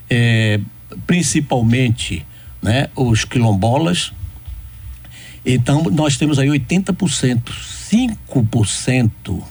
é, 0.08 0.60
principalmente, 1.06 2.26
né, 2.62 2.88
os 2.94 3.24
quilombolas. 3.24 4.12
Então 5.44 5.84
nós 5.84 6.18
temos 6.18 6.38
aí 6.38 6.48
80%, 6.48 7.50
5% 7.90 9.42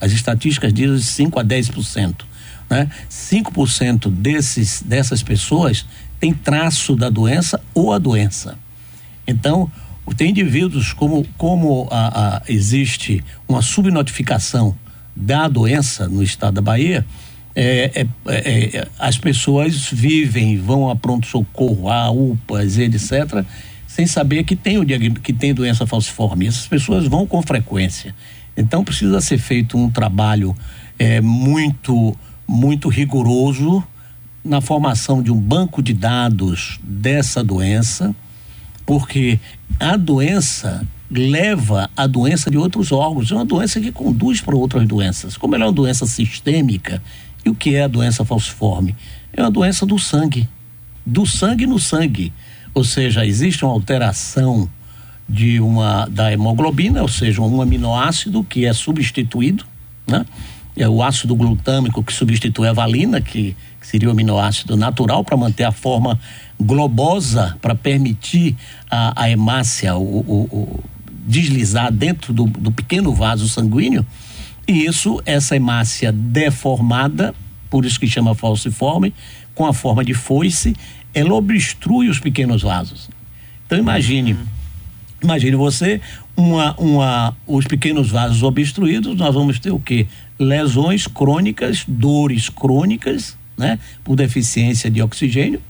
as 0.00 0.12
estatísticas 0.12 0.72
dizem 0.72 0.98
5 0.98 1.40
a 1.40 1.44
10%. 1.44 2.26
Né? 2.68 2.90
5% 3.10 4.10
desses, 4.10 4.82
dessas 4.82 5.22
pessoas 5.22 5.86
tem 6.20 6.32
traço 6.32 6.94
da 6.94 7.08
doença 7.08 7.58
ou 7.72 7.92
a 7.92 7.98
doença. 7.98 8.58
Então, 9.26 9.70
tem 10.16 10.30
indivíduos 10.30 10.92
como, 10.92 11.26
como 11.38 11.88
a, 11.90 12.36
a, 12.36 12.42
existe 12.48 13.24
uma 13.48 13.62
subnotificação 13.62 14.76
da 15.16 15.48
doença 15.48 16.08
no 16.08 16.22
estado 16.22 16.54
da 16.54 16.60
Bahia, 16.60 17.06
é, 17.54 18.02
é, 18.02 18.06
é, 18.26 18.76
é 18.76 18.88
as 18.98 19.16
pessoas 19.16 19.88
vivem, 19.90 20.58
vão 20.58 20.90
a 20.90 20.96
pronto-socorro, 20.96 21.88
a 21.88 22.10
UPAs, 22.10 22.78
etc., 22.78 23.44
sem 23.86 24.06
saber 24.06 24.42
que 24.42 24.56
tem, 24.56 24.76
o, 24.76 24.84
que 24.84 25.32
tem 25.32 25.54
doença 25.54 25.86
falciforme. 25.86 26.48
Essas 26.48 26.66
pessoas 26.66 27.06
vão 27.06 27.26
com 27.26 27.40
frequência. 27.40 28.12
Então 28.56 28.84
precisa 28.84 29.20
ser 29.20 29.38
feito 29.38 29.78
um 29.78 29.88
trabalho 29.88 30.54
é, 30.98 31.20
muito, 31.20 32.16
muito 32.46 32.88
rigoroso 32.88 33.84
na 34.44 34.60
formação 34.60 35.22
de 35.22 35.30
um 35.30 35.40
banco 35.40 35.82
de 35.82 35.94
dados 35.94 36.78
dessa 36.82 37.42
doença, 37.42 38.14
porque 38.86 39.38
a 39.78 39.96
doença 39.96 40.86
leva 41.10 41.88
a 41.96 42.06
doença 42.06 42.50
de 42.50 42.58
outros 42.58 42.90
órgãos, 42.92 43.30
é 43.30 43.34
uma 43.34 43.44
doença 43.44 43.80
que 43.80 43.92
conduz 43.92 44.40
para 44.40 44.56
outras 44.56 44.86
doenças. 44.86 45.36
Como 45.36 45.54
ela 45.54 45.64
é 45.64 45.66
uma 45.68 45.72
doença 45.72 46.06
sistêmica, 46.06 47.02
e 47.44 47.50
o 47.50 47.54
que 47.54 47.74
é 47.74 47.84
a 47.84 47.88
doença 47.88 48.24
falciforme? 48.24 48.96
É 49.32 49.42
uma 49.42 49.50
doença 49.50 49.84
do 49.84 49.98
sangue, 49.98 50.48
do 51.04 51.26
sangue 51.26 51.66
no 51.66 51.78
sangue. 51.78 52.32
Ou 52.72 52.82
seja, 52.82 53.24
existe 53.24 53.64
uma 53.64 53.72
alteração 53.72 54.68
de 55.28 55.60
uma 55.60 56.06
da 56.06 56.32
hemoglobina, 56.32 57.02
ou 57.02 57.08
seja, 57.08 57.40
um 57.40 57.62
aminoácido 57.62 58.42
que 58.42 58.64
é 58.64 58.72
substituído, 58.72 59.64
né? 60.06 60.24
É 60.76 60.88
o 60.88 61.02
ácido 61.04 61.36
glutâmico 61.36 62.02
que 62.02 62.12
substitui 62.12 62.66
a 62.66 62.72
valina, 62.72 63.20
que 63.20 63.56
que 63.84 63.90
seria 63.90 64.08
o 64.08 64.12
aminoácido 64.12 64.76
natural 64.76 65.22
para 65.22 65.36
manter 65.36 65.64
a 65.64 65.70
forma 65.70 66.18
globosa, 66.60 67.56
para 67.60 67.74
permitir 67.74 68.56
a, 68.90 69.22
a 69.24 69.30
hemácia 69.30 69.94
o, 69.96 70.20
o, 70.20 70.42
o 70.50 70.84
deslizar 71.26 71.92
dentro 71.92 72.32
do, 72.32 72.44
do 72.44 72.70
pequeno 72.70 73.12
vaso 73.12 73.48
sanguíneo. 73.48 74.06
E 74.66 74.84
isso, 74.84 75.20
essa 75.26 75.56
hemácia 75.56 76.12
deformada, 76.12 77.34
por 77.68 77.84
isso 77.84 77.98
que 77.98 78.06
chama 78.06 78.34
falciforme, 78.34 79.12
com 79.54 79.66
a 79.66 79.72
forma 79.72 80.04
de 80.04 80.14
foice, 80.14 80.74
ela 81.12 81.34
obstrui 81.34 82.08
os 82.08 82.18
pequenos 82.18 82.62
vasos. 82.62 83.08
Então 83.66 83.78
imagine, 83.78 84.36
imagine 85.22 85.56
você, 85.56 86.00
uma, 86.36 86.74
uma, 86.78 87.36
os 87.46 87.66
pequenos 87.66 88.10
vasos 88.10 88.42
obstruídos, 88.42 89.16
nós 89.16 89.34
vamos 89.34 89.58
ter 89.58 89.70
o 89.70 89.78
quê? 89.78 90.06
Lesões 90.38 91.06
crônicas, 91.06 91.84
dores 91.86 92.48
crônicas, 92.48 93.36
né? 93.56 93.78
Por 94.02 94.16
deficiência 94.16 94.90
de 94.90 95.00
oxigênio, 95.00 95.62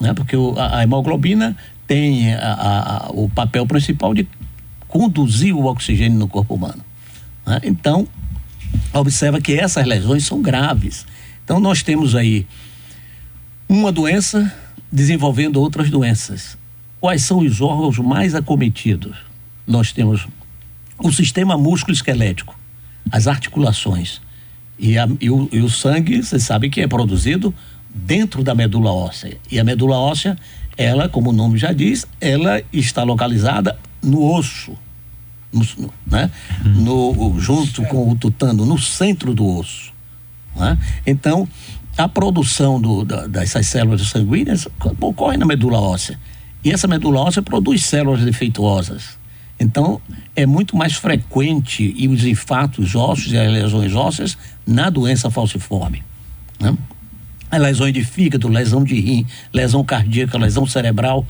né? 0.00 0.14
Porque 0.14 0.36
o, 0.36 0.58
a, 0.58 0.78
a, 0.78 0.82
hemoglobina 0.82 1.56
tem 1.86 2.34
a, 2.34 3.06
a, 3.06 3.10
o 3.10 3.28
papel 3.28 3.66
principal 3.66 4.14
de 4.14 4.26
conduzir 4.86 5.54
o 5.54 5.66
oxigênio 5.66 6.18
no 6.18 6.28
corpo 6.28 6.54
humano. 6.54 6.84
Né? 7.46 7.60
Então, 7.64 8.06
observa 8.92 9.40
que 9.40 9.54
essas 9.54 9.86
lesões 9.86 10.24
são 10.24 10.40
graves. 10.40 11.06
Então, 11.44 11.60
nós 11.60 11.82
temos 11.82 12.14
aí 12.14 12.46
uma 13.68 13.92
doença 13.92 14.52
desenvolvendo 14.90 15.60
outras 15.60 15.90
doenças. 15.90 16.56
Quais 17.00 17.22
são 17.22 17.38
os 17.38 17.60
órgãos 17.60 17.98
mais 17.98 18.34
acometidos? 18.34 19.16
Nós 19.66 19.92
temos 19.92 20.26
o 20.98 21.12
sistema 21.12 21.56
músculo-esquelético, 21.56 22.58
as 23.10 23.26
articulações, 23.26 24.20
e, 24.78 24.96
a, 24.96 25.08
e, 25.20 25.28
o, 25.28 25.48
e 25.52 25.60
o 25.60 25.68
sangue, 25.68 26.22
você 26.22 26.38
sabe 26.38 26.70
que 26.70 26.80
é 26.80 26.86
produzido 26.86 27.52
dentro 28.04 28.42
da 28.42 28.54
medula 28.54 28.92
óssea. 28.92 29.36
E 29.50 29.58
a 29.58 29.64
medula 29.64 29.96
óssea, 29.96 30.36
ela, 30.76 31.08
como 31.08 31.30
o 31.30 31.32
nome 31.32 31.58
já 31.58 31.72
diz, 31.72 32.06
ela 32.20 32.62
está 32.72 33.02
localizada 33.02 33.78
no 34.02 34.22
osso, 34.32 34.72
no, 35.52 35.92
né? 36.06 36.30
No, 36.64 37.38
junto 37.38 37.82
com 37.84 38.10
o 38.10 38.16
tutano, 38.16 38.64
no 38.64 38.78
centro 38.78 39.34
do 39.34 39.46
osso. 39.46 39.92
Né? 40.54 40.78
Então, 41.06 41.48
a 41.96 42.08
produção 42.08 42.80
do, 42.80 43.04
da, 43.04 43.26
dessas 43.26 43.66
células 43.66 44.02
sanguíneas 44.08 44.68
ocorre 45.00 45.36
na 45.36 45.46
medula 45.46 45.80
óssea. 45.80 46.18
E 46.62 46.70
essa 46.70 46.86
medula 46.86 47.20
óssea 47.20 47.42
produz 47.42 47.84
células 47.84 48.24
defeituosas. 48.24 49.18
Então, 49.58 50.00
é 50.36 50.46
muito 50.46 50.76
mais 50.76 50.94
frequente 50.94 51.92
e 51.96 52.06
os 52.06 52.24
infartos 52.24 52.94
ósseos 52.94 53.32
e 53.32 53.38
as 53.38 53.52
lesões 53.52 53.94
ósseas 53.94 54.38
na 54.66 54.88
doença 54.88 55.30
falciforme. 55.30 56.04
Né? 56.60 56.76
Lesões 57.52 57.94
de 57.94 58.04
fígado, 58.04 58.48
lesão 58.48 58.84
de 58.84 58.98
rim, 59.00 59.26
lesão 59.52 59.82
cardíaca, 59.84 60.36
lesão 60.36 60.66
cerebral, 60.66 61.26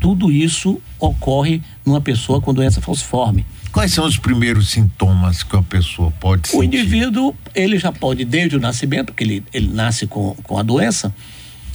tudo 0.00 0.30
isso 0.30 0.80
ocorre 0.98 1.60
numa 1.84 2.00
pessoa 2.00 2.40
com 2.40 2.54
doença 2.54 2.80
falciforme. 2.80 3.44
Quais 3.72 3.92
são 3.92 4.06
os 4.06 4.16
primeiros 4.16 4.70
sintomas 4.70 5.42
que 5.42 5.56
a 5.56 5.62
pessoa 5.62 6.10
pode 6.12 6.48
sentir? 6.48 6.58
O 6.58 6.64
indivíduo, 6.64 7.34
ele 7.54 7.78
já 7.78 7.92
pode, 7.92 8.24
desde 8.24 8.56
o 8.56 8.60
nascimento, 8.60 9.06
porque 9.06 9.24
ele, 9.24 9.44
ele 9.52 9.68
nasce 9.68 10.06
com, 10.06 10.34
com 10.42 10.58
a 10.58 10.62
doença, 10.62 11.12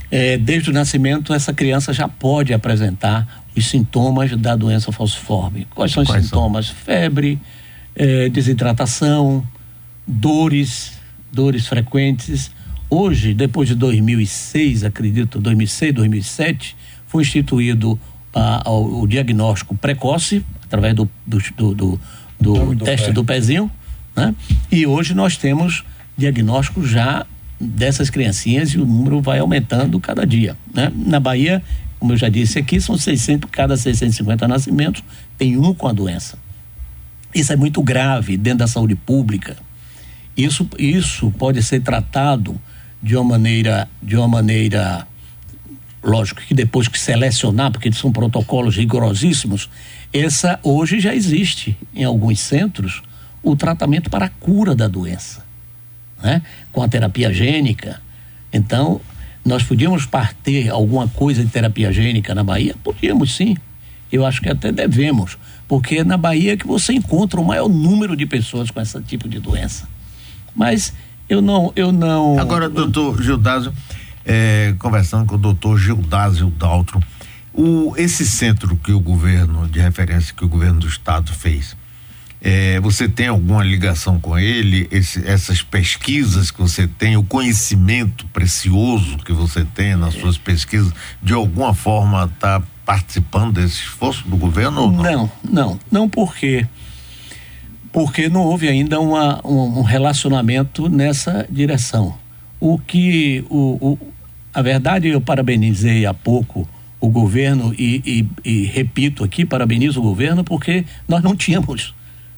é, 0.09 0.37
desde 0.37 0.69
o 0.69 0.73
nascimento, 0.73 1.33
essa 1.33 1.53
criança 1.53 1.93
já 1.93 2.07
pode 2.07 2.53
apresentar 2.53 3.43
os 3.55 3.67
sintomas 3.67 4.35
da 4.37 4.55
doença 4.55 4.91
falciforme. 4.91 5.67
Quais 5.73 5.91
são 5.91 6.03
os 6.03 6.09
Quais 6.09 6.25
sintomas? 6.25 6.67
São? 6.67 6.75
Febre, 6.75 7.39
é, 7.95 8.29
desidratação, 8.29 9.43
dores, 10.07 10.93
dores 11.31 11.67
frequentes. 11.67 12.51
Hoje, 12.95 13.33
depois 13.33 13.67
de 13.67 13.73
2006, 13.73 14.83
acredito, 14.83 15.39
2006, 15.39 15.95
2007, 15.95 16.75
foi 17.07 17.23
instituído 17.23 17.99
ah, 18.31 18.69
o, 18.69 19.07
diagnóstico 19.07 19.75
precoce, 19.75 20.45
através 20.63 20.93
do, 20.93 21.09
do, 21.25 21.39
do, 21.57 21.99
do, 22.39 22.75
do 22.75 22.85
teste 22.85 23.11
do 23.11 23.25
pezinho, 23.25 23.71
né? 24.15 24.35
E 24.71 24.85
hoje 24.85 25.15
nós 25.15 25.35
temos 25.35 25.83
diagnóstico 26.15 26.85
já 26.85 27.25
dessas 27.59 28.11
criancinhas 28.11 28.69
e 28.69 28.77
o 28.77 28.85
número 28.85 29.21
vai 29.21 29.39
aumentando 29.39 29.99
cada 29.99 30.23
dia, 30.23 30.55
né? 30.71 30.91
Na 30.95 31.19
Bahia, 31.19 31.63
como 31.97 32.13
eu 32.13 32.17
já 32.17 32.29
disse 32.29 32.59
aqui, 32.59 32.79
são 32.79 32.95
600, 32.95 33.49
cada 33.49 33.75
650 33.75 34.47
nascimentos 34.47 35.03
tem 35.35 35.57
um 35.57 35.73
com 35.73 35.87
a 35.87 35.93
doença. 35.93 36.37
Isso 37.33 37.51
é 37.51 37.55
muito 37.55 37.81
grave 37.81 38.37
dentro 38.37 38.59
da 38.59 38.67
saúde 38.67 38.93
pública. 38.93 39.57
Isso, 40.37 40.69
isso 40.77 41.31
pode 41.31 41.63
ser 41.63 41.81
tratado 41.81 42.61
de 43.03 43.17
uma 43.17 43.25
maneira, 43.25 43.89
de 44.01 44.15
uma 44.15 44.29
maneira, 44.29 45.05
lógico 46.01 46.41
que 46.41 46.53
depois 46.53 46.87
que 46.87 46.97
selecionar, 46.97 47.69
porque 47.69 47.91
são 47.91 48.13
protocolos 48.13 48.77
rigorosíssimos, 48.77 49.69
essa 50.13 50.57
hoje 50.63 51.01
já 51.01 51.13
existe 51.13 51.77
em 51.93 52.05
alguns 52.05 52.39
centros 52.39 53.03
o 53.43 53.57
tratamento 53.57 54.09
para 54.09 54.27
a 54.27 54.29
cura 54.29 54.73
da 54.73 54.87
doença, 54.87 55.43
né? 56.23 56.41
Com 56.71 56.81
a 56.81 56.87
terapia 56.87 57.33
gênica. 57.33 58.01
Então, 58.53 59.01
nós 59.43 59.63
podíamos 59.63 60.05
partir 60.05 60.69
alguma 60.69 61.05
coisa 61.09 61.43
de 61.43 61.51
terapia 61.51 61.91
gênica 61.91 62.33
na 62.33 62.43
Bahia? 62.43 62.73
Podíamos 62.81 63.35
sim. 63.35 63.57
Eu 64.09 64.25
acho 64.25 64.41
que 64.41 64.47
até 64.47 64.71
devemos, 64.71 65.37
porque 65.67 65.97
é 65.97 66.03
na 66.05 66.15
Bahia 66.15 66.55
que 66.55 66.65
você 66.65 66.93
encontra 66.93 67.41
o 67.41 67.45
maior 67.45 67.67
número 67.67 68.15
de 68.15 68.25
pessoas 68.25 68.71
com 68.71 68.79
esse 68.79 69.01
tipo 69.01 69.27
de 69.27 69.39
doença. 69.39 69.89
Mas 70.55 70.93
eu 71.33 71.41
não, 71.41 71.73
eu 71.75 71.91
não. 71.91 72.39
Agora, 72.39 72.69
doutor 72.69 73.21
Gildásio, 73.21 73.73
é, 74.25 74.75
conversando 74.77 75.25
com 75.25 75.35
o 75.35 75.37
doutor 75.37 75.79
Gildásio 75.79 76.49
Daltro, 76.51 77.01
o, 77.53 77.93
esse 77.97 78.25
centro 78.25 78.75
que 78.77 78.91
o 78.91 78.99
governo, 78.99 79.67
de 79.67 79.79
referência 79.79 80.33
que 80.33 80.45
o 80.45 80.47
governo 80.47 80.79
do 80.79 80.87
estado 80.87 81.33
fez, 81.33 81.75
é, 82.39 82.79
você 82.81 83.07
tem 83.07 83.27
alguma 83.27 83.63
ligação 83.63 84.19
com 84.19 84.37
ele? 84.37 84.87
Esse, 84.91 85.25
essas 85.25 85.61
pesquisas 85.61 86.51
que 86.51 86.61
você 86.61 86.85
tem, 86.85 87.15
o 87.15 87.23
conhecimento 87.23 88.27
precioso 88.27 89.17
que 89.19 89.31
você 89.31 89.65
tem 89.65 89.95
nas 89.95 90.13
suas 90.13 90.37
pesquisas, 90.37 90.93
de 91.21 91.33
alguma 91.33 91.73
forma 91.73 92.25
está 92.25 92.61
participando 92.85 93.53
desse 93.53 93.75
esforço 93.75 94.27
do 94.27 94.35
governo 94.35 94.81
ou 94.81 94.91
não? 94.91 95.03
Não, 95.03 95.31
não, 95.43 95.79
não 95.89 96.09
porque 96.09 96.67
porque 97.93 98.27
não 98.27 98.41
houve 98.41 98.67
ainda 98.67 98.99
uma, 98.99 99.39
um, 99.47 99.79
um 99.79 99.81
relacionamento 99.83 100.89
nessa 100.89 101.45
direção. 101.47 102.17
O 102.59 102.79
que 102.79 103.45
o, 103.49 103.77
o, 103.91 103.99
a 104.51 104.63
verdade 104.63 105.09
eu 105.09 105.21
parabenizei 105.21 106.03
há 106.03 106.13
pouco 106.13 106.67
o 106.99 107.07
governo 107.07 107.73
e, 107.77 108.27
e, 108.43 108.49
e 108.49 108.65
repito 108.65 109.23
aqui 109.23 109.45
parabenizo 109.45 109.99
o 109.99 110.03
governo 110.03 110.43
porque 110.43 110.83
nós 111.07 111.21
não 111.21 111.35
tínhamos 111.35 111.93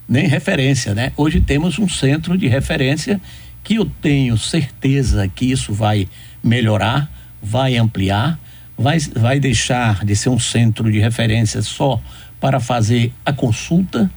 nem 0.09 0.27
referência, 0.27 0.93
né? 0.93 1.13
Hoje 1.15 1.39
temos 1.39 1.79
um 1.79 1.87
centro 1.87 2.37
de 2.37 2.47
referência 2.47 3.21
que 3.63 3.75
eu 3.75 3.85
tenho 3.85 4.37
certeza 4.37 5.27
que 5.27 5.45
isso 5.45 5.73
vai 5.73 6.07
melhorar, 6.43 7.09
vai 7.41 7.77
ampliar, 7.77 8.37
vai, 8.77 8.99
vai 8.99 9.39
deixar 9.39 10.03
de 10.03 10.15
ser 10.17 10.29
um 10.29 10.39
centro 10.39 10.91
de 10.91 10.99
referência 10.99 11.61
só 11.61 12.01
para 12.41 12.59
fazer 12.59 13.13
a 13.25 13.31
consulta, 13.31 14.11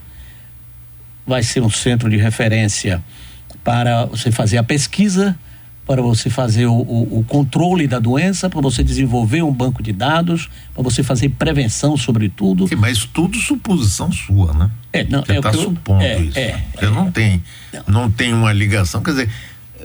vai 1.29 1.43
ser 1.43 1.63
um 1.63 1.71
centro 1.71 2.09
de 2.09 2.17
referência 2.17 3.03
para 3.63 4.07
você 4.07 4.33
fazer 4.33 4.57
a 4.59 4.63
pesquisa, 4.63 5.39
para 5.87 6.01
você 6.03 6.29
fazer 6.31 6.67
o, 6.67 6.73
o, 6.75 7.19
o 7.21 7.25
controle 7.25 7.87
da 7.87 7.99
doença, 7.99 8.49
para 8.49 8.61
você 8.61 8.83
desenvolver 8.83 9.43
um 9.43 9.53
banco 9.53 9.83
de 9.83 9.93
dados, 9.93 10.49
para 10.75 10.83
você 10.83 11.03
fazer 11.03 11.29
prevenção 11.31 11.97
sobre 11.97 12.29
tudo. 12.29 12.67
Sim, 12.69 12.77
mas 12.77 13.05
tudo 13.05 13.39
suposição 13.39 14.11
sua, 14.11 14.53
né? 14.55 14.71
É, 14.93 15.05
não, 15.05 15.23
Você 15.25 15.33
é 15.33 15.37
está 15.37 15.51
que 15.51 15.57
eu- 15.57 15.63
supondo 15.65 16.03
é, 16.03 16.19
isso. 16.21 16.39
é, 16.39 16.63
Você 16.75 16.87
não 16.87 17.11
tem, 17.13 17.43
não 17.87 18.11
tem 18.11 18.33
uma 18.35 18.53
ligação. 18.53 19.03
Quer 19.03 19.11
dizer, 19.11 19.31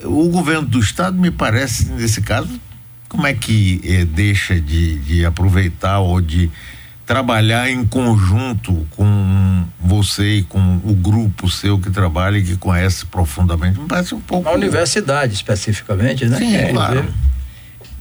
o 0.04 0.28
governo 0.30 0.66
do 0.66 0.80
estado 0.80 1.16
me 1.18 1.30
parece 1.30 1.90
nesse 1.92 2.20
caso 2.22 2.50
como 3.08 3.26
é 3.26 3.32
que 3.34 3.80
eh, 3.84 4.04
deixa 4.04 4.60
de, 4.60 4.98
de 5.00 5.24
aproveitar 5.24 6.00
ou 6.00 6.20
de 6.20 6.50
trabalhar 7.06 7.70
em 7.70 7.84
conjunto 7.84 8.86
com 8.96 9.64
você 9.78 10.38
e 10.38 10.42
com 10.42 10.80
o 10.84 10.94
grupo 10.94 11.50
seu 11.50 11.78
que 11.78 11.90
trabalha 11.90 12.38
e 12.38 12.42
que 12.42 12.56
conhece 12.56 13.04
profundamente. 13.06 13.78
Me 13.78 13.86
parece 13.86 14.14
um 14.14 14.20
pouco. 14.20 14.44
Na 14.44 14.54
universidade, 14.54 15.34
especificamente, 15.34 16.26
né? 16.26 16.38
Sim, 16.38 16.46
Inclusive, 16.46 16.72
claro. 16.72 17.14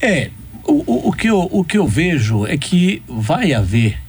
É, 0.01 0.29
o, 0.63 0.83
o, 0.91 1.09
o 1.09 1.13
que 1.13 1.29
eu, 1.29 1.47
o 1.51 1.63
que 1.63 1.77
eu 1.77 1.87
vejo 1.87 2.45
é 2.47 2.57
que 2.57 3.03
vai 3.07 3.53
haver, 3.53 3.99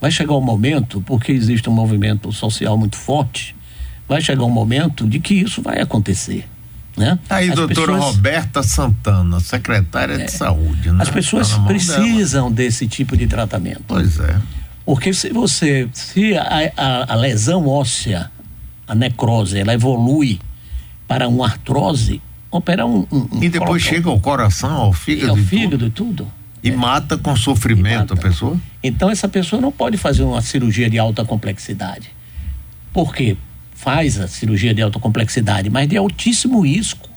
vai 0.00 0.10
chegar 0.10 0.34
um 0.34 0.40
momento, 0.40 1.00
porque 1.02 1.30
existe 1.30 1.68
um 1.68 1.72
movimento 1.72 2.32
social 2.32 2.76
muito 2.76 2.96
forte, 2.96 3.54
vai 4.08 4.20
chegar 4.20 4.44
um 4.44 4.50
momento 4.50 5.06
de 5.06 5.20
que 5.20 5.34
isso 5.34 5.62
vai 5.62 5.80
acontecer. 5.80 6.44
Né? 6.96 7.18
Aí, 7.30 7.48
As 7.48 7.54
doutora 7.56 7.92
pessoas- 7.94 8.14
Roberta 8.16 8.62
Santana, 8.62 9.40
secretária 9.40 10.18
de 10.18 10.30
saúde, 10.30 10.90
né? 10.90 10.98
As 11.02 11.08
pessoas 11.08 11.48
Tá 11.50 11.56
mão 11.58 11.66
dela. 11.68 11.78
precisam 11.78 12.52
desse 12.52 12.86
tipo 12.86 13.16
de 13.16 13.26
tratamento. 13.26 13.82
Pois 13.88 14.20
é. 14.20 14.36
Porque 14.84 15.14
se 15.14 15.30
você, 15.30 15.88
se 15.92 16.36
a, 16.36 16.72
a- 16.76 17.12
a 17.12 17.14
lesão 17.14 17.66
óssea, 17.66 18.30
a 18.86 18.94
necrose, 18.94 19.58
ela 19.58 19.72
evolui 19.72 20.38
para 21.08 21.26
uma 21.28 21.46
artrose, 21.46 22.20
opera 22.50 22.84
um. 22.84 23.06
um- 23.10 23.28
um 23.32 23.42
E 23.42 23.48
depois 23.48 23.82
chega 23.82 24.10
ao 24.10 24.20
coração, 24.20 24.70
ao 24.72 24.82
ao 24.86 24.92
fígado, 24.92 25.38
e 25.38 25.44
fígado 25.44 25.70
tudo, 25.78 25.86
e 25.86 25.90
tudo. 25.90 26.32
e 26.62 26.70
mata 26.72 27.16
com 27.16 27.34
sofrimento 27.36 28.10
mata. 28.10 28.14
a 28.14 28.16
pessoa. 28.18 28.56
Então 28.82 29.08
essa 29.08 29.28
pessoa 29.28 29.62
não 29.62 29.72
pode 29.72 29.96
fazer 29.96 30.24
uma 30.24 30.42
cirurgia 30.42 30.90
de 30.90 30.98
alta 30.98 31.24
complexidade. 31.24 32.10
Por 32.92 33.14
quê? 33.14 33.36
Faz 33.82 34.16
a 34.20 34.28
cirurgia 34.28 34.72
de 34.72 34.80
alta 34.80 35.00
complexidade, 35.00 35.68
mas 35.68 35.88
de 35.88 35.96
altíssimo 35.96 36.60
risco. 36.60 37.08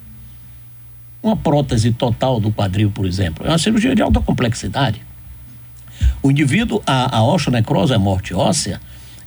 Uma 1.21 1.35
prótese 1.35 1.91
total 1.91 2.39
do 2.39 2.51
quadril, 2.51 2.89
por 2.89 3.05
exemplo, 3.05 3.45
é 3.45 3.49
uma 3.49 3.59
cirurgia 3.59 3.93
de 3.93 4.01
alta 4.01 4.19
complexidade. 4.19 4.99
O 6.23 6.31
indivíduo, 6.31 6.81
a, 6.83 7.17
a 7.17 7.23
osteonecrose, 7.23 7.93
a 7.93 7.99
morte 7.99 8.33
óssea, 8.33 8.81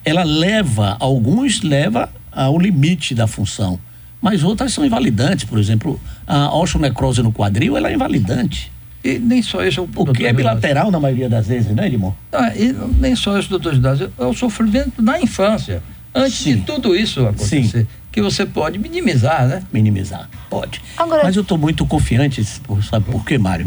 ela 0.05 0.25
leva, 0.25 0.97
alguns 0.99 1.63
leva 1.63 2.13
ao 2.33 2.59
limite 2.59 3.15
da 3.15 3.29
função, 3.29 3.79
mas 4.21 4.43
outras 4.43 4.73
são 4.73 4.85
invalidantes. 4.85 5.45
Por 5.45 5.61
exemplo, 5.61 6.01
a 6.27 6.53
osteonecrose 6.57 7.23
no 7.23 7.31
quadril, 7.31 7.77
ela 7.77 7.89
é 7.89 7.95
invalidante. 7.95 8.73
E 9.05 9.17
nem 9.17 9.43
só 9.43 9.65
isso. 9.65 9.89
O 9.95 10.07
que 10.13 10.27
é 10.27 10.33
bilateral 10.33 10.91
na 10.91 10.99
maioria 10.99 11.29
das 11.29 11.47
vezes, 11.47 11.73
né, 11.73 11.87
Edmond? 11.87 12.17
Ah, 12.33 12.53
e 12.57 12.73
nem 12.99 13.15
só 13.15 13.39
isso, 13.39 13.49
doutor 13.49 13.77
Gilásio, 13.77 14.13
é 14.19 14.25
o 14.25 14.35
sofrimento 14.35 15.01
na 15.01 15.21
infância. 15.21 15.81
Antes 16.15 16.39
Sim. 16.39 16.57
de 16.57 16.63
tudo 16.63 16.97
isso 16.97 17.21
acontecer, 17.27 17.87
que 18.11 18.21
você 18.23 18.45
pode 18.47 18.79
minimizar, 18.79 19.47
né? 19.47 19.63
minimizar. 19.73 20.29
Pode. 20.51 20.81
Agora- 20.97 21.23
Mas 21.25 21.37
eu 21.37 21.43
estou 21.43 21.59
muito 21.59 21.85
confiante, 21.87 22.43
sabe 22.89 23.05
por 23.11 23.25
quê, 23.25 23.39
Mário? 23.39 23.67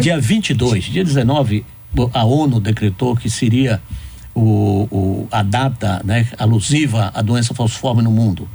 Dia 0.00 0.18
22, 0.20 0.84
dia 0.84 1.04
19, 1.04 1.64
a 2.12 2.24
ONU 2.24 2.60
decretou 2.60 3.16
que 3.16 3.28
seria 3.30 3.80
o, 4.34 4.86
o- 4.90 5.28
a 5.30 5.42
data 5.42 6.00
né, 6.04 6.26
alusiva 6.38 7.10
à 7.14 7.22
doença 7.22 7.54
falciforme 7.54 8.02
no 8.02 8.10
mundo. 8.10 8.48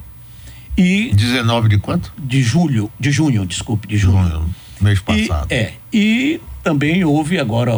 E 0.77 1.11
19 1.13 1.69
de 1.69 1.77
quanto? 1.77 2.11
de 2.17 2.41
julho, 2.41 2.89
de 2.99 3.11
junho, 3.11 3.45
desculpe, 3.45 3.87
de 3.87 3.97
junho. 3.97 4.23
Junho, 4.27 4.55
mês 4.81 4.99
E, 4.99 5.27
passado. 5.27 5.51
é, 5.51 5.73
e 5.91 6.39
também 6.63 7.03
houve 7.03 7.37
agora, 7.39 7.71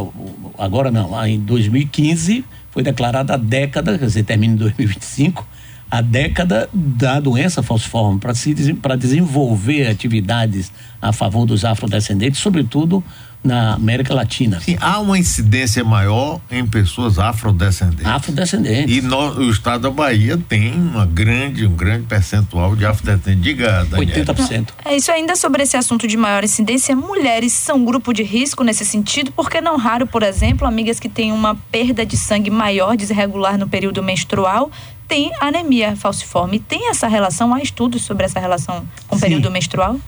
agora 0.57 0.91
não, 0.91 1.11
lá 1.11 1.27
em 1.27 1.39
2015 1.39 2.45
foi 2.75 2.83
declarada 2.83 3.33
a 3.35 3.38
década, 3.38 3.97
quer 3.97 4.05
dizer, 4.05 4.23
termina 4.23 4.53
em 4.53 4.57
2025, 4.57 5.47
a 5.89 6.01
década 6.01 6.67
da 6.73 7.21
doença 7.21 7.63
falciforme 7.63 8.19
para 8.19 8.35
se 8.35 8.53
desen- 8.53 8.75
para 8.75 8.97
desenvolver 8.97 9.88
atividades 9.88 10.73
a 11.01 11.13
favor 11.13 11.45
dos 11.45 11.63
afrodescendentes, 11.63 12.41
sobretudo 12.41 13.01
na 13.45 13.75
América 13.75 14.13
Latina. 14.13 14.60
Sim, 14.60 14.75
há 14.81 14.99
uma 14.99 15.17
incidência 15.19 15.84
maior 15.84 16.41
em 16.49 16.65
pessoas 16.65 17.19
afrodescendentes. 17.19 18.05
Afrodescendentes. 18.05 18.97
E 18.97 19.01
no- 19.01 19.36
o 19.38 19.49
estado 19.51 19.81
da 19.84 19.89
Bahia 19.91 20.38
tem 20.49 20.73
uma 20.73 21.05
grande, 21.05 21.65
um 21.65 21.75
grande 21.75 22.05
percentual 22.08 22.75
de 22.75 22.86
afrodescendentes. 22.86 23.43
Diga, 23.43 23.86
Daniel. 23.86 24.10
80%. 24.25 24.73
É 24.84 24.95
isso 24.95 25.12
ainda 25.12 25.36
sobre 25.36 25.63
esse 25.63 25.77
assunto 25.77 26.08
de 26.08 26.17
maior 26.17 26.43
incidência. 26.43 26.95
Mulheres 26.95 27.53
são 27.53 27.86
grupo 27.86 28.12
de 28.13 28.23
risco 28.23 28.63
nesse 28.63 28.84
sentido, 28.86 29.31
porque 29.31 29.62
não 29.62 29.77
raro, 29.77 30.08
por 30.08 30.23
exemplo, 30.23 30.67
amigas 30.67 30.99
que 30.99 31.08
têm 31.08 31.31
uma 31.31 31.55
perda 31.71 32.05
de 32.05 32.17
sangue 32.17 32.49
maior, 32.49 32.97
desregular 32.97 33.58
no 33.58 33.67
período 33.69 34.01
menstrual, 34.01 34.71
têm 35.08 35.31
anemia 35.39 35.95
falciforme. 35.95 36.60
Tem 36.60 36.89
essa 36.89 37.08
relação? 37.08 37.53
Há 37.53 37.62
estudos 37.62 38.01
sobre 38.01 38.25
essa 38.25 38.39
relação 38.39 38.84
com 39.08 39.15
o 39.15 39.19
período 39.19 39.51
menstrual? 39.51 39.99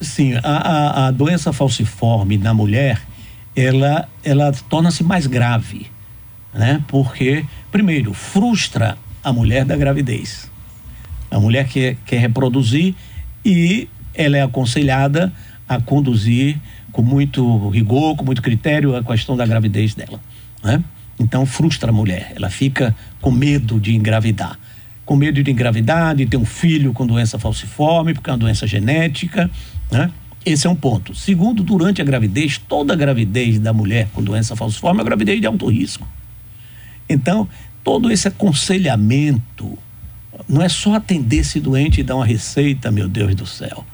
Sim, 0.00 0.34
a, 0.34 0.40
a, 0.42 1.06
a 1.06 1.10
doença 1.10 1.52
falciforme 1.52 2.38
na 2.38 2.54
mulher, 2.54 3.00
ela, 3.56 4.08
ela 4.22 4.52
torna-se 4.68 5.02
mais 5.02 5.26
grave, 5.26 5.86
né? 6.54 6.82
Porque, 6.86 7.44
primeiro, 7.72 8.14
frustra 8.14 8.96
a 9.22 9.32
mulher 9.32 9.64
da 9.64 9.76
gravidez. 9.76 10.50
A 11.30 11.40
mulher 11.40 11.66
quer, 11.66 11.96
quer 12.06 12.18
reproduzir 12.18 12.94
e 13.44 13.88
ela 14.14 14.36
é 14.36 14.42
aconselhada 14.42 15.32
a 15.68 15.80
conduzir 15.80 16.58
com 16.92 17.02
muito 17.02 17.68
rigor, 17.68 18.16
com 18.16 18.24
muito 18.24 18.40
critério 18.40 18.96
a 18.96 19.04
questão 19.04 19.36
da 19.36 19.46
gravidez 19.46 19.94
dela, 19.94 20.20
né? 20.62 20.82
Então 21.18 21.44
frustra 21.44 21.90
a 21.90 21.92
mulher, 21.92 22.32
ela 22.36 22.48
fica 22.48 22.94
com 23.20 23.30
medo 23.30 23.80
de 23.80 23.94
engravidar. 23.94 24.58
Com 25.04 25.16
medo 25.16 25.42
de 25.42 25.50
engravidar, 25.50 26.14
de 26.14 26.26
ter 26.26 26.36
um 26.36 26.44
filho 26.44 26.92
com 26.92 27.06
doença 27.06 27.38
falciforme, 27.38 28.14
porque 28.14 28.30
é 28.30 28.32
uma 28.32 28.38
doença 28.38 28.66
genética, 28.66 29.50
né? 29.90 30.10
Esse 30.44 30.66
é 30.66 30.70
um 30.70 30.76
ponto. 30.76 31.14
Segundo, 31.14 31.62
durante 31.62 32.00
a 32.00 32.04
gravidez, 32.04 32.58
toda 32.58 32.96
gravidez 32.96 33.58
da 33.58 33.72
mulher 33.72 34.08
com 34.14 34.22
doença 34.22 34.56
falciforme 34.56 35.00
é 35.00 35.04
gravidez 35.04 35.40
de 35.40 35.46
alto 35.46 35.66
risco. 35.66 36.06
Então, 37.08 37.48
todo 37.82 38.10
esse 38.10 38.28
aconselhamento 38.28 39.78
não 40.48 40.62
é 40.62 40.68
só 40.68 40.94
atender 40.94 41.38
esse 41.38 41.60
doente 41.60 42.00
e 42.00 42.04
dar 42.04 42.16
uma 42.16 42.24
receita, 42.24 42.90
meu 42.90 43.08
Deus 43.08 43.34
do 43.34 43.46
céu. 43.46 43.84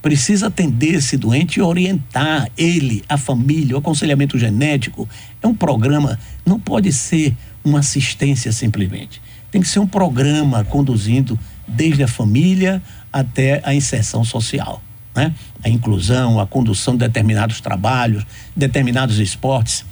Precisa 0.00 0.46
atender 0.46 0.94
esse 0.94 1.16
doente 1.16 1.58
e 1.58 1.62
orientar 1.62 2.48
ele, 2.56 3.04
a 3.08 3.18
família, 3.18 3.76
o 3.76 3.78
aconselhamento 3.78 4.38
genético. 4.38 5.08
É 5.42 5.46
um 5.46 5.54
programa, 5.54 6.18
não 6.44 6.58
pode 6.58 6.92
ser 6.92 7.36
uma 7.62 7.80
assistência 7.80 8.50
simplesmente. 8.50 9.20
Tem 9.50 9.60
que 9.60 9.68
ser 9.68 9.78
um 9.78 9.86
programa 9.86 10.64
conduzindo 10.64 11.38
desde 11.68 12.02
a 12.02 12.08
família 12.08 12.82
até 13.12 13.60
a 13.64 13.74
inserção 13.74 14.24
social. 14.24 14.82
Né? 15.14 15.34
A 15.64 15.68
inclusão, 15.68 16.38
a 16.40 16.46
condução 16.46 16.94
de 16.94 17.00
determinados 17.00 17.60
trabalhos, 17.60 18.24
determinados 18.54 19.18
esportes. 19.18 19.84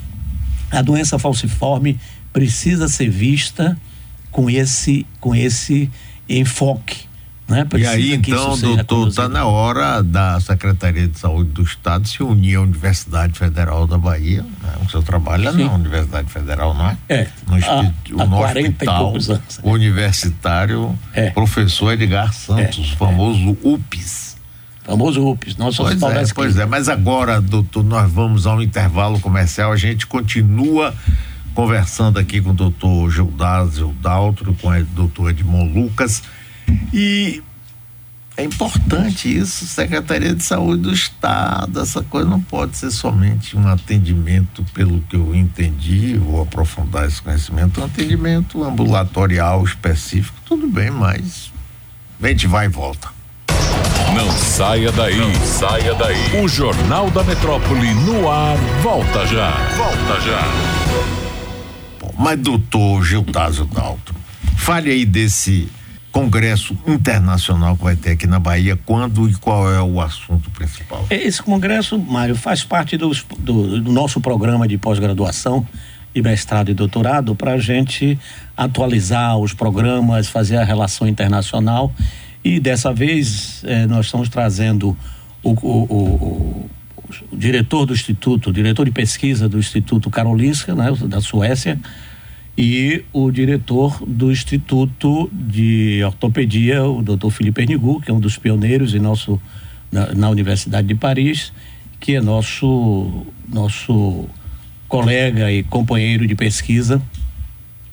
A 0.70 0.82
doença 0.82 1.18
falciforme 1.18 1.98
precisa 2.32 2.88
ser 2.88 3.10
vista 3.10 3.76
com 4.30 4.48
esse, 4.48 5.06
com 5.20 5.34
esse 5.34 5.90
enfoque. 6.28 7.08
Né? 7.48 7.66
E 7.78 7.86
aí, 7.86 8.12
então, 8.12 8.58
doutor, 8.58 9.08
está 9.08 9.26
na 9.26 9.46
hora 9.46 10.02
da 10.02 10.38
Secretaria 10.38 11.08
de 11.08 11.18
Saúde 11.18 11.50
do 11.50 11.62
Estado 11.62 12.06
se 12.06 12.22
unir 12.22 12.56
à 12.56 12.60
Universidade 12.60 13.38
Federal 13.38 13.86
da 13.86 13.96
Bahia. 13.96 14.42
Né? 14.42 14.72
O 14.84 14.90
senhor 14.90 15.02
trabalha 15.02 15.50
Sim. 15.52 15.64
na 15.64 15.72
Universidade 15.72 16.30
Federal, 16.30 16.74
não 16.74 16.90
é? 16.90 16.98
É, 17.08 17.28
No, 17.46 18.22
há 18.22 18.26
no 18.26 18.36
40 18.36 18.60
e 18.60 18.68
hospital 18.68 19.14
universitário, 19.62 20.98
É. 21.14 21.30
professor 21.30 21.92
Edgar 21.92 22.34
Santos, 22.34 22.92
É, 22.92 22.96
famoso 22.96 23.56
UPS. 23.62 24.27
Famoso 24.88 25.22
UPS, 25.22 25.54
nosso 25.56 25.82
Pois 25.82 25.88
hospital 25.90 26.14
da 26.14 26.22
é, 26.22 26.26
pois 26.34 26.56
é, 26.56 26.64
mas 26.64 26.88
agora, 26.88 27.42
doutor, 27.42 27.84
nós 27.84 28.10
vamos 28.10 28.46
ao 28.46 28.62
intervalo 28.62 29.20
comercial, 29.20 29.70
a 29.70 29.76
gente 29.76 30.06
continua 30.06 30.94
conversando 31.54 32.18
aqui 32.18 32.40
com 32.40 32.50
o 32.50 32.54
doutor 32.54 33.10
Gildásio 33.10 33.94
Daltro, 34.00 34.54
com 34.54 34.70
o 34.70 34.84
doutor 34.84 35.28
Edmond 35.28 35.78
Lucas, 35.78 36.22
e 36.90 37.42
é 38.34 38.44
importante 38.44 39.28
isso, 39.28 39.66
Secretaria 39.66 40.34
de 40.34 40.42
Saúde 40.42 40.84
do 40.84 40.92
Estado, 40.94 41.80
essa 41.80 42.02
coisa 42.02 42.26
não 42.26 42.40
pode 42.40 42.78
ser 42.78 42.90
somente 42.90 43.58
um 43.58 43.68
atendimento, 43.68 44.64
pelo 44.72 45.02
que 45.02 45.16
eu 45.16 45.34
entendi, 45.34 46.16
vou 46.16 46.40
aprofundar 46.40 47.06
esse 47.06 47.20
conhecimento, 47.20 47.78
um 47.82 47.84
atendimento 47.84 48.64
ambulatorial 48.64 49.62
específico, 49.62 50.38
tudo 50.46 50.66
bem, 50.66 50.90
mas 50.90 51.52
a 52.22 52.28
gente 52.28 52.46
vai 52.46 52.64
e 52.64 52.68
volta. 52.70 53.17
Não 54.18 54.32
saia 54.32 54.90
daí, 54.90 55.14
saia 55.44 55.94
daí. 55.94 56.42
O 56.42 56.48
Jornal 56.48 57.08
da 57.08 57.22
Metrópole 57.22 57.94
no 57.94 58.28
ar, 58.28 58.56
volta 58.82 59.24
já. 59.24 59.52
Volta 59.76 60.20
já. 60.22 60.42
Bom, 62.00 62.12
mas 62.18 62.36
doutor 62.40 63.04
Gildásio 63.04 63.64
Daltro, 63.66 64.16
fale 64.56 64.90
aí 64.90 65.06
desse 65.06 65.68
congresso 66.10 66.76
internacional 66.84 67.76
que 67.76 67.84
vai 67.84 67.94
ter 67.94 68.10
aqui 68.10 68.26
na 68.26 68.40
Bahia, 68.40 68.76
quando 68.84 69.30
e 69.30 69.34
qual 69.34 69.72
é 69.72 69.80
o 69.80 70.00
assunto 70.00 70.50
principal? 70.50 71.06
Esse 71.08 71.40
congresso, 71.40 71.96
Mário, 71.96 72.34
faz 72.34 72.64
parte 72.64 72.96
dos, 72.96 73.24
do, 73.38 73.80
do 73.80 73.92
nosso 73.92 74.20
programa 74.20 74.66
de 74.66 74.76
pós-graduação 74.76 75.64
de 76.12 76.20
mestrado 76.20 76.72
e 76.72 76.74
doutorado 76.74 77.36
para 77.36 77.52
a 77.52 77.58
gente 77.58 78.18
atualizar 78.56 79.38
os 79.38 79.54
programas, 79.54 80.26
fazer 80.26 80.56
a 80.56 80.64
relação 80.64 81.06
internacional 81.06 81.92
e 82.44 82.60
dessa 82.60 82.92
vez 82.92 83.62
eh, 83.64 83.86
nós 83.86 84.06
estamos 84.06 84.28
trazendo 84.28 84.96
o, 85.42 85.50
o, 85.50 85.84
o, 85.84 86.70
o, 86.96 87.36
diretor 87.36 87.86
do 87.86 87.92
Instituto, 87.92 88.50
o 88.50 88.52
diretor 88.52 88.84
de 88.84 88.90
pesquisa 88.90 89.48
do 89.48 89.58
Instituto 89.58 90.10
Karolinska, 90.10 90.74
né, 90.74 90.92
da 91.06 91.20
Suécia, 91.20 91.78
e 92.56 93.04
o 93.12 93.30
diretor 93.30 94.02
do 94.04 94.32
Instituto 94.32 95.30
de 95.32 96.02
Ortopedia, 96.04 96.84
o 96.84 97.02
Dr. 97.02 97.30
Felipe 97.30 97.62
Ernigu, 97.62 98.00
que 98.00 98.10
é 98.10 98.14
um 98.14 98.20
dos 98.20 98.36
pioneiros 98.36 98.94
em 98.94 98.98
nosso, 98.98 99.40
na, 99.92 100.12
na 100.14 100.28
Universidade 100.28 100.88
de 100.88 100.94
Paris, 100.94 101.52
que 102.00 102.16
é 102.16 102.20
nosso, 102.20 103.26
nosso 103.48 104.28
colega 104.88 105.52
e 105.52 105.62
companheiro 105.62 106.26
de 106.26 106.34
pesquisa 106.34 107.00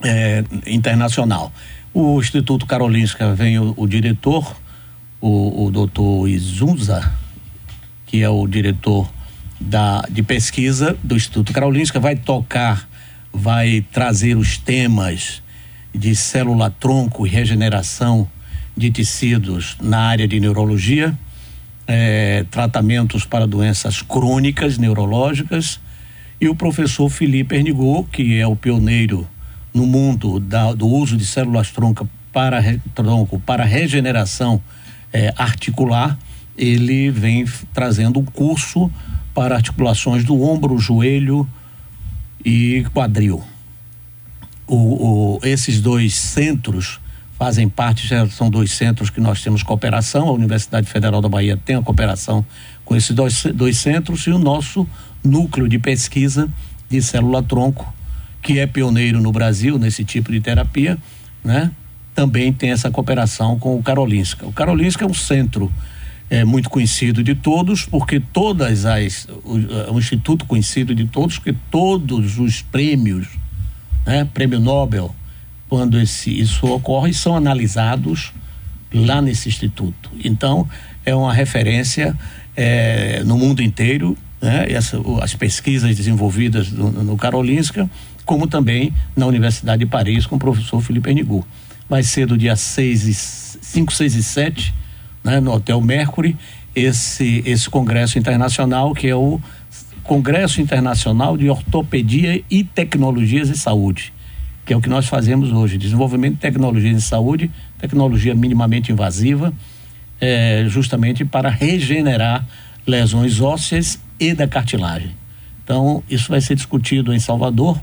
eh, 0.03 0.43
internacional. 0.67 1.51
O 1.97 2.19
Instituto 2.19 2.65
Karolinska 2.65 3.33
vem 3.33 3.57
o, 3.57 3.73
o 3.77 3.87
diretor, 3.87 4.53
o, 5.21 5.63
o 5.63 5.71
doutor 5.71 6.27
Izunza, 6.27 7.09
que 8.05 8.21
é 8.21 8.27
o 8.27 8.45
diretor 8.45 9.09
da, 9.61 10.01
de 10.11 10.21
pesquisa 10.21 10.97
do 11.01 11.15
Instituto 11.15 11.53
Karolinska, 11.53 11.97
vai 11.97 12.17
tocar 12.17 12.85
vai 13.31 13.85
trazer 13.93 14.35
os 14.35 14.57
temas 14.57 15.41
de 15.93 16.13
célula-tronco 16.17 17.25
e 17.25 17.29
regeneração 17.29 18.27
de 18.75 18.91
tecidos 18.91 19.77
na 19.81 19.99
área 19.99 20.27
de 20.27 20.37
neurologia, 20.37 21.17
eh, 21.87 22.45
tratamentos 22.51 23.23
para 23.23 23.47
doenças 23.47 24.01
crônicas 24.01 24.77
neurológicas, 24.77 25.79
e 26.41 26.49
o 26.49 26.55
professor 26.55 27.09
Felipe 27.09 27.55
Ernigot, 27.55 28.09
que 28.11 28.37
é 28.37 28.45
o 28.45 28.53
pioneiro 28.53 29.25
no 29.76 29.86
mundo 29.86 30.39
da, 30.39 30.73
do 30.73 30.88
uso 30.88 31.17
de 31.17 31.26
células-tronco 31.26 32.09
para, 32.32 32.80
tronco 32.95 33.39
para 33.41 33.63
regeneração 33.65 34.61
eh, 35.13 35.34
articular, 35.38 36.17
ele 36.57 37.11
vem 37.11 37.45
trazendo 37.73 38.19
um 38.19 38.26
curso 38.26 38.89
para 39.34 39.55
articulações 39.55 40.23
do 40.23 40.41
ombro, 40.41 40.80
joelho, 40.80 41.47
e 42.45 42.86
quadril. 42.93 43.43
O, 44.67 44.76
o, 44.76 45.39
esses 45.43 45.82
dois 45.82 46.13
centros 46.15 46.99
fazem 47.38 47.67
parte, 47.67 48.07
já 48.07 48.28
são 48.30 48.49
dois 48.49 48.71
centros 48.71 49.09
que 49.09 49.19
nós 49.19 49.41
temos 49.41 49.63
cooperação, 49.63 50.30
a 50.30 50.32
Universidade 50.32 50.88
Federal 50.88 51.21
da 51.21 51.28
Bahia 51.28 51.57
tem 51.57 51.76
a 51.76 51.82
cooperação 51.82 52.45
com 52.86 52.95
esses 52.95 53.13
dois, 53.13 53.43
dois 53.53 53.78
centros 53.78 54.21
e 54.28 54.30
o 54.30 54.38
nosso 54.38 54.88
núcleo 55.23 55.67
de 55.67 55.80
pesquisa 55.80 56.47
de 56.88 57.01
célula-tronco, 57.01 57.93
que 58.45 58.59
é 58.59 58.67
pioneiro 58.67 59.19
no 59.19 59.31
Brasil 59.31 59.79
nesse 59.79 60.05
tipo 60.05 60.31
de 60.31 60.39
terapia, 60.39 60.99
né? 61.43 61.71
Também 62.13 62.53
tem 62.53 62.69
essa 62.69 62.91
cooperação 62.91 63.57
com 63.57 63.75
o 63.75 63.81
Karolinska. 63.81 64.45
O 64.45 64.53
Karolinska 64.53 65.03
é 65.03 65.07
um 65.07 65.15
centro 65.15 65.71
é 66.29 66.43
muito 66.45 66.69
conhecido 66.69 67.23
de 67.23 67.33
todos, 67.33 67.85
porque 67.85 68.19
todas 68.19 68.85
as 68.85 69.27
o, 69.43 69.93
um 69.93 69.97
instituto 69.97 70.45
conhecido 70.45 70.93
de 70.93 71.05
todos, 71.05 71.39
que 71.39 71.53
todos 71.71 72.37
os 72.37 72.61
prêmios, 72.61 73.27
né, 74.05 74.27
prêmio 74.31 74.59
Nobel, 74.59 75.13
quando 75.67 75.99
esse 75.99 76.29
isso 76.39 76.67
ocorre, 76.67 77.13
são 77.15 77.35
analisados 77.35 78.31
lá 78.93 79.23
nesse 79.23 79.49
instituto. 79.49 80.11
Então 80.23 80.69
é 81.03 81.15
uma 81.15 81.33
referência 81.33 82.15
é, 82.56 83.24
no 83.24 83.38
mundo 83.38 83.62
inteiro, 83.62 84.18
né, 84.41 84.66
essa, 84.70 84.99
as 85.22 85.34
pesquisas 85.34 85.95
desenvolvidas 85.95 86.72
no, 86.72 86.91
no 86.91 87.18
Karolinska, 87.18 87.89
como 88.26 88.47
também 88.47 88.93
na 89.16 89.26
Universidade 89.26 89.80
de 89.80 89.86
Paris 89.86 90.26
com 90.26 90.36
o 90.36 90.39
professor 90.39 90.82
Felipe 90.82 91.10
Enigu. 91.10 91.45
Vai 91.89 92.03
ser 92.03 92.26
do 92.26 92.38
dia 92.38 92.56
6 92.56 93.08
e 93.08 93.14
5, 93.14 93.93
6 93.93 94.16
e 94.16 94.24
7 94.24 94.74
né, 95.24 95.39
no 95.39 95.53
Hotel 95.53 95.80
Mercury, 95.82 96.36
esse, 96.76 97.41
esse 97.45 97.70
congresso 97.70 98.20
internacional, 98.20 98.93
que 98.93 99.08
é 99.08 99.16
o 99.16 99.39
Congresso 100.03 100.62
Internacional 100.62 101.36
de 101.36 101.49
Ortopedia 101.49 102.43
e 102.49 102.64
Tecnologias 102.64 103.49
de 103.49 103.58
Saúde, 103.58 104.14
que 104.64 104.72
é 104.72 104.78
o 104.78 104.82
que 104.82 104.89
nós 104.89 105.08
fazemos 105.08 105.51
hoje: 105.51 105.78
desenvolvimento 105.78 106.36
de 106.36 106.41
tecnologias 106.41 106.95
de 106.95 107.01
saúde, 107.01 107.49
tecnologia 107.80 108.36
minimamente 108.36 108.91
invasiva, 108.91 109.51
é, 110.20 110.66
justamente 110.68 111.26
para 111.26 111.49
regenerar 111.49 112.45
lesões 112.86 113.41
ósseas 113.41 113.99
e 114.20 114.34
da 114.34 114.47
cartilagem. 114.47 115.16
Então, 115.63 116.03
isso 116.09 116.30
vai 116.30 116.41
ser 116.41 116.55
discutido 116.55 117.13
em 117.13 117.20
Salvador. 117.20 117.80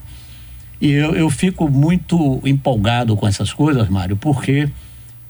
E 0.81 0.91
eu, 0.91 1.15
eu 1.15 1.31
fico 1.31 1.69
muito 1.69 2.41
empolgado 2.45 3.17
com 3.17 3.27
essas 3.27 3.53
coisas, 3.53 3.89
Mário, 3.89 4.17
porque 4.17 4.69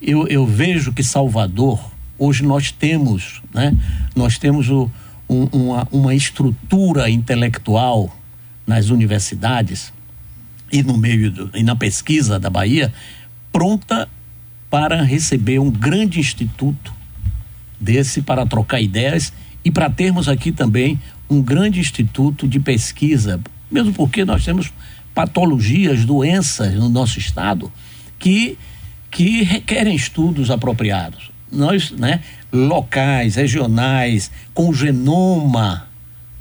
eu, 0.00 0.26
eu 0.28 0.46
vejo 0.46 0.92
que 0.92 1.03
Salvador 1.03 1.92
Hoje 2.24 2.44
nós 2.44 2.70
temos, 2.70 3.42
né? 3.53 3.76
Nós 4.14 4.38
temos 4.38 4.70
o, 4.70 4.88
um, 5.28 5.44
uma, 5.46 5.88
uma 5.90 6.14
estrutura 6.14 7.11
intelectual 7.11 8.16
nas 8.64 8.90
universidades 8.90 9.92
e 10.70 10.84
no 10.84 10.96
meio 10.96 11.32
do, 11.32 11.50
e 11.53 11.64
na 11.64 11.74
pesquisa 11.74 12.38
da 12.38 12.48
Bahia 12.48 12.94
pronta 13.50 14.09
para 14.72 15.02
receber 15.02 15.58
um 15.58 15.70
grande 15.70 16.18
instituto 16.18 16.94
desse 17.78 18.22
para 18.22 18.46
trocar 18.46 18.80
ideias 18.80 19.30
e 19.62 19.70
para 19.70 19.90
termos 19.90 20.30
aqui 20.30 20.50
também 20.50 20.98
um 21.28 21.42
grande 21.42 21.78
instituto 21.78 22.48
de 22.48 22.58
pesquisa, 22.58 23.38
mesmo 23.70 23.92
porque 23.92 24.24
nós 24.24 24.42
temos 24.42 24.72
patologias, 25.14 26.06
doenças 26.06 26.72
no 26.72 26.88
nosso 26.88 27.18
estado 27.18 27.70
que 28.18 28.56
que 29.10 29.42
requerem 29.42 29.94
estudos 29.94 30.50
apropriados 30.50 31.30
nós, 31.52 31.90
né, 31.90 32.20
locais, 32.50 33.34
regionais, 33.34 34.30
com 34.54 34.70
o 34.70 34.74
genoma 34.74 35.86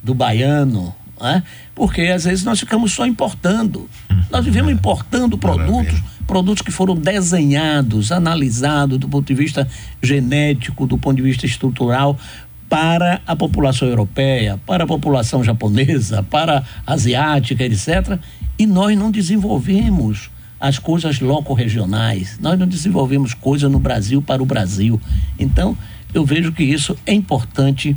do 0.01 0.13
baiano, 0.13 0.95
né? 1.19 1.43
porque 1.75 2.03
às 2.03 2.23
vezes 2.23 2.45
nós 2.45 2.59
ficamos 2.61 2.93
só 2.93 3.05
importando. 3.05 3.89
Nós 4.29 4.45
vivemos 4.45 4.71
importando 4.71 5.37
produtos, 5.37 6.01
produtos 6.31 6.61
que 6.61 6.71
foram 6.71 6.95
desenhados, 6.95 8.09
analisados 8.09 8.97
do 8.97 9.09
ponto 9.09 9.27
de 9.27 9.33
vista 9.33 9.67
genético, 10.01 10.87
do 10.87 10.97
ponto 10.97 11.17
de 11.17 11.23
vista 11.23 11.45
estrutural, 11.45 12.17
para 12.69 13.21
a 13.27 13.35
população 13.35 13.85
europeia, 13.85 14.57
para 14.65 14.85
a 14.85 14.87
população 14.87 15.43
japonesa, 15.43 16.23
para 16.23 16.63
asiática, 16.87 17.65
etc. 17.65 18.17
E 18.57 18.65
nós 18.65 18.97
não 18.97 19.11
desenvolvemos 19.11 20.31
as 20.57 20.79
coisas 20.79 21.19
loco-regionais. 21.19 22.39
Nós 22.41 22.57
não 22.57 22.65
desenvolvemos 22.65 23.33
coisa 23.33 23.67
no 23.67 23.77
Brasil 23.77 24.21
para 24.21 24.41
o 24.41 24.45
Brasil. 24.45 25.01
Então, 25.37 25.77
eu 26.13 26.23
vejo 26.23 26.53
que 26.53 26.63
isso 26.63 26.95
é 27.05 27.11
importante, 27.11 27.93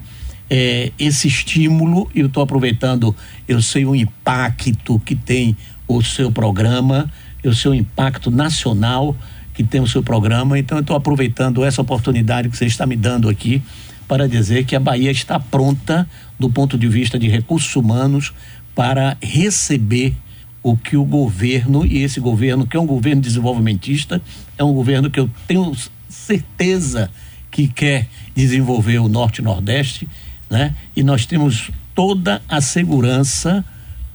é, 0.50 0.90
esse 0.98 1.28
estímulo, 1.28 2.10
e 2.12 2.18
eu 2.18 2.26
estou 2.26 2.42
aproveitando, 2.42 3.14
eu 3.46 3.62
sei 3.62 3.84
o 3.86 3.94
impacto 3.94 4.98
que 5.04 5.14
tem 5.14 5.56
o 5.86 6.02
seu 6.02 6.32
programa, 6.32 7.08
o 7.44 7.74
impacto 7.74 8.30
nacional 8.30 9.16
que 9.52 9.62
tem 9.62 9.80
o 9.80 9.86
seu 9.86 10.02
programa, 10.02 10.58
então 10.58 10.78
eu 10.78 10.82
estou 10.82 10.96
aproveitando 10.96 11.64
essa 11.64 11.80
oportunidade 11.80 12.48
que 12.48 12.56
você 12.56 12.66
está 12.66 12.84
me 12.86 12.96
dando 12.96 13.28
aqui 13.28 13.62
para 14.08 14.28
dizer 14.28 14.64
que 14.64 14.74
a 14.74 14.80
Bahia 14.80 15.10
está 15.10 15.38
pronta 15.38 16.08
do 16.38 16.50
ponto 16.50 16.76
de 16.76 16.88
vista 16.88 17.18
de 17.18 17.28
recursos 17.28 17.74
humanos 17.76 18.32
para 18.74 19.16
receber 19.22 20.14
o 20.62 20.76
que 20.76 20.96
o 20.96 21.04
governo, 21.04 21.84
e 21.84 22.02
esse 22.02 22.18
governo, 22.18 22.66
que 22.66 22.76
é 22.76 22.80
um 22.80 22.86
governo 22.86 23.20
desenvolvimentista, 23.20 24.20
é 24.56 24.64
um 24.64 24.72
governo 24.72 25.10
que 25.10 25.20
eu 25.20 25.30
tenho 25.46 25.72
certeza 26.08 27.10
que 27.50 27.68
quer 27.68 28.08
desenvolver 28.34 28.98
o 28.98 29.08
Norte 29.08 29.40
e 29.40 29.44
Nordeste, 29.44 30.08
né? 30.50 30.74
E 30.96 31.02
nós 31.02 31.26
temos 31.26 31.70
toda 31.94 32.42
a 32.48 32.60
segurança 32.60 33.64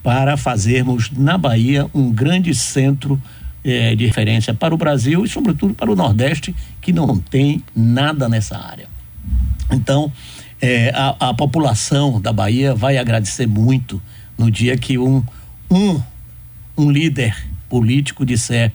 para 0.02 0.38
fazermos 0.38 1.12
na 1.12 1.38
Bahia 1.38 1.88
um 1.94 2.12
grande 2.12 2.54
centro 2.56 3.22
eh, 3.64 3.96
de 3.96 4.06
referência 4.06 4.54
para 4.54 4.74
o 4.74 4.78
Brasil 4.78 5.26
e, 5.26 5.30
sobretudo, 5.30 5.74
para 5.74 5.92
o 5.92 5.96
Nordeste, 5.96 6.56
que 6.82 6.94
não 6.94 7.18
tem 7.18 7.64
nada 7.76 8.30
nessa 8.30 8.58
área. 8.58 8.88
Então, 9.72 10.12
eh, 10.62 10.92
a, 10.96 11.30
a 11.30 11.34
população 11.34 12.20
da 12.22 12.32
Bahia 12.32 12.74
vai 12.74 12.98
agradecer 12.98 13.48
muito 13.48 14.02
no 14.38 14.50
dia 14.50 14.78
que 14.78 14.98
um, 14.98 15.24
um 15.70 16.02
um 16.80 16.90
líder 16.90 17.36
político 17.68 18.26
disser 18.26 18.72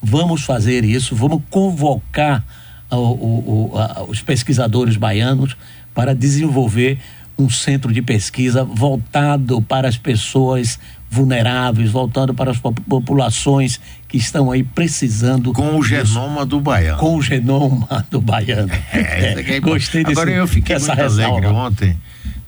vamos 0.00 0.42
fazer 0.42 0.84
isso, 0.84 1.14
vamos 1.14 1.42
convocar 1.50 2.44
o, 2.90 2.96
o, 2.96 3.70
o, 3.72 3.78
a, 3.78 4.04
os 4.04 4.22
pesquisadores 4.22 4.96
baianos 4.96 5.56
para 5.92 6.14
desenvolver 6.14 6.98
um 7.40 7.50
centro 7.50 7.92
de 7.92 8.02
pesquisa 8.02 8.64
voltado 8.64 9.60
para 9.62 9.88
as 9.88 9.96
pessoas 9.96 10.78
vulneráveis, 11.10 11.90
voltando 11.90 12.32
para 12.32 12.52
as 12.52 12.58
populações 12.58 13.80
que 14.06 14.16
estão 14.16 14.50
aí 14.50 14.62
precisando. 14.62 15.52
Com 15.52 15.76
o 15.76 15.82
genoma 15.82 16.46
do 16.46 16.60
baiano. 16.60 16.98
Com 16.98 17.16
o 17.16 17.22
genoma 17.22 18.06
do 18.10 18.20
baiano. 18.20 18.70
É, 18.92 19.34
é, 19.34 19.56
é 19.56 19.60
Gostei 19.60 20.04
desse, 20.04 20.20
Agora 20.20 20.30
eu 20.30 20.46
fiquei 20.46 20.76
muito 20.76 20.92
ressalva. 20.92 21.24
alegre 21.24 21.48
ontem, 21.48 21.96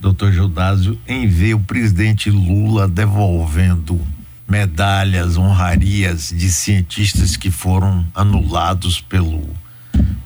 doutor 0.00 0.32
Judásio, 0.32 0.98
em 1.06 1.26
ver 1.26 1.54
o 1.54 1.60
presidente 1.60 2.30
Lula 2.30 2.88
devolvendo 2.88 4.00
medalhas, 4.48 5.36
honrarias 5.36 6.32
de 6.34 6.52
cientistas 6.52 7.36
que 7.36 7.50
foram 7.50 8.06
anulados 8.14 9.00
pelo 9.00 9.48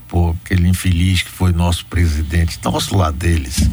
por 0.09 0.37
aquele 0.45 0.69
infeliz 0.69 1.23
que 1.23 1.31
foi 1.31 1.53
nosso 1.53 1.85
presidente. 1.87 2.59
Nosso 2.65 2.97
lá 2.97 3.11
deles. 3.11 3.69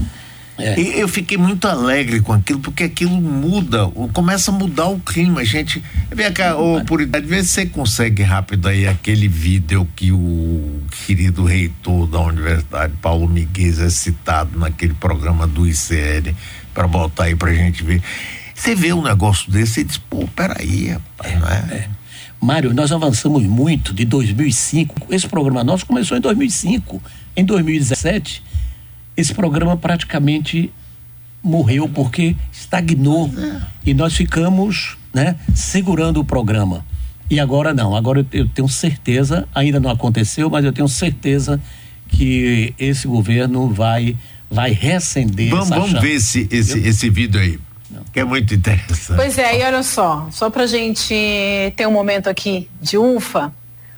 É. 0.58 0.80
E 0.80 1.00
eu 1.00 1.08
fiquei 1.08 1.38
muito 1.38 1.68
alegre 1.68 2.22
com 2.22 2.32
aquilo, 2.32 2.60
porque 2.60 2.84
aquilo 2.84 3.20
muda, 3.20 3.88
começa 4.14 4.52
a 4.52 4.54
mudar 4.54 4.88
o 4.88 5.00
clima, 5.00 5.44
gente. 5.44 5.84
Vem 6.12 6.32
cá, 6.32 6.56
ô 6.56 6.84
Puridade, 6.86 7.26
vê 7.26 7.44
se 7.44 7.50
você 7.50 7.66
consegue 7.66 8.22
rápido 8.22 8.68
aí 8.68 8.88
aquele 8.88 9.28
vídeo 9.28 9.88
que 9.96 10.12
o 10.12 10.80
querido 11.06 11.44
reitor 11.44 12.06
da 12.06 12.20
Universidade, 12.20 12.94
Paulo 13.02 13.28
Miguel, 13.28 13.84
é 13.84 13.90
citado 13.90 14.60
naquele 14.60 14.94
programa 14.94 15.48
do 15.48 15.68
ICL, 15.68 16.36
para 16.74 16.88
botar 16.88 17.26
aí 17.26 17.36
pra 17.36 17.52
gente 17.54 17.84
ver. 17.84 18.02
Você 18.54 18.76
vê 18.76 18.94
um 18.94 19.02
negócio 19.02 19.52
desse 19.52 19.82
e 19.82 19.84
diz, 19.84 19.98
pô, 19.98 20.28
peraí, 20.36 20.90
rapaz, 20.90 21.40
não 21.40 21.48
é? 21.48 21.90
Mário, 22.40 22.74
nós 22.74 22.92
avançamos 22.92 23.42
muito 23.44 23.94
de 23.94 24.06
2005. 24.06 25.08
Esse 25.10 25.28
programa 25.28 25.64
nosso 25.64 25.86
começou 25.86 26.18
em 26.18 26.22
2005. 26.22 27.02
Em 27.36 27.44
2017, 27.44 28.44
esse 29.16 29.34
programa 29.34 29.78
praticamente 29.78 30.72
morreu 31.44 31.90
porque 31.90 32.36
estagnou 32.52 33.30
e 33.86 33.94
nós 33.94 34.14
ficamos, 34.16 34.98
né, 35.14 35.36
segurando 35.54 36.20
o 36.20 36.26
programa. 36.26 36.86
E 37.30 37.40
agora 37.40 37.74
não. 37.74 37.96
Agora 37.96 38.26
eu, 38.32 38.48
tenho 38.48 38.68
certeza, 38.70 39.48
ainda 39.54 39.80
não 39.80 39.90
aconteceu, 39.90 40.50
mas 40.50 40.64
eu 40.64 40.72
tenho 40.72 40.88
certeza 40.88 41.60
que 42.08 42.74
esse 42.78 43.08
governo 43.08 43.70
vai 43.70 44.16
vai 44.50 44.72
reacender 44.72 45.50
Vamos, 45.50 45.66
essa 45.66 45.76
vamos 45.76 45.90
chama. 45.90 46.02
ver 46.02 46.14
esse, 46.14 46.48
esse, 46.52 46.80
esse 46.88 47.10
vídeo 47.10 47.42
aí, 47.42 47.60
que 48.12 48.20
é 48.20 48.24
muito 48.24 48.54
interessante. 48.54 49.18
Pois 49.18 49.36
é, 49.40 49.60
e 49.60 49.64
olha 49.64 49.82
só, 49.82 50.28
só 50.32 50.48
pra 50.52 50.68
gente 50.68 51.16
ter 51.76 51.88
um 51.88 51.92
momento 51.92 52.28
aqui 52.28 52.70
de 52.80 52.96
ufa, 52.96 53.52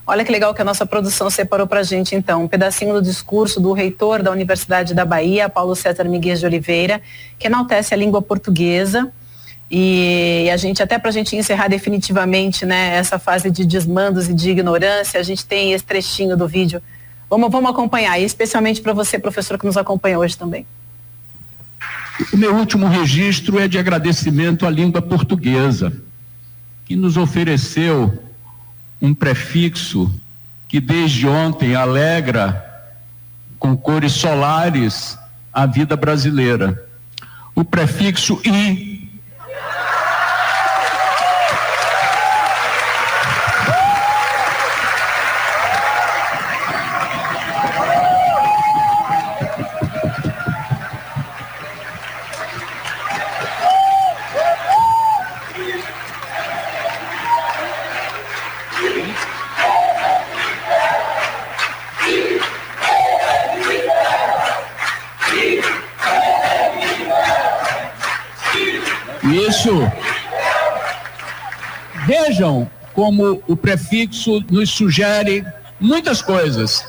olha 0.05 0.23
que 0.23 0.31
legal 0.31 0.53
que 0.53 0.61
a 0.61 0.65
nossa 0.65 0.85
produção 0.85 1.29
separou 1.29 1.67
pra 1.67 1.83
gente 1.83 2.15
então, 2.15 2.43
um 2.43 2.47
pedacinho 2.47 2.93
do 2.93 3.01
discurso 3.01 3.59
do 3.59 3.73
reitor 3.73 4.21
da 4.21 4.31
Universidade 4.31 4.93
da 4.93 5.05
Bahia, 5.05 5.49
Paulo 5.49 5.75
César 5.75 6.03
Miguel 6.05 6.35
de 6.35 6.45
Oliveira, 6.45 7.01
que 7.39 7.47
enaltece 7.47 7.93
a 7.93 7.97
língua 7.97 8.21
portuguesa. 8.21 9.11
E 9.69 10.47
a 10.53 10.57
gente, 10.57 10.83
até 10.83 10.99
pra 10.99 11.09
gente 11.09 11.35
encerrar 11.35 11.67
definitivamente 11.67 12.65
né, 12.65 12.95
essa 12.95 13.17
fase 13.17 13.49
de 13.49 13.65
desmandos 13.65 14.29
e 14.29 14.33
de 14.33 14.51
ignorância, 14.51 15.19
a 15.19 15.23
gente 15.23 15.43
tem 15.43 15.73
esse 15.73 15.83
trechinho 15.83 16.37
do 16.37 16.47
vídeo. 16.47 16.81
Vamos, 17.29 17.51
vamos 17.51 17.71
acompanhar, 17.71 18.19
especialmente 18.19 18.81
para 18.81 18.93
você, 18.93 19.17
professor, 19.17 19.57
que 19.57 19.65
nos 19.65 19.75
acompanha 19.75 20.19
hoje 20.19 20.37
também. 20.37 20.67
O 22.31 22.37
meu 22.37 22.55
último 22.55 22.87
registro 22.87 23.59
é 23.59 23.67
de 23.67 23.77
agradecimento 23.77 24.65
à 24.65 24.69
língua 24.69 25.01
portuguesa, 25.01 25.91
que 26.85 26.95
nos 26.95 27.17
ofereceu 27.17 28.24
um 29.01 29.13
prefixo 29.13 30.13
que 30.67 30.79
desde 30.79 31.27
ontem 31.27 31.75
alegra 31.75 32.63
com 33.59 33.75
cores 33.75 34.13
solares 34.13 35.17
a 35.53 35.65
vida 35.65 35.95
brasileira. 35.95 36.83
O 37.55 37.63
prefixo 37.63 38.41
i 38.43 38.95
Isso. 69.65 69.91
Vejam 72.05 72.69
como 73.16 73.41
o 73.47 73.55
prefixo 73.55 74.43
nos 74.51 74.70
sugere 74.72 75.45
muitas 75.80 76.22
coisas: 76.22 76.86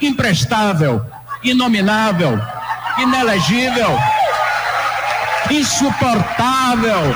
imprestável, 0.00 1.02
inominável, 1.44 2.40
inelegível, 2.98 3.90
insuportável. 5.50 7.14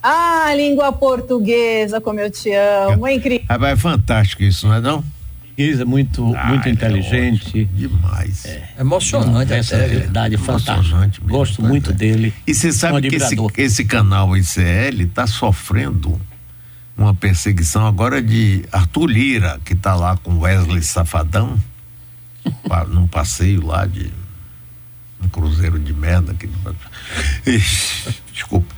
Ah, 0.00 0.54
língua 0.54 0.92
portuguesa, 0.92 2.00
como 2.00 2.20
eu 2.20 2.30
te 2.30 2.52
amo, 2.52 3.08
é 3.08 3.14
incrível. 3.14 3.44
Rapaz, 3.50 3.72
é 3.72 3.76
fantástico 3.76 4.44
isso, 4.44 4.68
não 4.68 4.74
é 4.76 4.80
não? 4.80 5.02
É 5.58 5.84
muito, 5.84 6.22
muito 6.22 6.68
inteligente. 6.68 7.64
demais. 7.64 8.44
É, 8.44 8.68
Emocionante 8.78 9.52
essa 9.54 9.76
até, 9.76 9.88
viu? 9.88 10.00
verdade 10.00 10.36
fantástica. 10.36 10.72
Emocionante 10.72 11.20
mesmo, 11.20 11.36
Gosto 11.36 11.62
muito 11.62 11.90
é. 11.90 11.94
dele. 11.94 12.34
E 12.46 12.54
você 12.54 12.68
Um 12.68 12.72
sabe 12.72 13.08
que 13.08 13.16
esse, 13.16 13.36
esse 13.56 13.84
canal 13.84 14.36
ICL 14.36 15.02
está 15.02 15.26
sofrendo 15.26 16.20
uma 16.96 17.14
perseguição 17.14 17.86
agora 17.86 18.22
de 18.22 18.64
Arthur 18.70 19.06
Lira, 19.06 19.60
que 19.64 19.72
está 19.72 19.94
lá 19.94 20.16
com 20.18 20.38
Wesley 20.38 20.82
Safadão, 20.82 21.58
num 22.88 23.06
passeio 23.06 23.64
lá 23.64 23.86
de 23.86 24.12
um 25.22 25.28
cruzeiro 25.28 25.78
de 25.78 25.92
merda. 25.92 26.34
Que, 26.34 26.48
desculpa. 28.32 28.74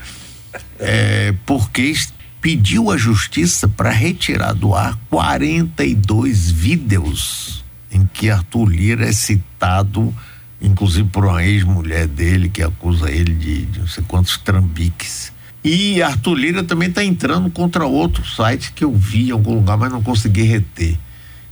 É, 0.79 1.35
porque 1.45 1.93
pediu 2.41 2.91
à 2.91 2.97
justiça 2.97 3.67
para 3.69 3.91
retirar 3.91 4.53
do 4.53 4.75
ar 4.75 4.99
42 5.11 6.51
vídeos 6.51 7.65
em 7.91 8.07
que 8.13 8.31
Arthur 8.31 8.67
Lira 8.67 9.09
é 9.09 9.13
citado, 9.13 10.15
inclusive 10.61 11.09
por 11.09 11.25
uma 11.25 11.45
ex-mulher 11.45 12.07
dele 12.07 12.49
que 12.49 12.63
acusa 12.63 13.11
ele 13.11 13.35
de, 13.35 13.67
de 13.67 13.81
não 13.81 13.87
sei 13.87 14.05
quantos 14.07 14.37
trambiques. 14.39 15.33
E 15.65 16.01
Arthur 16.03 16.35
Lira 16.35 16.63
também 16.63 16.89
está 16.89 17.05
entrando 17.05 17.51
contra 17.51 17.85
outro 17.85 18.25
site 18.27 18.73
que 18.73 18.85
eu 18.85 18.93
vi 18.95 19.29
em 19.29 19.33
algum 19.33 19.55
lugar, 19.55 19.77
mas 19.77 19.91
não 19.91 20.03
consegui 20.03 20.43
reter. 20.43 20.97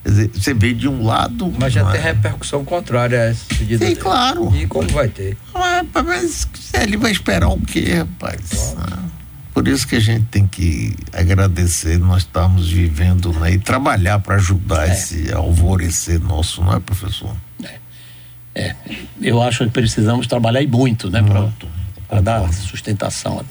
Quer 0.03 0.09
dizer, 0.11 0.31
você 0.33 0.55
vê 0.55 0.73
de 0.73 0.87
um 0.87 1.05
lado. 1.05 1.53
Mas 1.59 1.73
já 1.73 1.83
não 1.83 1.91
tem 1.91 2.01
é? 2.01 2.05
repercussão 2.05 2.65
contrária 2.65 3.23
a 3.23 3.31
esse 3.33 3.45
pedido. 3.47 3.79
Sim, 3.81 3.91
dele. 3.91 3.97
claro. 3.97 4.55
E 4.57 4.67
como 4.67 4.89
vai 4.91 5.09
ter? 5.09 5.37
Ah, 5.53 5.85
Mas 6.05 6.49
ele 6.75 6.97
vai 6.97 7.11
esperar 7.11 7.49
o 7.49 7.61
quê, 7.61 7.95
rapaz? 7.95 8.77
Ah, 8.79 8.99
Por 9.57 9.67
isso 9.69 9.89
que 9.89 9.97
a 9.97 10.01
gente 10.01 10.27
tem 10.27 10.47
que 10.47 10.95
agradecer, 11.15 11.99
nós 11.99 12.25
estamos 12.25 12.71
vivendo 12.71 13.33
né, 13.41 13.53
e 13.53 13.59
trabalhar 13.59 14.19
para 14.19 14.35
ajudar 14.35 14.87
esse 14.87 15.33
alvorecer 15.33 16.21
nosso, 16.21 16.63
não 16.63 16.75
é, 16.75 16.79
professor? 16.79 17.35
É, 18.55 18.77
eu 19.19 19.41
acho 19.41 19.65
que 19.65 19.71
precisamos 19.71 20.27
trabalhar 20.27 20.61
e 20.61 20.67
muito, 20.67 21.09
né, 21.09 21.25
para 22.07 22.21
dar 22.21 22.53
sustentação 22.53 23.43